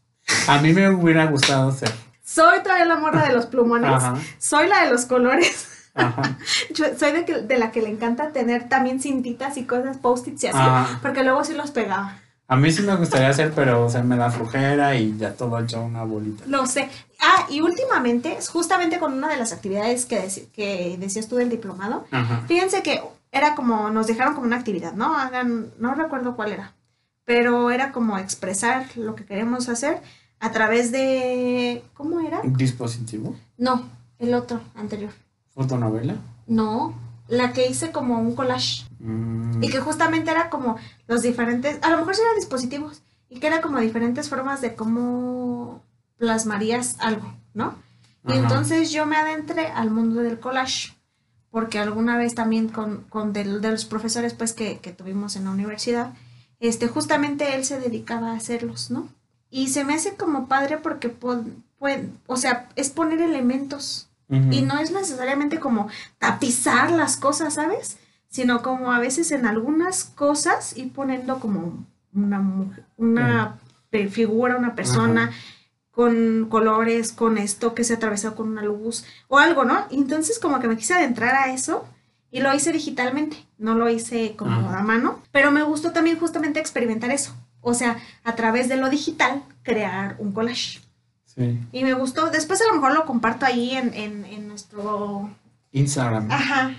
A 0.48 0.60
mí 0.60 0.72
me 0.72 0.90
hubiera 0.90 1.26
gustado 1.26 1.70
ser. 1.72 1.92
Soy 2.24 2.60
todavía 2.62 2.86
la 2.86 2.96
morra 2.96 3.26
de 3.26 3.34
los 3.34 3.46
plumones. 3.46 3.90
Ajá, 3.90 4.16
Soy 4.38 4.68
la 4.68 4.84
de 4.84 4.90
los 4.90 5.04
colores. 5.04 5.68
Ajá. 5.96 6.38
Yo 6.74 6.84
soy 6.98 7.12
de, 7.12 7.24
que- 7.24 7.40
de 7.42 7.58
la 7.58 7.70
que 7.72 7.82
le 7.82 7.88
encanta 7.88 8.30
tener 8.32 8.68
también 8.68 9.00
cintitas 9.00 9.56
y 9.56 9.64
cosas, 9.64 9.96
post-its 9.98 10.44
y 10.44 10.46
así. 10.48 10.58
Ajá. 10.58 10.98
Porque 11.02 11.24
luego 11.24 11.42
sí 11.44 11.54
los 11.54 11.70
pegaba. 11.72 12.18
A 12.48 12.54
mí 12.54 12.70
sí 12.70 12.82
me 12.82 12.94
gustaría 12.94 13.28
hacer, 13.28 13.52
pero 13.56 13.84
o 13.86 13.90
sea, 13.90 14.04
me 14.04 14.16
da 14.16 14.30
flojera 14.30 14.94
y 14.94 15.16
ya 15.18 15.32
todo 15.34 15.58
hecho 15.58 15.82
una 15.82 16.04
bolita. 16.04 16.44
Lo 16.46 16.64
sé. 16.66 16.88
Ah, 17.20 17.46
y 17.50 17.60
últimamente, 17.60 18.38
justamente 18.52 19.00
con 19.00 19.14
una 19.14 19.28
de 19.28 19.36
las 19.36 19.52
actividades 19.52 20.06
que, 20.06 20.22
deci- 20.24 20.46
que 20.52 20.96
decías 20.98 21.26
tú 21.26 21.36
del 21.36 21.50
diplomado, 21.50 22.04
Ajá. 22.12 22.42
fíjense 22.46 22.82
que 22.84 23.02
era 23.32 23.56
como, 23.56 23.90
nos 23.90 24.06
dejaron 24.06 24.34
como 24.34 24.46
una 24.46 24.56
actividad, 24.58 24.92
¿no? 24.92 25.18
Hagan, 25.18 25.70
no 25.80 25.94
recuerdo 25.94 26.36
cuál 26.36 26.52
era, 26.52 26.72
pero 27.24 27.72
era 27.72 27.90
como 27.90 28.16
expresar 28.16 28.86
lo 28.96 29.16
que 29.16 29.24
queremos 29.24 29.68
hacer 29.68 29.98
a 30.38 30.52
través 30.52 30.92
de, 30.92 31.82
¿cómo 31.94 32.20
era? 32.20 32.42
Dispositivo. 32.44 33.34
No, 33.58 33.88
el 34.20 34.34
otro, 34.34 34.60
anterior. 34.76 35.10
Fotonovela. 35.56 36.14
No, 36.46 36.94
la 37.26 37.52
que 37.52 37.68
hice 37.68 37.90
como 37.90 38.20
un 38.20 38.36
collage. 38.36 38.84
Mm, 39.00 39.62
Y 39.64 39.68
que 39.70 39.80
justamente 39.80 40.30
era 40.30 40.48
como 40.50 40.76
los 41.08 41.22
diferentes, 41.22 41.78
a 41.82 41.90
lo 41.90 41.96
mejor 41.98 42.14
eran 42.14 42.36
dispositivos, 42.36 43.02
y 43.28 43.40
que 43.40 43.48
era 43.48 43.60
como 43.60 43.80
diferentes 43.80 44.28
formas 44.28 44.60
de 44.60 44.74
cómo 44.76 45.82
plasmarías 46.18 46.96
algo, 47.00 47.34
¿no? 47.54 47.74
Y 48.28 48.32
Ajá. 48.32 48.40
entonces 48.42 48.90
yo 48.92 49.06
me 49.06 49.16
adentré 49.16 49.66
al 49.68 49.90
mundo 49.90 50.20
del 50.20 50.38
collage, 50.38 50.94
porque 51.50 51.78
alguna 51.78 52.16
vez 52.18 52.34
también 52.34 52.68
con, 52.68 53.02
con 53.08 53.32
del- 53.32 53.60
de, 53.60 53.70
los 53.70 53.84
profesores 53.86 54.34
pues 54.34 54.52
que, 54.52 54.78
que 54.78 54.92
tuvimos 54.92 55.36
en 55.36 55.44
la 55.44 55.50
universidad, 55.50 56.12
este, 56.60 56.86
justamente 56.88 57.54
él 57.54 57.64
se 57.64 57.80
dedicaba 57.80 58.32
a 58.32 58.36
hacerlos, 58.36 58.90
¿no? 58.90 59.08
Y 59.50 59.68
se 59.68 59.84
me 59.84 59.94
hace 59.94 60.16
como 60.16 60.48
padre 60.48 60.78
porque, 60.78 61.08
pon- 61.08 61.64
puen- 61.78 62.12
o 62.26 62.36
sea, 62.36 62.68
es 62.76 62.90
poner 62.90 63.20
elementos 63.20 64.08
y 64.28 64.62
no 64.62 64.78
es 64.78 64.90
necesariamente 64.90 65.60
como 65.60 65.88
tapizar 66.18 66.90
las 66.90 67.16
cosas, 67.16 67.54
¿sabes? 67.54 67.98
Sino 68.28 68.62
como 68.62 68.92
a 68.92 68.98
veces 68.98 69.30
en 69.30 69.46
algunas 69.46 70.04
cosas 70.04 70.76
ir 70.76 70.92
poniendo 70.92 71.38
como 71.38 71.86
una, 72.12 72.42
una 72.96 73.58
figura, 74.10 74.56
una 74.56 74.74
persona 74.74 75.30
con 75.90 76.48
colores, 76.50 77.12
con 77.12 77.38
esto 77.38 77.74
que 77.74 77.84
se 77.84 77.94
atravesó 77.94 78.34
con 78.34 78.48
una 78.48 78.62
luz 78.62 79.04
o 79.28 79.38
algo, 79.38 79.64
¿no? 79.64 79.86
Y 79.90 79.96
entonces 79.96 80.38
como 80.38 80.60
que 80.60 80.68
me 80.68 80.76
quise 80.76 80.94
adentrar 80.94 81.34
a 81.34 81.52
eso 81.52 81.86
y 82.30 82.40
lo 82.40 82.54
hice 82.54 82.72
digitalmente, 82.72 83.38
no 83.56 83.74
lo 83.74 83.88
hice 83.88 84.36
como 84.36 84.70
a 84.70 84.82
mano, 84.82 85.22
pero 85.32 85.50
me 85.50 85.62
gustó 85.62 85.92
también 85.92 86.18
justamente 86.18 86.60
experimentar 86.60 87.10
eso. 87.10 87.34
O 87.62 87.72
sea, 87.72 87.96
a 88.24 88.34
través 88.34 88.68
de 88.68 88.76
lo 88.76 88.90
digital, 88.90 89.42
crear 89.62 90.16
un 90.18 90.32
collage. 90.32 90.80
Sí. 91.36 91.58
Y 91.72 91.84
me 91.84 91.92
gustó. 91.94 92.30
Después 92.30 92.60
a 92.62 92.66
lo 92.68 92.74
mejor 92.74 92.94
lo 92.94 93.04
comparto 93.04 93.44
ahí 93.46 93.72
en, 93.72 93.92
en, 93.94 94.24
en 94.24 94.48
nuestro... 94.48 95.30
Instagram. 95.72 96.30
Ajá. 96.30 96.74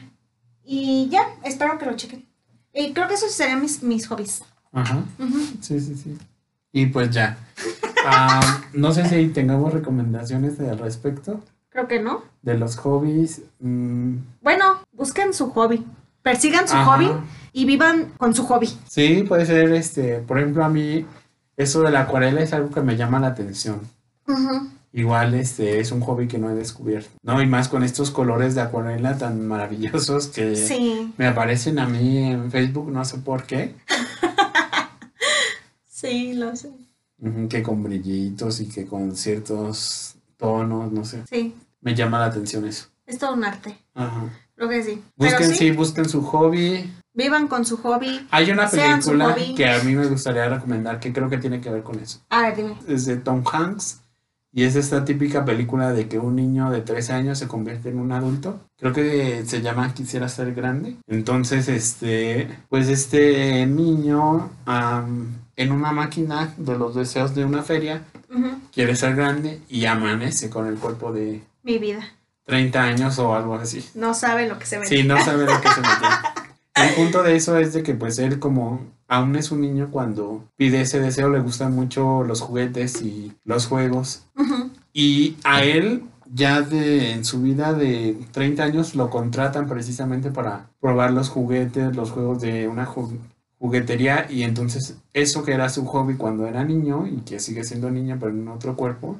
Y 0.65 1.07
ya, 1.09 1.23
espero 1.43 1.77
que 1.77 1.85
lo 1.85 1.95
chequen. 1.95 2.25
Y 2.73 2.93
creo 2.93 3.07
que 3.07 3.13
esos 3.13 3.31
serían 3.31 3.61
mis, 3.61 3.83
mis 3.83 4.07
hobbies. 4.07 4.43
Ajá. 4.73 5.03
Ujú. 5.19 5.39
Sí, 5.61 5.79
sí, 5.79 5.95
sí. 5.95 6.17
Y 6.71 6.87
pues 6.87 7.11
ya. 7.11 7.37
Ah, 8.05 8.61
no 8.73 8.91
sé 8.91 9.07
si 9.07 9.27
tengamos 9.29 9.73
recomendaciones 9.73 10.59
al 10.59 10.77
respecto 10.79 11.41
Creo 11.69 11.87
que 11.87 11.99
no. 11.99 12.23
de 12.41 12.57
los 12.57 12.75
hobbies. 12.77 13.41
Mm, 13.59 14.15
Bueno, 14.41 14.79
busquen 14.93 15.33
su 15.33 15.51
hobby. 15.51 15.85
Persigan 16.23 16.67
su 16.67 16.75
Ajá. 16.75 16.85
hobby 16.97 17.09
y 17.53 17.65
vivan 17.65 18.11
con 18.17 18.33
su 18.35 18.43
hobby. 18.45 18.67
sí, 18.87 19.23
puede 19.27 19.45
ser, 19.45 19.71
este, 19.73 20.19
por 20.19 20.39
ejemplo, 20.39 20.65
a 20.65 20.69
mí 20.69 21.05
eso 21.55 21.81
de 21.81 21.91
la 21.91 22.01
acuarela 22.01 22.41
es 22.41 22.51
algo 22.53 22.69
que 22.71 22.81
me 22.81 22.97
llama 22.97 23.19
la 23.19 23.27
atención. 23.27 23.79
Igual 24.93 25.33
este 25.35 25.79
es 25.79 25.91
un 25.91 26.01
hobby 26.01 26.27
que 26.27 26.37
no 26.39 26.49
he 26.49 26.55
descubierto, 26.55 27.09
¿no? 27.21 27.41
Y 27.41 27.45
más 27.45 27.67
con 27.69 27.83
estos 27.83 28.09
colores 28.11 28.55
de 28.55 28.61
acuarela 28.61 29.17
tan 29.17 29.45
maravillosos 29.47 30.27
que 30.27 30.55
Sí, 30.55 31.13
me 31.17 31.27
aparecen 31.27 31.77
a 31.79 31.87
mí 31.87 32.17
en 32.17 32.49
Facebook, 32.51 32.89
no 32.91 33.03
sé 33.05 33.17
por 33.19 33.43
qué, 33.43 33.75
sí, 35.87 36.33
lo 36.33 36.55
sé. 36.55 36.71
Que 37.49 37.63
con 37.63 37.81
brillitos 37.83 38.59
y 38.59 38.69
que 38.69 38.85
con 38.85 39.15
ciertos 39.15 40.15
tonos, 40.37 40.91
no 40.91 41.03
sé. 41.03 41.23
Sí, 41.29 41.55
Me 41.81 41.95
llama 41.95 42.19
la 42.19 42.25
atención 42.25 42.65
eso. 42.67 42.87
es 43.07 43.17
todo 43.17 43.33
un 43.33 43.43
arte. 43.43 43.77
Ajá. 43.95 44.29
Creo 44.55 44.69
que 44.69 44.83
sí. 44.83 45.03
Pero 45.17 45.31
Busquen, 45.31 45.49
sí, 45.49 45.55
sí, 45.55 45.71
busquen 45.71 46.09
su 46.09 46.21
hobby. 46.23 46.91
vivan 47.13 47.47
con 47.47 47.65
su 47.65 47.77
hobby. 47.77 48.27
Hay 48.31 48.51
una 48.51 48.69
película 48.69 49.35
que 49.55 49.67
a 49.69 49.83
mí 49.83 49.95
me 49.95 50.05
gustaría 50.07 50.47
recomendar 50.49 50.99
que 50.99 51.11
creo 51.13 51.29
que 51.29 51.37
tiene 51.37 51.59
que 51.61 51.69
ver 51.71 51.83
con 51.83 51.99
eso. 51.99 52.19
A 52.29 52.41
ver, 52.43 52.55
dime. 52.55 52.75
Es 52.87 53.05
de 53.05 53.17
Tom 53.17 53.43
Hanks 53.51 54.01
y 54.57 54.63
es 54.63 54.75
esta 54.75 55.05
típica 55.05 55.45
película 55.45 55.93
de 55.93 56.07
que 56.07 56.17
un 56.17 56.35
niño 56.35 56.71
de 56.71 56.81
13 56.81 57.13
años 57.13 57.37
se 57.37 57.47
convierte 57.47 57.89
en 57.89 57.99
un 57.99 58.11
adulto. 58.11 58.59
Creo 58.79 58.91
que 58.91 59.45
se 59.45 59.61
llama 59.61 59.93
Quisiera 59.93 60.27
ser 60.29 60.55
grande. 60.55 60.95
Entonces, 61.05 61.67
este, 61.69 62.49
pues 62.67 62.87
este 62.87 63.67
niño 63.67 64.49
en 64.65 65.71
una 65.71 65.91
máquina 65.91 66.55
de 66.57 66.75
los 66.75 66.95
deseos 66.95 67.35
de 67.35 67.45
una 67.45 67.61
feria 67.61 68.01
quiere 68.73 68.95
ser 68.95 69.15
grande 69.15 69.61
y 69.69 69.85
amanece 69.85 70.49
con 70.49 70.65
el 70.65 70.77
cuerpo 70.77 71.13
de 71.13 71.43
Mi 71.61 71.77
vida. 71.77 72.03
30 72.45 72.81
años 72.81 73.19
o 73.19 73.35
algo 73.35 73.53
así. 73.53 73.87
No 73.93 74.15
sabe 74.15 74.49
lo 74.49 74.57
que 74.57 74.65
se 74.65 74.79
ve. 74.79 74.87
Sí, 74.87 75.03
no 75.03 75.23
sabe 75.23 75.45
lo 75.45 75.61
que 75.61 75.69
se 75.69 75.81
metió. 75.81 76.07
El 76.73 76.95
punto 76.95 77.21
de 77.21 77.35
eso 77.35 77.57
es 77.57 77.73
de 77.73 77.83
que 77.83 77.93
pues 77.93 78.17
él 78.19 78.39
como 78.39 78.85
aún 79.07 79.35
es 79.35 79.51
un 79.51 79.61
niño 79.61 79.89
cuando 79.91 80.43
pide 80.57 80.81
ese 80.81 80.99
deseo 80.99 81.29
le 81.29 81.39
gustan 81.39 81.73
mucho 81.73 82.23
los 82.23 82.41
juguetes 82.41 83.01
y 83.01 83.33
los 83.45 83.67
juegos. 83.67 84.23
Y 84.93 85.37
a 85.43 85.63
él 85.63 86.03
ya 86.33 86.61
de 86.61 87.11
en 87.13 87.23
su 87.23 87.41
vida 87.41 87.73
de 87.73 88.17
30 88.31 88.63
años 88.63 88.95
lo 88.95 89.09
contratan 89.09 89.67
precisamente 89.67 90.29
para 90.31 90.69
probar 90.81 91.11
los 91.11 91.29
juguetes, 91.29 91.95
los 91.95 92.11
juegos 92.11 92.41
de 92.41 92.67
una 92.67 92.85
ju- 92.85 93.17
juguetería. 93.59 94.27
Y 94.29 94.43
entonces 94.43 94.97
eso 95.13 95.43
que 95.43 95.53
era 95.53 95.69
su 95.69 95.85
hobby 95.85 96.15
cuando 96.15 96.45
era 96.47 96.63
niño 96.63 97.07
y 97.07 97.17
que 97.21 97.39
sigue 97.39 97.63
siendo 97.63 97.89
niño 97.91 98.17
pero 98.19 98.31
en 98.31 98.47
otro 98.47 98.75
cuerpo 98.75 99.17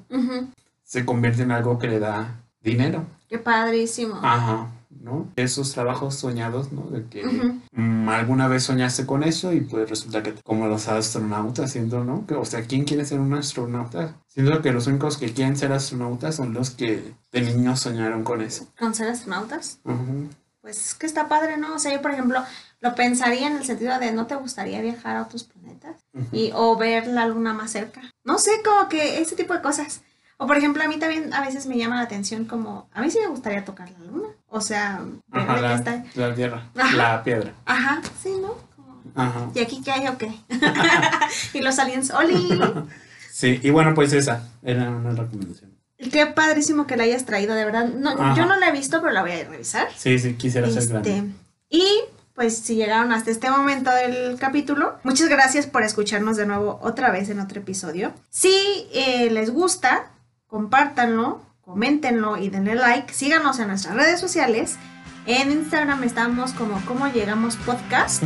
se 0.83 1.05
convierte 1.05 1.43
en 1.43 1.51
algo 1.51 1.79
que 1.79 1.87
le 1.87 1.99
da 1.99 2.41
dinero. 2.61 3.05
Qué 3.29 3.37
padrísimo. 3.37 4.15
Ajá, 4.23 4.67
¿no? 5.01 5.31
Esos 5.35 5.73
trabajos 5.73 6.15
soñados, 6.15 6.71
¿no? 6.71 6.83
De 6.89 7.05
que 7.05 7.23
mm, 7.71 8.09
alguna 8.09 8.47
vez 8.47 8.63
soñaste 8.63 9.05
con 9.05 9.23
eso 9.23 9.53
y 9.53 9.61
pues 9.61 9.89
resulta 9.89 10.23
que 10.23 10.33
como 10.43 10.67
los 10.67 10.87
astronautas, 10.87 11.71
siento, 11.71 12.03
¿no? 12.03 12.25
Que, 12.25 12.35
o 12.35 12.45
sea, 12.45 12.63
¿quién 12.63 12.83
quiere 12.83 13.05
ser 13.05 13.19
un 13.19 13.33
astronauta? 13.33 14.15
Siento 14.27 14.61
que 14.61 14.71
los 14.71 14.87
únicos 14.87 15.17
que 15.17 15.33
quieren 15.33 15.57
ser 15.57 15.71
astronautas 15.71 16.35
son 16.35 16.53
los 16.53 16.71
que 16.71 17.13
de 17.31 17.41
niños 17.41 17.79
soñaron 17.79 18.23
con 18.23 18.41
eso. 18.41 18.67
¿Con 18.77 18.93
ser 18.93 19.09
astronautas? 19.09 19.79
Pues 20.61 20.85
es 20.85 20.93
que 20.95 21.05
está 21.05 21.27
padre, 21.27 21.57
¿no? 21.57 21.75
O 21.75 21.79
sea, 21.79 21.93
yo, 21.93 22.01
por 22.01 22.11
ejemplo, 22.11 22.43
lo 22.79 22.95
pensaría 22.95 23.47
en 23.47 23.57
el 23.57 23.65
sentido 23.65 23.97
de, 23.99 24.11
¿no 24.11 24.27
te 24.27 24.35
gustaría 24.35 24.81
viajar 24.81 25.17
a 25.17 25.23
otros 25.23 25.45
planetas? 25.45 25.95
Y, 26.31 26.51
o 26.53 26.75
ver 26.75 27.07
la 27.07 27.25
luna 27.27 27.53
más 27.53 27.71
cerca. 27.71 28.01
No 28.23 28.37
sé, 28.37 28.51
como 28.63 28.89
que 28.89 29.21
ese 29.21 29.35
tipo 29.35 29.53
de 29.53 29.61
cosas. 29.61 30.01
O, 30.37 30.45
por 30.45 30.57
ejemplo, 30.57 30.83
a 30.83 30.87
mí 30.87 30.97
también 30.97 31.33
a 31.33 31.41
veces 31.41 31.65
me 31.65 31.77
llama 31.77 31.95
la 31.95 32.03
atención 32.03 32.45
como, 32.45 32.89
a 32.93 33.01
mí 33.01 33.09
sí 33.09 33.19
me 33.19 33.27
gustaría 33.27 33.65
tocar 33.65 33.89
la 33.91 33.99
luna. 33.99 34.27
O 34.49 34.61
sea, 34.61 35.01
Ajá, 35.31 35.61
la, 35.61 35.75
está. 35.75 36.03
la 36.15 36.33
tierra, 36.33 36.69
Ajá. 36.77 36.95
la 36.95 37.23
piedra. 37.23 37.53
Ajá, 37.65 38.01
sí, 38.23 38.31
¿no? 38.41 38.55
Como, 38.75 39.01
Ajá. 39.15 39.49
¿Y 39.53 39.59
aquí 39.59 39.81
qué 39.83 39.91
hay 39.91 40.07
o 40.07 40.17
qué? 40.17 40.31
y 41.53 41.61
los 41.61 41.77
aliens, 41.79 42.11
¡Oli! 42.11 42.59
Sí, 43.31 43.59
y 43.61 43.69
bueno, 43.69 43.93
pues 43.93 44.13
esa 44.13 44.49
era 44.63 44.89
una 44.89 45.11
recomendación. 45.11 45.71
Qué 46.11 46.25
padrísimo 46.25 46.87
que 46.87 46.97
la 46.97 47.03
hayas 47.03 47.25
traído, 47.25 47.53
de 47.53 47.65
verdad. 47.65 47.85
No, 47.87 48.09
Ajá. 48.11 48.33
yo 48.35 48.47
no 48.47 48.55
la 48.57 48.69
he 48.69 48.71
visto, 48.71 48.99
pero 48.99 49.13
la 49.13 49.21
voy 49.21 49.31
a 49.33 49.43
revisar. 49.47 49.89
Sí, 49.95 50.17
sí, 50.17 50.33
quisiera 50.33 50.67
ser 50.69 50.79
Este, 50.79 50.91
grande. 50.93 51.23
y 51.69 51.85
pues 52.33 52.57
si 52.57 52.75
llegaron 52.75 53.11
hasta 53.11 53.29
este 53.29 53.51
momento 53.51 53.91
del 53.91 54.39
capítulo, 54.39 54.97
muchas 55.03 55.27
gracias 55.29 55.67
por 55.67 55.83
escucharnos 55.83 56.35
de 56.37 56.47
nuevo 56.47 56.79
otra 56.81 57.11
vez 57.11 57.29
en 57.29 57.39
otro 57.39 57.59
episodio. 57.61 58.11
Si 58.31 58.87
eh, 58.93 59.29
les 59.31 59.51
gusta, 59.51 60.09
compártanlo, 60.47 61.41
coméntenlo 61.67 62.37
y 62.37 62.49
denle 62.49 62.75
like. 62.75 63.13
Síganos 63.13 63.59
en 63.59 63.67
nuestras 63.67 63.93
redes 63.93 64.19
sociales. 64.19 64.77
En 65.25 65.51
Instagram 65.51 66.01
estamos 66.03 66.53
como 66.53 66.81
Cómo 66.85 67.07
Llegamos 67.07 67.57
Podcast 67.57 68.23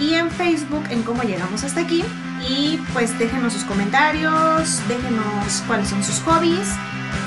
y 0.00 0.14
en 0.14 0.28
Facebook 0.30 0.82
en 0.90 1.04
Cómo 1.04 1.22
Llegamos 1.22 1.62
Hasta 1.62 1.80
Aquí. 1.80 2.04
Y 2.48 2.78
pues 2.92 3.16
déjenos 3.18 3.52
sus 3.52 3.62
comentarios, 3.64 4.82
déjenos 4.88 5.62
cuáles 5.68 5.88
son 5.88 6.02
sus 6.02 6.20
hobbies, 6.22 6.68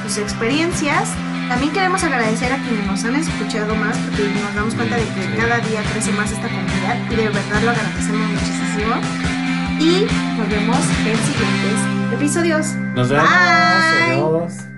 sus 0.03 0.17
experiencias. 0.17 1.09
También 1.47 1.71
queremos 1.71 2.03
agradecer 2.03 2.51
a 2.51 2.57
quienes 2.57 2.85
nos 2.85 3.03
han 3.05 3.15
escuchado 3.15 3.73
más 3.75 3.97
porque 3.97 4.29
nos 4.43 4.53
damos 4.53 4.75
cuenta 4.75 4.97
de 4.97 5.03
que 5.03 5.37
cada 5.37 5.59
día 5.59 5.81
crece 5.93 6.11
más 6.11 6.31
esta 6.31 6.47
comunidad 6.47 6.97
y 7.09 7.15
de 7.15 7.29
verdad 7.29 7.61
lo 7.63 7.71
agradecemos 7.71 8.29
muchísimo. 8.29 8.95
Y 9.79 10.05
nos 10.37 10.49
vemos 10.49 10.77
en 10.77 11.17
siguientes 11.17 12.13
episodios. 12.13 12.73
Nos 12.93 13.07
vemos. 13.07 13.29
Bye. 13.29 14.21
Adiós. 14.21 14.68